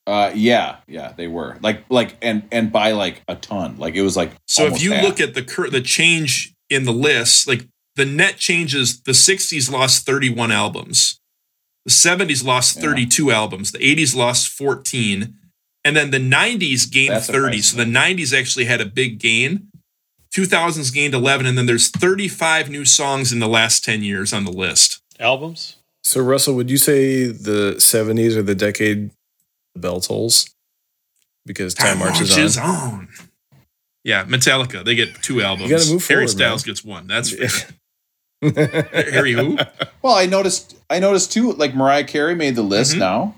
[0.08, 3.78] Uh, yeah, yeah, they were like like and and by like a ton.
[3.78, 5.04] Like it was like So if you half.
[5.04, 9.72] look at the cur- the change in the list, like the net changes, the 60s
[9.72, 11.22] lost 31 albums.
[11.86, 12.82] The 70s lost Yeah.
[12.82, 13.72] 32 albums.
[13.72, 15.36] The 80s lost 14.
[15.86, 17.62] And then the 90s gained That's 30.
[17.62, 19.68] So the 90s actually had a big gain.
[20.36, 21.46] 2000s gained 11.
[21.46, 25.02] And then there's 35 new songs in the last 10 years on the list.
[25.20, 25.76] Albums?
[26.04, 29.12] So Russell, would you say the '70s are the decade
[29.76, 30.50] of bell tolls?
[31.46, 32.66] Because time, marches, on.
[32.70, 33.08] on.
[34.04, 35.70] Yeah, Metallica, they get two albums.
[35.70, 36.72] gotta move Harry forward, Styles man.
[36.74, 37.08] gets one.
[37.08, 37.48] That's fair.
[39.12, 39.58] Harry who?
[40.02, 40.76] Well, I noticed.
[40.90, 41.54] I noticed too.
[41.54, 43.00] Like Mariah Carey made the list Mhm.
[43.00, 43.36] now.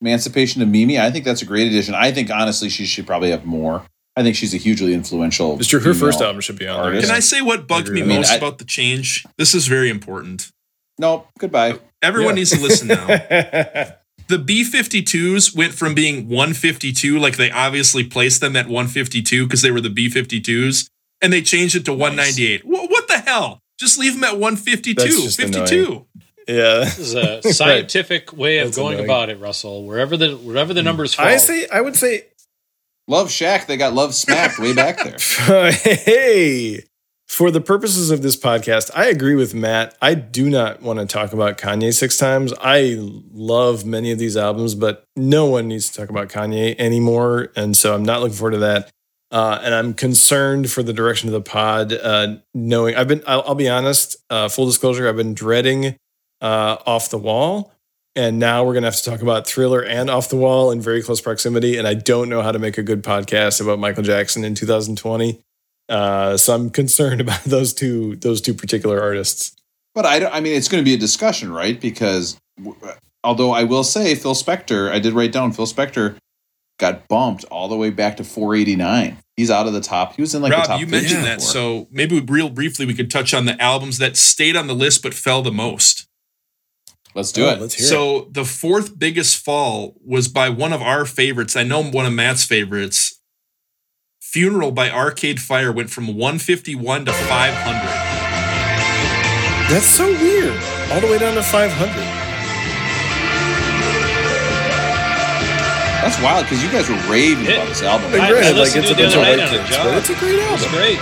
[0.00, 1.00] Emancipation of Mimi.
[1.00, 1.94] I think that's a great addition.
[1.96, 3.82] I think honestly, she should probably have more.
[4.16, 5.58] I think she's a hugely influential.
[5.58, 5.80] It's true.
[5.80, 6.84] Her first album should be on there.
[6.84, 7.06] artist.
[7.06, 8.38] Can I say what bugged me agree with most that.
[8.38, 9.26] about the change?
[9.36, 10.50] This is very important.
[10.98, 11.78] No, goodbye.
[12.02, 12.40] Everyone Yeah.
[12.40, 13.06] needs to listen now.
[14.28, 19.60] the B 52s went from being 152, like they obviously placed them at 152 because
[19.60, 20.88] they were the B 52s,
[21.20, 22.64] and they changed it to 198.
[22.66, 23.60] Wha- what the hell?
[23.78, 24.94] Just leave them at 152.
[24.94, 26.06] That's just 52.
[26.48, 26.54] yeah.
[26.80, 29.04] This is a scientific way of That's going annoying.
[29.04, 29.84] about it, Russell.
[29.84, 30.84] Wherever the wherever the mm.
[30.84, 31.26] numbers fall.
[31.26, 32.24] I say I would say
[33.08, 33.66] Love Shack.
[33.66, 35.70] They got Love Smacked way back there.
[35.70, 36.84] hey,
[37.28, 39.96] for the purposes of this podcast, I agree with Matt.
[40.00, 42.52] I do not want to talk about Kanye six times.
[42.60, 42.96] I
[43.32, 47.52] love many of these albums, but no one needs to talk about Kanye anymore.
[47.56, 48.90] And so I'm not looking forward to that.
[49.30, 51.92] Uh, and I'm concerned for the direction of the pod.
[51.92, 55.96] Uh, knowing I've been, I'll, I'll be honest, uh, full disclosure, I've been dreading
[56.40, 57.72] uh, Off the Wall.
[58.16, 60.80] And now we're going to have to talk about Thriller and Off the Wall in
[60.80, 61.76] very close proximity.
[61.76, 65.42] And I don't know how to make a good podcast about Michael Jackson in 2020.
[65.90, 69.54] Uh, so I'm concerned about those two those two particular artists.
[69.94, 70.26] But I.
[70.26, 71.78] I mean, it's going to be a discussion, right?
[71.78, 72.38] Because
[73.22, 76.16] although I will say, Phil Spector, I did write down Phil Spector
[76.78, 79.18] got bumped all the way back to 489.
[79.36, 80.14] He's out of the top.
[80.14, 80.80] He was in like the top.
[80.80, 81.38] you mentioned that.
[81.38, 81.52] before.
[81.52, 85.02] So maybe real briefly, we could touch on the albums that stayed on the list
[85.02, 86.05] but fell the most.
[87.16, 87.60] Let's do Oh, it.
[87.60, 87.88] Let's hear it.
[87.88, 91.56] So the fourth biggest fall was by one of our favorites.
[91.56, 93.20] I know one of Matt's favorites.
[94.20, 97.80] Funeral by Arcade Fire went from 151 to 500.
[99.70, 100.60] That's so weird.
[100.92, 102.22] All the way down to 500.
[106.02, 108.12] That's wild because you guys were raving It- about this album.
[108.12, 109.48] And I- I like listened it's a to it bunch the of other white night
[109.48, 110.78] on a kids, but it's a great It's album.
[110.78, 110.98] great.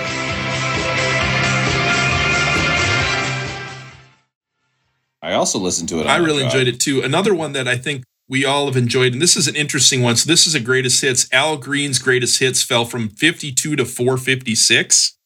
[5.24, 6.02] I also listened to it.
[6.02, 7.00] on I really enjoyed it too.
[7.00, 10.16] Another one that I think we all have enjoyed, and this is an interesting one.
[10.16, 11.32] So this is a greatest hits.
[11.32, 15.16] Al Green's greatest hits fell from 52 to 456.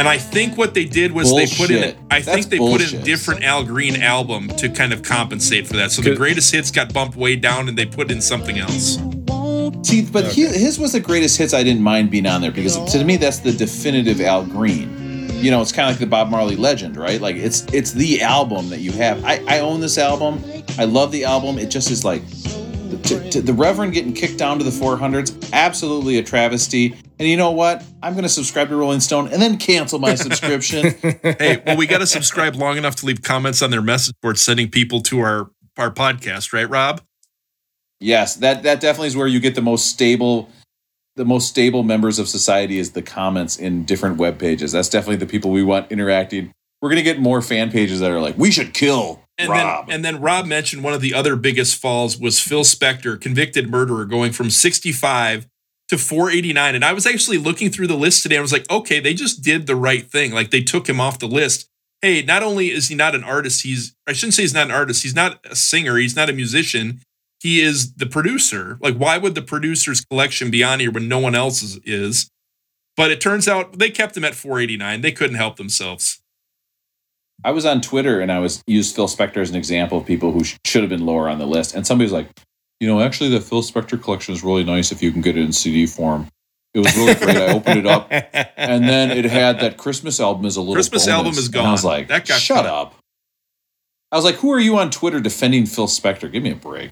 [0.00, 2.80] And I think what they did was they put in I That's think they put
[2.80, 5.92] in a different Al Green album to kind of compensate for that.
[5.92, 8.96] So the greatest hits got bumped way down and they put in something else.
[9.86, 11.54] See, but he, his was the greatest hits.
[11.54, 14.99] I didn't mind being on there because to me that's the definitive Al Green.
[15.40, 17.20] You know, it's kind of like the Bob Marley legend, right?
[17.20, 19.24] Like it's it's the album that you have.
[19.24, 20.44] I, I own this album.
[20.78, 21.58] I love the album.
[21.58, 22.22] It just is like
[23.04, 25.50] to, to the Reverend getting kicked down to the 400s.
[25.52, 26.94] Absolutely a travesty.
[27.18, 27.82] And you know what?
[28.02, 30.94] I'm going to subscribe to Rolling Stone and then cancel my subscription.
[31.22, 34.38] hey, well, we got to subscribe long enough to leave comments on their message board,
[34.38, 37.00] sending people to our our podcast, right, Rob?
[38.00, 40.50] Yes, that that definitely is where you get the most stable
[41.16, 44.72] the most stable members of society is the comments in different web pages.
[44.72, 46.52] That's definitely the people we want interacting.
[46.80, 49.86] We're going to get more fan pages that are like, "We should kill And Rob."
[49.86, 53.68] then and then Rob mentioned one of the other biggest falls was Phil Spector, convicted
[53.70, 55.46] murderer, going from 65
[55.90, 56.76] to 489.
[56.76, 58.36] And I was actually looking through the list today.
[58.36, 60.30] and I was like, okay, they just did the right thing.
[60.30, 61.68] Like they took him off the list.
[62.00, 64.72] Hey, not only is he not an artist, he's I shouldn't say he's not an
[64.72, 67.00] artist, he's not a singer, he's not a musician.
[67.40, 68.78] He is the producer.
[68.80, 72.28] Like, why would the producer's collection be on here when no one else's is?
[72.96, 75.00] But it turns out they kept him at 489.
[75.00, 76.20] They couldn't help themselves.
[77.42, 80.32] I was on Twitter and I was used Phil Spector as an example of people
[80.32, 81.74] who sh- should have been lower on the list.
[81.74, 82.28] And somebody was like,
[82.80, 85.42] "You know, actually, the Phil Spector collection is really nice if you can get it
[85.44, 86.28] in CD form.
[86.74, 87.36] It was really great.
[87.38, 88.08] I opened it up,
[88.56, 91.16] and then it had that Christmas album is a little Christmas bonus.
[91.16, 92.66] album is And I was like, That got shut cut.
[92.66, 92.94] up.
[94.12, 96.30] I was like, who are you on Twitter defending Phil Spector?
[96.30, 96.90] Give me a break.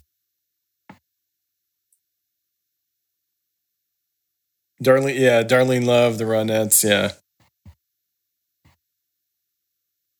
[4.83, 7.13] Darlene, yeah, Darlene Love, the Ronettes, yeah.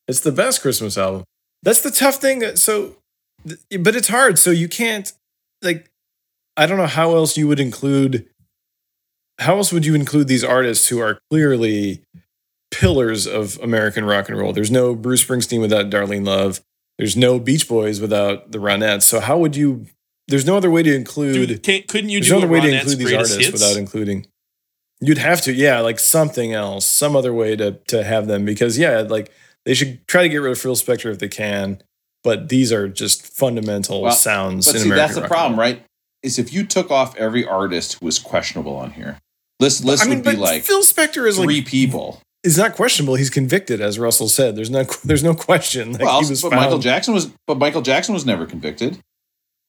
[0.07, 1.23] It's the best Christmas album.
[1.61, 2.55] That's the tough thing.
[2.55, 2.95] So,
[3.45, 4.39] but it's hard.
[4.39, 5.11] So you can't.
[5.61, 5.89] like
[6.57, 8.27] I don't know how else you would include
[9.39, 12.01] how else would you include these artists who are clearly
[12.71, 14.51] pillars of American rock and roll?
[14.51, 16.59] There's no Bruce Springsteen without Darlene Love.
[16.97, 19.03] There's no Beach Boys without the Ronettes.
[19.03, 19.85] So how would you
[20.27, 22.77] there's no other way to include Dude, couldn't you there's do no other way to
[22.77, 23.51] include these artists hits?
[23.51, 24.27] without including
[25.01, 28.77] You'd have to, yeah, like something else, some other way to to have them because
[28.77, 29.31] yeah, like
[29.65, 31.81] they should try to get rid of Phil Spector if they can,
[32.23, 34.65] but these are just fundamental Well, sounds.
[34.65, 35.81] But see, American that's the rock problem, right?
[36.21, 39.19] Is if you took off every artist who was questionable on here,
[39.61, 42.21] list list I mean, would be like Phil Spector is three like people.
[42.43, 43.15] is not questionable.
[43.15, 44.57] He's convicted, as Russell said.
[44.57, 45.93] There's no there's no question.
[45.93, 48.99] Like, well, he was but found- Michael Jackson was, but Michael Jackson was never convicted.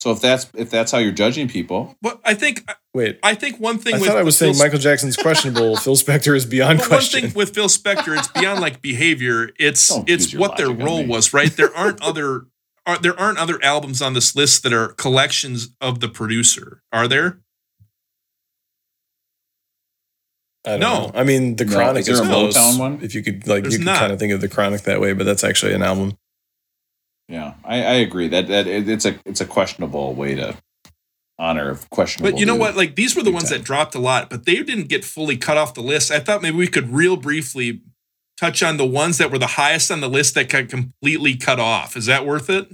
[0.00, 3.60] So if that's if that's how you're judging people, But I think Wait, I think
[3.60, 5.76] one thing I with thought I was saying Phil Michael Jackson's questionable.
[5.76, 9.50] Phil Spector is beyond But one thing with Phil Spector, it's beyond like behavior.
[9.58, 11.50] It's Don't it's what their role was, right?
[11.54, 12.46] There aren't other
[12.86, 17.06] are, there aren't other albums on this list that are collections of the producer, are
[17.06, 17.40] there?
[20.64, 21.06] I don't No.
[21.06, 21.10] know.
[21.14, 22.56] I mean, the No, Chronic is there is a close.
[22.56, 22.98] Motown one?
[23.02, 23.98] If you could, like, There's you could not.
[23.98, 26.16] kind of think of the Chronic that way, but that's actually an album.
[27.30, 30.56] Yeah, I, I agree that that it, it's a it's a questionable way to
[31.38, 32.32] honor of questionable.
[32.32, 32.76] But you know what?
[32.76, 33.58] Like these were the ones time.
[33.58, 36.10] that dropped a lot, but they didn't get fully cut off the list.
[36.10, 37.82] I thought maybe we could real briefly
[38.36, 41.60] touch on the ones that were the highest on the list that got completely cut
[41.60, 41.96] off.
[41.96, 42.68] Is that worth it?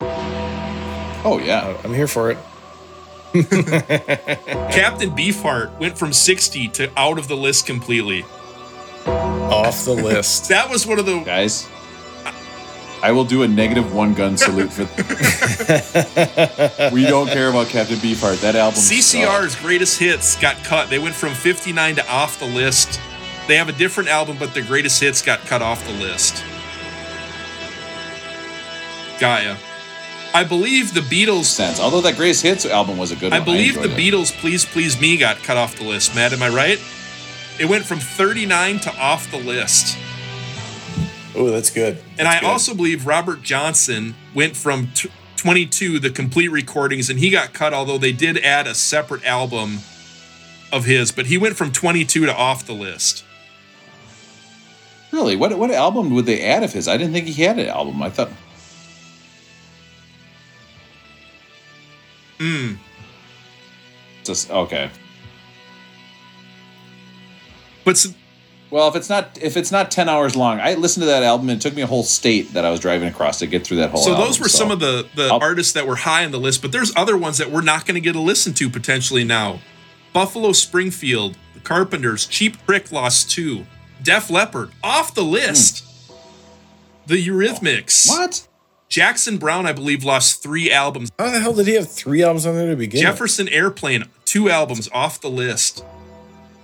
[0.00, 2.38] Oh yeah, I'm here for it.
[4.72, 8.24] Captain Beefheart went from 60 to out of the list completely.
[9.06, 10.48] Off the list.
[10.48, 11.68] That was one of the guys.
[13.02, 14.82] I will do a negative one gun salute for.
[16.92, 18.40] we don't care about Captain Beefheart.
[18.40, 18.80] That album.
[18.80, 19.62] CCR's sucked.
[19.62, 20.88] greatest hits got cut.
[20.88, 23.00] They went from 59 to off the list.
[23.48, 26.42] They have a different album, but their greatest hits got cut off the list.
[29.20, 29.56] Gaia.
[30.34, 31.44] I believe the Beatles.
[31.44, 31.80] sense.
[31.80, 33.34] Although that greatest hits album was a good one.
[33.34, 33.46] I one.
[33.46, 33.96] believe the it.
[33.96, 36.14] Beatles Please Please Me got cut off the list.
[36.14, 36.80] Matt, am I right?
[37.58, 39.96] It went from 39 to off the list.
[41.36, 42.02] Oh, that's good.
[42.18, 42.46] And I good.
[42.46, 47.74] also believe Robert Johnson went from t- 22, the complete recordings, and he got cut,
[47.74, 49.78] although they did add a separate album
[50.72, 53.22] of his, but he went from 22 to off the list.
[55.12, 56.88] Really, what what album would they add of his?
[56.88, 58.02] I didn't think he had an album.
[58.02, 58.30] I thought.
[62.38, 62.74] Hmm.
[64.24, 64.90] Just okay.
[67.84, 68.14] But s-
[68.76, 71.48] Well, if it's not if it's not ten hours long, I listened to that album
[71.48, 73.78] and it took me a whole state that I was driving across to get through
[73.78, 74.02] that whole.
[74.02, 76.38] so album, those were some of the, the I'll- artists that were high on the
[76.38, 79.24] list, but there's other ones that we're not going to get to listen to potentially
[79.24, 79.60] now.
[80.12, 83.64] Buffalo Springfield, The Carpenters, Cheap Trick lost two.
[84.02, 85.82] Def Leppard, off the list.
[86.10, 86.14] Hmm.
[87.06, 88.10] The Eurythmics.
[88.10, 88.46] what?
[88.90, 91.10] Jackson Browne, I believe, lost three albums.
[91.18, 92.98] How the hell did he have three albums on there to begin?
[92.98, 93.02] with?
[93.06, 95.82] Jefferson Airplane, two albums off the list.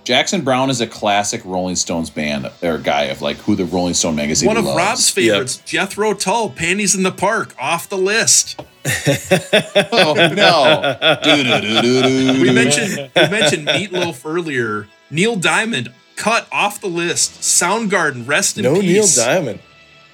[0.03, 3.93] Jackson Browne is a classic Rolling Stones band or guy of like who the Rolling
[3.93, 4.77] Stone magazine One of loves.
[4.77, 8.59] Rob's favorites, Jethro Tull, Panties in the Park, off the list.
[8.85, 10.97] oh no!
[12.43, 14.87] We mentioned we mentioned Meatloaf earlier.
[15.09, 17.39] Neil Diamond cut off the list.
[17.41, 19.05] Soundgarden, rest in no Neil.
[19.15, 19.59] Diamond.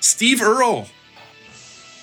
[0.02, 0.88] Steve Earle,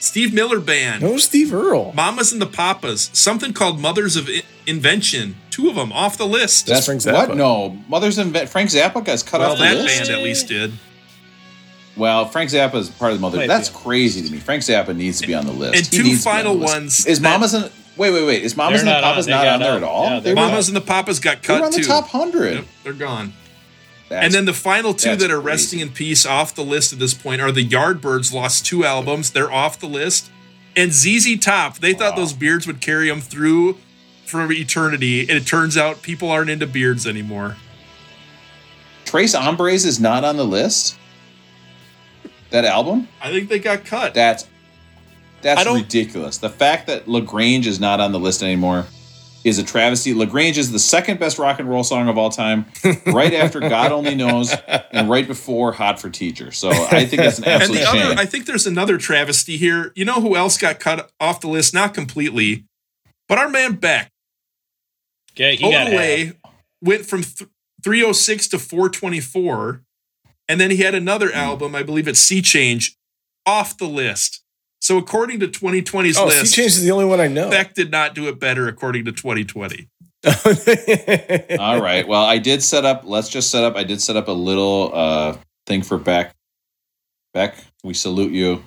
[0.01, 1.93] Steve Miller Band, No Steve Earle.
[1.94, 5.36] Mamas and the Papas, something called Mothers of I- Invention.
[5.51, 6.66] Two of them off the list.
[6.66, 7.31] That's Frank what?
[7.31, 7.36] Zappa.
[7.36, 9.98] No, Mother's Inve- Frank Zappa guy's cut well, off the that list.
[9.98, 10.73] band at least did.
[11.97, 13.39] Well, Frank Zappa is part of the Mother.
[13.39, 13.77] Might That's be.
[13.78, 14.39] crazy to me.
[14.39, 15.77] Frank Zappa needs to be on the list.
[15.77, 18.27] and He two needs to be on final ones Is that- Mamas and wait, wait,
[18.27, 18.43] wait?
[18.43, 19.12] Is Mamas They're and the not on.
[19.14, 19.77] Papas not on there out.
[19.78, 20.05] at all?
[20.05, 21.85] Yeah, they they're Mamas and the Papas got they were cut on the too.
[21.85, 22.55] top hundred.
[22.56, 23.32] Yep, they're gone.
[24.11, 25.47] And then the final two that are crazy.
[25.47, 29.31] resting in peace off the list at this point are the Yardbirds lost two albums.
[29.31, 30.31] They're off the list.
[30.77, 33.78] And ZZ Top, they thought those beards would carry them through
[34.24, 35.23] for eternity.
[35.23, 37.57] And it turns out people aren't into beards anymore.
[39.05, 40.99] Tres Hombres is not on the list.
[42.51, 43.09] That album?
[43.20, 44.15] I think they got cut.
[44.15, 44.47] That's
[45.43, 46.39] that's ridiculous.
[46.39, 48.87] The fact that La Grange is not on the list anymore
[49.47, 50.12] is a travesty.
[50.12, 52.66] La Grange is the second best rock and roll song of all time,
[53.06, 54.52] right after God Only Knows,
[54.93, 56.51] and right before Hot for Teacher.
[56.52, 58.06] So I think that's an and the shame.
[58.10, 59.93] other, I think there's another travesty here.
[59.94, 61.73] You know who else got cut off the list?
[61.73, 62.64] Not completely,
[63.28, 64.10] but our man Beck.
[65.32, 65.93] Okay, he got half.
[65.93, 66.36] Odelay
[66.82, 67.48] went from th-
[67.85, 69.82] 306 to 424.
[70.48, 71.36] And then he had another Hmm.
[71.39, 72.97] album, I believe it's Sea Change,
[73.44, 74.43] off the list.
[74.81, 77.51] So according to 2020's Oh, Sea list, Change is the only one I know.
[77.51, 79.89] Beck did not do it better according to 2020.
[81.59, 82.07] All right.
[82.07, 83.03] Well, I did set up.
[83.05, 83.77] Let's just set up.
[83.77, 85.36] I did set up a little uh,
[85.66, 86.32] thing for Beck.
[87.35, 88.65] Beck, we salute you.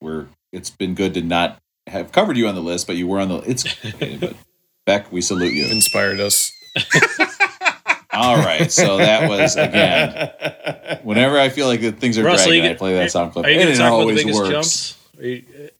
[0.00, 0.26] We're.
[0.52, 3.28] It's been good to not have covered you on the list, but you were on
[3.28, 3.36] the.
[3.48, 4.34] It's okay, but
[4.86, 5.66] Beck, we salute you.
[5.66, 6.52] Inspired us.
[8.12, 11.00] All right, so that was again.
[11.04, 13.50] Whenever I feel like things are Russell, dragging, you I play that sound clip, Are
[13.50, 14.50] you and going it to talk about the always biggest works.
[14.50, 14.96] jumps?
[15.20, 15.70] You,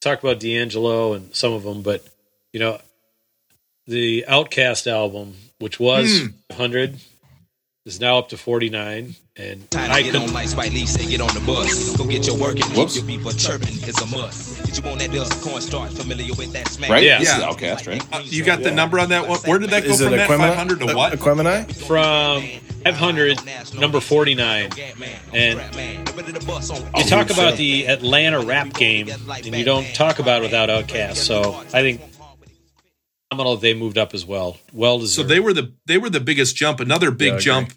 [0.00, 2.04] talk about D'Angelo and some of them, but
[2.52, 2.80] you know,
[3.86, 6.26] the OutKast album, which was Hmm.
[6.48, 6.98] 100,
[7.84, 10.34] is now up to 49, and Time I to get on couldn't.
[10.34, 11.96] like Spike Lee say get on the bus.
[11.96, 12.96] Go get your work and Whoops.
[12.96, 14.64] your people chirping is a must.
[14.66, 16.90] Get you on that dust cornstarch familiar with that smack.
[16.90, 17.04] Right?
[17.04, 17.18] Yeah.
[17.20, 17.48] This is Yeah.
[17.48, 18.02] OutKast, right?
[18.12, 19.38] Uh, you got the number on that one?
[19.40, 20.16] Where did that go Is it from?
[20.16, 21.12] That 500 to what?
[21.12, 21.72] Aquemini?
[21.86, 22.42] From
[22.84, 23.38] 500,
[23.78, 24.70] number 49,
[25.34, 25.60] and
[26.96, 31.16] you talk about the Atlanta rap game, and you don't talk about it without OutKast.
[31.16, 32.00] So I think
[33.30, 34.56] phenomenal they moved up as well.
[34.72, 35.28] Well deserved.
[35.28, 36.80] So they were the they were the biggest jump.
[36.80, 37.44] Another big Yeah, I agree.
[37.44, 37.72] jump.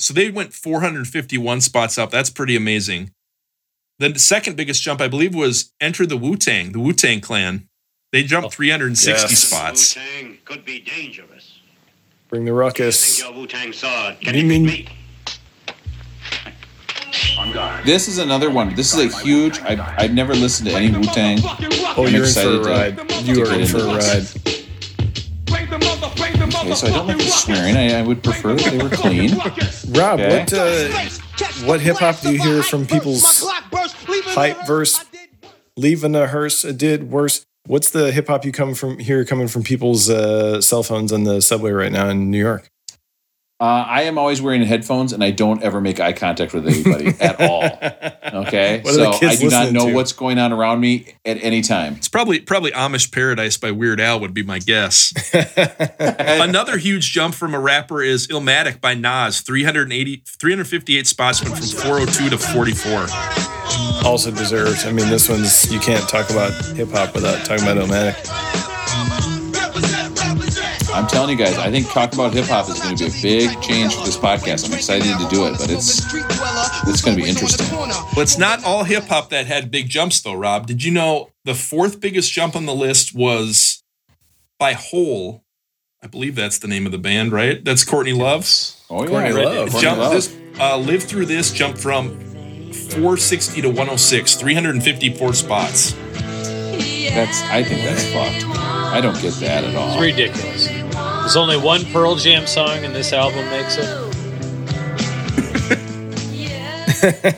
[0.00, 2.10] So they went 451 spots up.
[2.10, 3.10] That's pretty amazing.
[3.98, 7.20] Then the second biggest jump, I believe, was Enter the Wu Tang, the Wu Tang
[7.20, 7.68] Clan.
[8.12, 9.38] They jumped 360 Yes.
[9.38, 9.94] spots.
[9.96, 11.58] Wu-Tang could be dangerous.
[12.28, 13.20] Bring the Think ruckus.
[13.20, 14.88] your Wu-Tang sword can You it mean- be?
[17.38, 17.84] On guard.
[17.84, 18.74] This is another one.
[18.74, 19.60] This is a huge.
[19.60, 21.38] I've, I've never listened to any Wu Tang.
[21.42, 23.12] Oh, I'm you're in for excited a to- ride.
[23.26, 24.59] You to are get in for a into ride.
[25.78, 26.56] This.
[26.56, 27.76] Okay, so I don't like the swearing.
[27.76, 29.36] I, I would prefer that they were clean.
[29.96, 30.40] Rob, Okay.
[30.40, 33.44] what uh, what hip hop do you hear from people's
[34.34, 35.04] hype verse?
[35.76, 37.44] Leaving a hearse uh, did worse.
[37.66, 41.24] What's the hip hop you come from here coming from people's uh, cell phones on
[41.24, 42.68] the subway right now in New York?
[43.60, 47.08] Uh, I am always wearing headphones, and I don't ever make eye contact with anybody
[47.20, 47.64] at all.
[48.46, 49.94] Okay, What so I do not know to?
[49.94, 51.96] what's going on around me at any time.
[51.96, 55.12] It's probably probably Amish Paradise by Weird Al would be my guess.
[55.98, 59.42] Another huge jump from a rapper is Illmatic by Nas.
[59.42, 63.06] 380, 358 spots went from 402 to 44.
[64.08, 64.86] Also deserved.
[64.86, 68.49] I mean, this one's you can't talk about hip hop without talking about Illmatic.
[71.00, 73.22] I'm telling you guys, I think talk about hip hop is going to be a
[73.22, 74.66] big change for this podcast.
[74.66, 76.04] I'm excited to do it, but it's
[76.86, 77.66] it's going to be interesting.
[78.14, 80.66] But it's not all hip hop that had big jumps, though, Rob.
[80.66, 83.82] Did you know the fourth biggest jump on the list was
[84.58, 85.42] by Hole?
[86.02, 87.64] I believe that's the name of the band, right?
[87.64, 88.84] That's Courtney Love's.
[88.90, 89.44] Oh yeah, Courtney right.
[89.46, 89.70] Love.
[89.70, 90.12] Courtney Jump Love.
[90.12, 91.50] this, uh, live through this.
[91.50, 95.92] Jump from 460 to 106, 354 spots.
[95.92, 98.44] That's I think that's fucked.
[98.92, 99.92] I don't get that at all.
[99.92, 100.79] It's ridiculous.
[101.30, 103.84] There's only one Pearl Jam song, and this album makes it.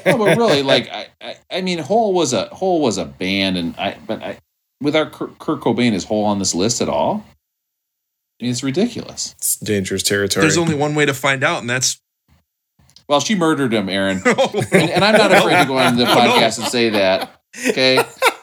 [0.06, 3.58] no, but really, like I, I, I mean, Hole was a Hole was a band,
[3.58, 4.38] and I, but I,
[4.80, 7.22] without Kurt, Kurt Cobain, is Hole on this list at all?
[8.40, 9.34] I mean, it's ridiculous.
[9.36, 10.40] It's dangerous territory.
[10.40, 12.00] There's only one way to find out, and that's
[13.10, 16.14] Well, she murdered him, Aaron, and, and I'm not afraid to go on the oh,
[16.14, 17.41] podcast and say that.
[17.68, 17.98] Okay,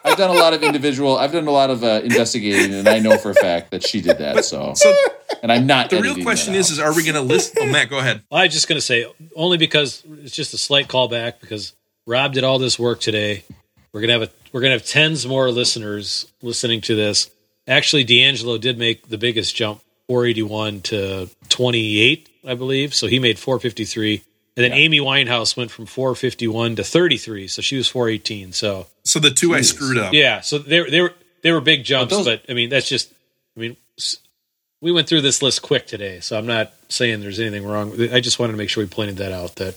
[0.06, 1.18] I've done a lot of individual.
[1.18, 4.02] I've done a lot of uh, investigating, and I know for a fact that she
[4.02, 4.46] did that.
[4.46, 4.94] So, so.
[5.42, 5.90] and I'm not.
[5.90, 6.74] The real question that is: out.
[6.74, 7.58] Is are we going to list?
[7.60, 8.22] Oh, Matt, go ahead.
[8.32, 9.06] I was just going to say,
[9.36, 11.74] only because it's just a slight callback because
[12.06, 13.44] Rob did all this work today.
[13.94, 17.30] We're gonna have a we're gonna have tens more listeners listening to this.
[17.68, 22.96] Actually, D'Angelo did make the biggest jump, 481 to 28, I believe.
[22.96, 24.24] So he made 453,
[24.60, 28.52] and then Amy Winehouse went from 451 to 33, so she was 418.
[28.54, 30.14] So So the two I screwed up.
[30.14, 33.12] yeah, so they they were they were big jumps, But but, I mean that's just
[33.56, 33.78] I mean
[34.82, 37.94] we went through this list quick today, so I'm not saying there's anything wrong.
[38.12, 39.56] I just wanted to make sure we pointed that out.
[39.56, 39.76] That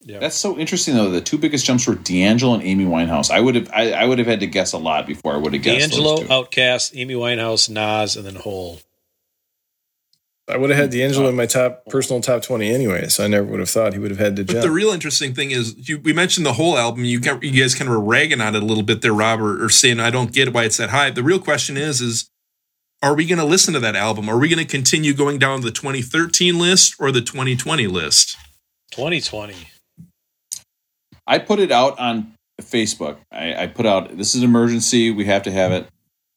[0.00, 1.10] yeah, That's so interesting, though.
[1.10, 3.30] The two biggest jumps were D'Angelo and Amy Winehouse.
[3.30, 5.52] I would have, I, I would have had to guess a lot before I would
[5.52, 6.32] have guessed D'Angelo, those two.
[6.32, 8.80] OutKast, Amy Winehouse, Nas, and then Hole.
[10.50, 13.46] I would have had D'Angelo in my top personal top twenty anyway, so I never
[13.46, 14.62] would have thought he would have had to But jump.
[14.62, 17.04] the real interesting thing is, you, we mentioned the whole album.
[17.04, 19.40] You, got, you guys kind of were ragging on it a little bit there, Rob,
[19.40, 21.10] or, or saying I don't get why it's that high.
[21.10, 22.30] The real question is, is
[23.02, 24.28] are we going to listen to that album?
[24.28, 28.36] Are we going to continue going down the 2013 list or the 2020 list?
[28.92, 29.54] 2020.
[31.26, 33.18] I put it out on Facebook.
[33.30, 35.10] I, I put out this is an emergency.
[35.10, 35.86] We have to have it.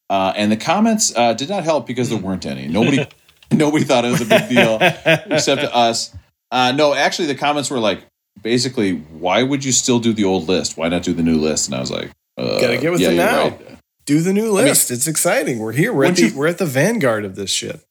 [0.09, 2.67] Uh, and the comments uh, did not help because there weren't any.
[2.67, 3.07] Nobody,
[3.57, 6.15] nobody thought it was a big deal except us.
[6.51, 8.05] Uh, no, actually, the comments were like
[8.41, 10.77] basically, "Why would you still do the old list?
[10.77, 13.09] Why not do the new list?" And I was like, uh, Gotta get with yeah,
[13.09, 13.43] it now.
[13.49, 13.77] right.
[14.05, 14.91] Do the new list.
[14.91, 15.59] it's exciting.
[15.59, 15.93] We're here.
[15.93, 17.81] We're at the you- we're at the vanguard of this shit.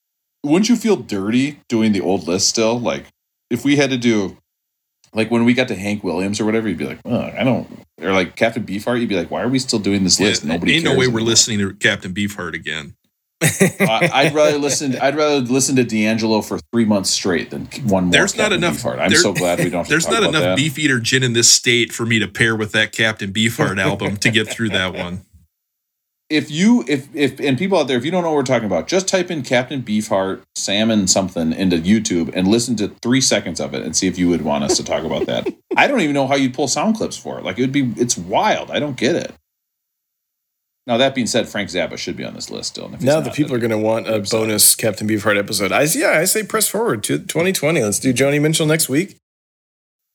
[0.45, 2.79] Wouldn't you feel dirty doing the old list still?
[2.79, 3.07] Like
[3.51, 4.37] if we had to do.
[5.13, 7.69] Like when we got to Hank Williams or whatever, you'd be like, oh, I don't,
[8.01, 10.45] or like Captain Beefheart, you'd be like, why are we still doing this list?
[10.45, 11.31] Yeah, Nobody ain't cares no way we're anymore.
[11.31, 12.95] listening to Captain Beefheart again.
[13.43, 14.97] I- I'd rather listen.
[14.99, 18.13] I'd rather listen to D'Angelo for three months straight than one more.
[18.13, 18.77] There's not Captain enough.
[18.83, 18.99] Beefheart.
[19.01, 19.79] I'm there- so glad we don't.
[19.81, 20.57] Have to There's not enough that.
[20.57, 24.31] Beefeater gin in this state for me to pair with that Captain Beefheart album to
[24.31, 25.23] get through that one.
[26.29, 28.67] if you if if and people out there, if you don't know what we're talking
[28.67, 33.59] about, just type in Captain Beefheart salmon something into YouTube and listen to three seconds
[33.59, 35.49] of it and see if you would want us to talk about that.
[35.77, 37.45] I don't even know how you pull sound clips for it.
[37.45, 38.71] Like it would be, it's wild.
[38.71, 39.33] I don't get it.
[40.91, 42.87] Now that being said, Frank Zappa should be on this list still.
[42.87, 45.71] and if he's Now the people are going to want a bonus Captain Beefheart episode.
[45.71, 47.81] I yeah, I say press forward to 2020.
[47.81, 49.17] Let's do Joni Mitchell next week.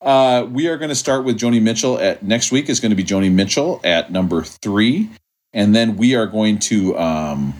[0.01, 2.95] Uh, we are going to start with Joni Mitchell at next week is going to
[2.97, 5.09] be Joni Mitchell at number three,
[5.53, 7.53] and then we are going to um,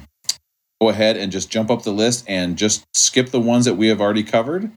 [0.81, 3.87] go ahead and just jump up the list and just skip the ones that we
[3.87, 4.69] have already covered.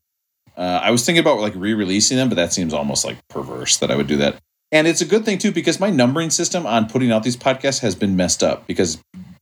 [0.56, 3.90] Uh, I was thinking about like re-releasing them, but that seems almost like perverse that
[3.90, 4.36] I would do that.
[4.70, 7.80] And it's a good thing too because my numbering system on putting out these podcasts
[7.80, 8.98] has been messed up because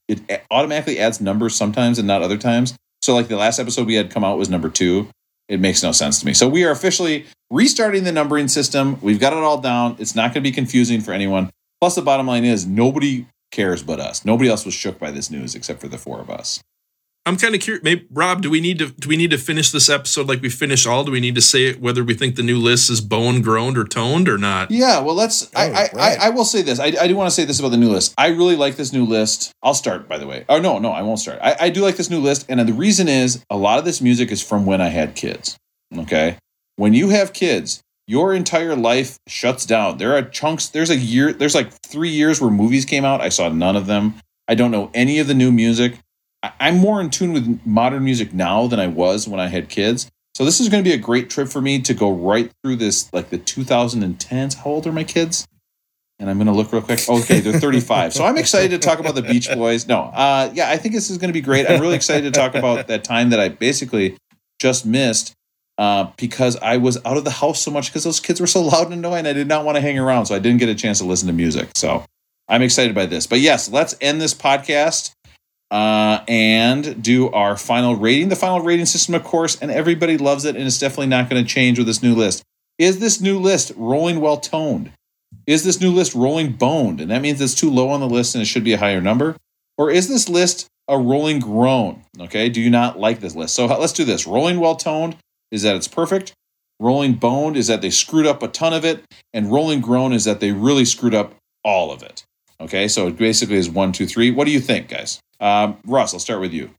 [0.08, 0.20] it
[0.50, 2.76] automatically adds numbers sometimes and not other times.
[3.02, 5.08] So like the last episode we had come out was number two.
[5.48, 6.34] It makes no sense to me.
[6.34, 8.98] So we are officially restarting the numbering system.
[9.00, 9.96] We've got it all down.
[9.98, 11.50] It's not going to be confusing for anyone.
[11.80, 14.24] Plus, the bottom line is nobody cares but us.
[14.24, 16.60] Nobody else was shook by this news except for the four of us.
[17.26, 17.82] I'm kind of curious.
[17.82, 20.48] Maybe Rob, do we need to do we need to finish this episode like we
[20.48, 21.02] finish all?
[21.02, 23.76] Do we need to say it, whether we think the new list is bone groaned
[23.76, 24.70] or toned or not?
[24.70, 25.52] Yeah, well, let's.
[25.54, 26.20] I, Oh, I, right.
[26.20, 26.78] I, I will say this.
[26.78, 28.14] I, I do want to say this about the new list.
[28.16, 29.50] I really like this new list.
[29.60, 30.44] I'll start, by the way.
[30.48, 31.40] Oh no, no, I won't start.
[31.42, 34.00] I, I do like this new list, and the reason is a lot of this
[34.00, 35.56] music is from when I had kids.
[35.96, 36.38] Okay,
[36.76, 39.98] when you have kids, your entire life shuts down.
[39.98, 40.68] There are chunks.
[40.68, 41.32] There's a year.
[41.32, 43.20] There's like three years where movies came out.
[43.20, 44.14] I saw none of them.
[44.46, 45.98] I don't know any of the new music.
[46.60, 50.10] I'm more in tune with modern music now than I was when I had kids.
[50.34, 52.76] So this is going to be a great trip for me to go right through
[52.76, 54.54] this, like the 2010s.
[54.56, 55.46] How old are my kids?
[56.18, 57.00] And I'm going to look real quick.
[57.08, 58.14] Okay, they're 35.
[58.14, 59.86] so I'm excited to talk about the Beach Boys.
[59.86, 61.68] No, uh, yeah, I think this is going to be great.
[61.68, 64.16] I'm really excited to talk about that time that I basically
[64.58, 65.34] just missed
[65.78, 68.62] uh, because I was out of the house so much because those kids were so
[68.62, 69.26] loud and annoying.
[69.26, 71.26] I did not want to hang around, so I didn't get a chance to listen
[71.28, 71.70] to music.
[71.74, 72.04] So
[72.48, 73.26] I'm excited by this.
[73.26, 75.12] But yes, let's end this podcast
[75.70, 78.28] uh, and do our final rating.
[78.28, 81.42] The final rating system, of course, and everybody loves it, and it's definitely not going
[81.42, 82.42] to change with this new list.
[82.78, 84.92] Is this new list rolling well toned?
[85.46, 87.00] Is this new list rolling boned?
[87.00, 89.00] And that means it's too low on the list and it should be a higher
[89.00, 89.36] number.
[89.78, 92.02] Or is this list a rolling groan?
[92.20, 92.48] Okay.
[92.48, 93.54] Do you not like this list?
[93.54, 94.26] So let's do this.
[94.26, 95.16] Rolling well toned
[95.50, 96.34] is that it's perfect.
[96.78, 99.04] Rolling boned is that they screwed up a ton of it.
[99.32, 101.34] And rolling groan is that they really screwed up
[101.64, 102.24] all of it.
[102.60, 102.88] Okay.
[102.88, 104.30] So it basically is one, two, three.
[104.30, 105.20] What do you think, guys?
[105.40, 106.70] Um, Russ, I'll start with you.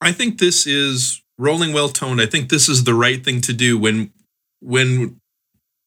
[0.00, 2.20] I think this is rolling well toned.
[2.20, 4.12] I think this is the right thing to do when
[4.60, 5.20] when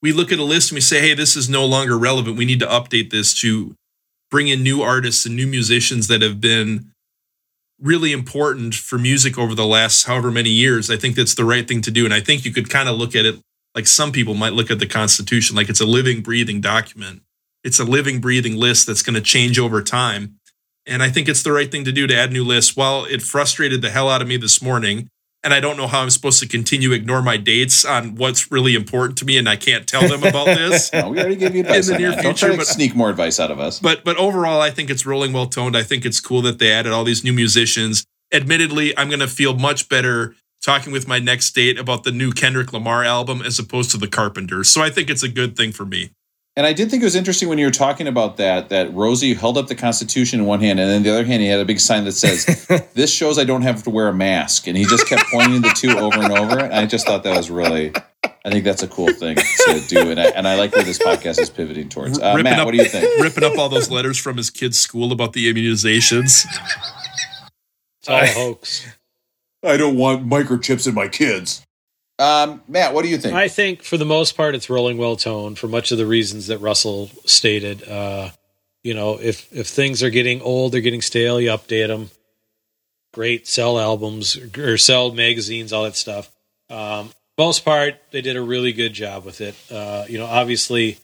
[0.01, 2.37] we look at a list and we say, hey, this is no longer relevant.
[2.37, 3.75] We need to update this to
[4.29, 6.91] bring in new artists and new musicians that have been
[7.81, 10.89] really important for music over the last however many years.
[10.89, 12.05] I think that's the right thing to do.
[12.05, 13.39] And I think you could kind of look at it
[13.73, 17.21] like some people might look at the Constitution, like it's a living, breathing document.
[17.65, 20.37] It's a living, breathing list that's going to change over time.
[20.85, 22.77] And I think it's the right thing to do to add new lists.
[22.77, 25.09] While it frustrated the hell out of me this morning,
[25.43, 28.51] and I don't know how I'm supposed to continue to ignore my dates on what's
[28.51, 30.91] really important to me, and I can't tell them about this.
[30.93, 32.23] No, we already gave you advice In the near that.
[32.23, 33.79] Don't future, to but- sneak more advice out of us.
[33.79, 35.75] But but overall, I think it's rolling well toned.
[35.75, 38.05] I think it's cool that they added all these new musicians.
[38.31, 42.31] Admittedly, I'm going to feel much better talking with my next date about the new
[42.31, 44.69] Kendrick Lamar album as opposed to the Carpenters.
[44.69, 46.09] So I think it's a good thing for me.
[46.57, 49.33] And I did think it was interesting when you were talking about that, that Rosie
[49.33, 51.65] held up the Constitution in one hand, and then the other hand, he had a
[51.65, 52.45] big sign that says,
[52.93, 54.65] This shows I don't have to wear a mask.
[54.67, 56.59] And he just kept pointing the two over and over.
[56.59, 57.91] And I just thought that was really,
[58.23, 60.09] I think that's a cool thing to do.
[60.11, 62.19] And I, and I like where this podcast is pivoting towards.
[62.19, 63.21] Uh, Ripping Matt, up- what do you think?
[63.21, 66.45] Ripping up all those letters from his kid's school about the immunizations.
[67.99, 68.85] It's all a hoax.
[69.61, 71.64] I don't want microchips in my kids.
[72.17, 73.35] Um, Matt, what do you think?
[73.35, 76.47] I think for the most part, it's rolling well toned for much of the reasons
[76.47, 77.87] that Russell stated.
[77.87, 78.29] Uh,
[78.83, 82.09] you know, if if things are getting old, they're getting stale, you update them.
[83.13, 86.29] Great, sell albums or sell magazines, all that stuff.
[86.69, 89.55] Um, most part, they did a really good job with it.
[89.69, 90.97] Uh, you know, obviously,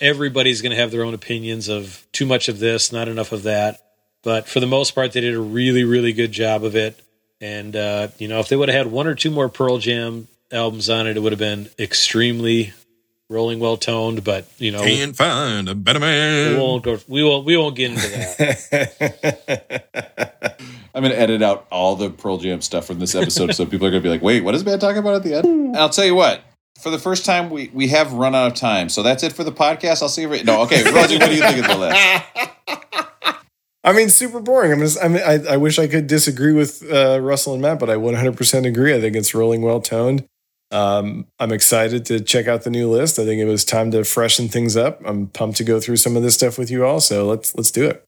[0.00, 3.44] everybody's going to have their own opinions of too much of this, not enough of
[3.44, 3.80] that.
[4.22, 6.98] But for the most part, they did a really, really good job of it.
[7.40, 10.28] And uh, you know, if they would have had one or two more Pearl Jam
[10.52, 12.72] albums on it, it would have been extremely
[13.30, 14.24] rolling well toned.
[14.24, 16.58] But you know, Can't find a better we man.
[16.58, 16.98] won't go.
[17.08, 17.44] We won't.
[17.44, 19.80] We won't get into that.
[20.94, 23.84] I'm going to edit out all the Pearl Jam stuff from this episode so people
[23.86, 25.76] are going to be like, wait, what is Matt talking about at the end?
[25.76, 26.42] I'll tell you what.
[26.80, 28.88] For the first time, we, we have run out of time.
[28.88, 30.02] So that's it for the podcast.
[30.02, 30.28] I'll see you.
[30.28, 30.84] Right- no, okay.
[30.92, 31.98] Rosie, what do you think of the list?
[33.82, 34.70] I mean, super boring.
[34.72, 37.80] I'm just, I mean, I, I wish I could disagree with uh, Russell and Matt,
[37.80, 38.94] but I 100% agree.
[38.94, 40.24] I think it's rolling well toned.
[40.74, 43.20] Um, I'm excited to check out the new list.
[43.20, 45.00] I think it was time to freshen things up.
[45.04, 46.98] I'm pumped to go through some of this stuff with you all.
[46.98, 48.04] So let's let's do it.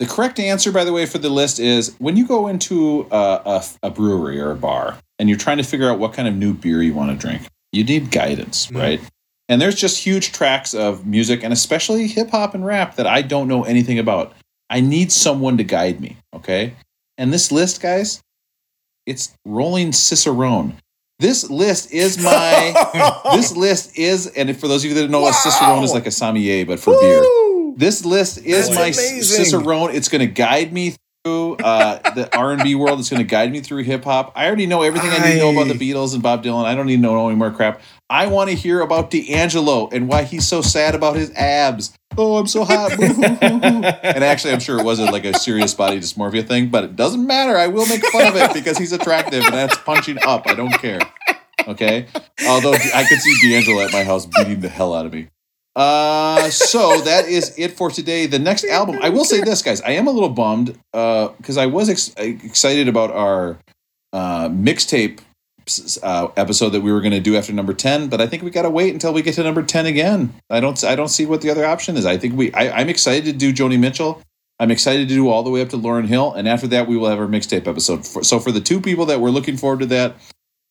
[0.00, 3.40] The correct answer, by the way, for the list is when you go into a,
[3.46, 6.34] a, a brewery or a bar and you're trying to figure out what kind of
[6.34, 7.42] new beer you want to drink,
[7.72, 9.00] you need guidance, right?
[9.48, 13.22] And there's just huge tracks of music and especially hip hop and rap that I
[13.22, 14.34] don't know anything about.
[14.68, 16.74] I need someone to guide me, okay?
[17.16, 18.20] And this list, guys,
[19.06, 20.74] it's Rolling Cicerone.
[21.18, 23.20] This list is my.
[23.34, 26.06] this list is, and for those of you that don't know, a Cicerone is like
[26.06, 27.24] a sommelier, but for beer.
[27.76, 29.44] This list is That's my amazing.
[29.44, 29.94] Cicerone.
[29.94, 30.94] It's going to guide me
[31.24, 32.98] through uh, the R and B world.
[32.98, 34.32] It's going to guide me through hip hop.
[34.36, 36.64] I already know everything I need to know about the Beatles and Bob Dylan.
[36.64, 37.80] I don't need to know any more crap.
[38.08, 41.96] I want to hear about D'Angelo and why he's so sad about his abs.
[42.18, 42.92] Oh, I'm so hot.
[43.42, 47.26] And actually, I'm sure it wasn't like a serious body dysmorphia thing, but it doesn't
[47.26, 47.56] matter.
[47.56, 50.46] I will make fun of it because he's attractive and that's punching up.
[50.46, 51.00] I don't care.
[51.66, 52.06] Okay.
[52.46, 55.28] Although I could see D'Angelo at my house beating the hell out of me.
[55.74, 58.26] Uh, so that is it for today.
[58.26, 59.82] The next album, I will say this, guys.
[59.82, 63.58] I am a little bummed because I was ex- excited about our
[64.12, 65.20] uh, mixtape
[66.02, 68.50] uh, episode that we were going to do after number ten, but I think we
[68.50, 70.34] got to wait until we get to number ten again.
[70.48, 72.06] I don't, I don't see what the other option is.
[72.06, 74.22] I think we, I, I'm excited to do Joni Mitchell.
[74.58, 76.96] I'm excited to do all the way up to Lauryn Hill, and after that, we
[76.96, 78.06] will have our mixtape episode.
[78.06, 80.16] For, so for the two people that were looking forward to that,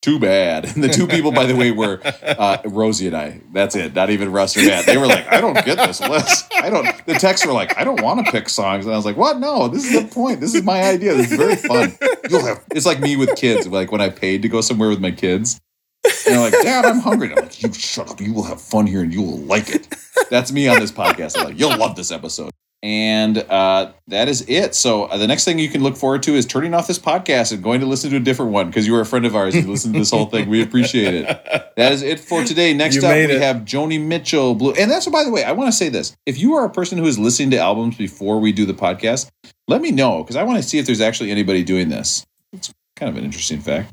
[0.06, 0.66] too bad.
[0.66, 3.40] And the two people, by the way, were uh, Rosie and I.
[3.52, 3.92] That's it.
[3.92, 4.86] Not even Russ or Matt.
[4.86, 6.46] They were like, I don't get this list.
[6.54, 6.86] I don't.
[7.06, 8.86] The texts were like, I don't want to pick songs.
[8.86, 9.40] And I was like, What?
[9.40, 10.40] No, this is the point.
[10.40, 11.14] This is my idea.
[11.14, 11.98] This is very fun.
[12.30, 12.64] You'll have.
[12.70, 13.66] It's like me with kids.
[13.66, 15.60] Like when I paid to go somewhere with my kids.
[16.04, 17.30] And they're like, Dad, I'm hungry.
[17.30, 18.20] And I'm like, You shut up.
[18.20, 19.88] You will have fun here and you will like it.
[20.30, 21.36] That's me on this podcast.
[21.36, 22.52] I'm like, You'll love this episode.
[22.82, 24.74] And uh, that is it.
[24.74, 27.52] So uh, the next thing you can look forward to is turning off this podcast
[27.52, 29.56] and going to listen to a different one because you were a friend of ours.
[29.56, 30.48] You listened to this whole thing.
[30.48, 31.62] We appreciate it.
[31.76, 32.72] That is it for today.
[32.72, 33.42] Next You up, we it.
[33.42, 34.54] have Joni Mitchell.
[34.54, 36.70] Blue, and that's by the way, I want to say this: if you are a
[36.70, 39.28] person who is listening to albums before we do the podcast,
[39.68, 42.24] let me know because I want to see if there's actually anybody doing this.
[42.54, 43.92] It's kind of an interesting fact.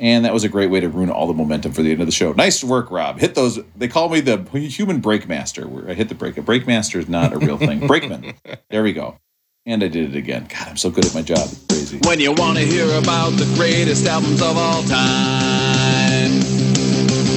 [0.00, 2.06] And that was a great way to ruin all the momentum for the end of
[2.06, 2.32] the show.
[2.32, 3.20] Nice work, Rob.
[3.20, 3.60] Hit those.
[3.76, 5.68] They call me the human brake master.
[5.68, 6.36] Where I hit the brake.
[6.36, 7.86] A brake master is not a real thing.
[7.86, 8.34] Brakeman.
[8.70, 9.18] There we go.
[9.66, 10.46] And I did it again.
[10.48, 11.38] God, I'm so good at my job.
[11.50, 11.98] It's crazy.
[12.04, 16.40] When you want to hear about the greatest albums of all time,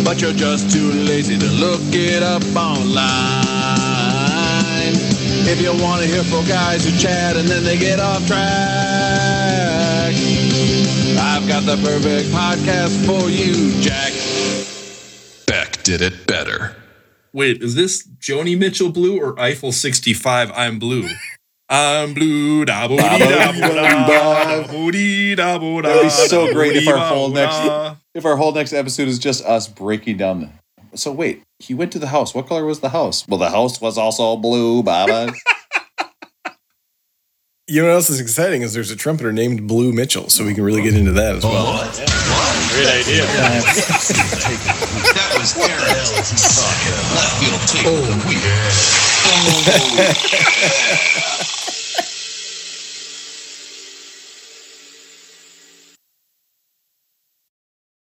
[0.04, 3.46] but you're just too lazy to look it up online.
[5.50, 9.17] If you want to hear four guys who chat and then they get off track,
[11.48, 14.12] got the perfect podcast for you, Jack.
[15.48, 16.76] Beck did it better.
[17.32, 21.08] Wait, is this Joni Mitchell blue or Eiffel 65 I'm blue?
[21.70, 22.66] I'm blue.
[22.66, 24.44] Da boo dee da boo da.
[24.44, 25.90] da boo dee da boo da.
[25.90, 29.46] That'd be so great if our whole next if our whole next episode is just
[29.46, 30.98] us breaking down the.
[30.98, 32.36] So wait, he went to the house.
[32.36, 33.26] What color was the house?
[33.28, 35.32] Well, the house was also blue, Baba.
[37.70, 40.54] You know what else is exciting is there's a trumpeter named Blue Mitchell, so we
[40.54, 41.66] can really get into that as well.
[41.66, 41.94] What?
[42.72, 43.26] Great idea.
[43.26, 45.78] That was Aaron.
[47.12, 47.84] Left field take.
[47.90, 48.08] Oh,
[51.44, 51.48] we.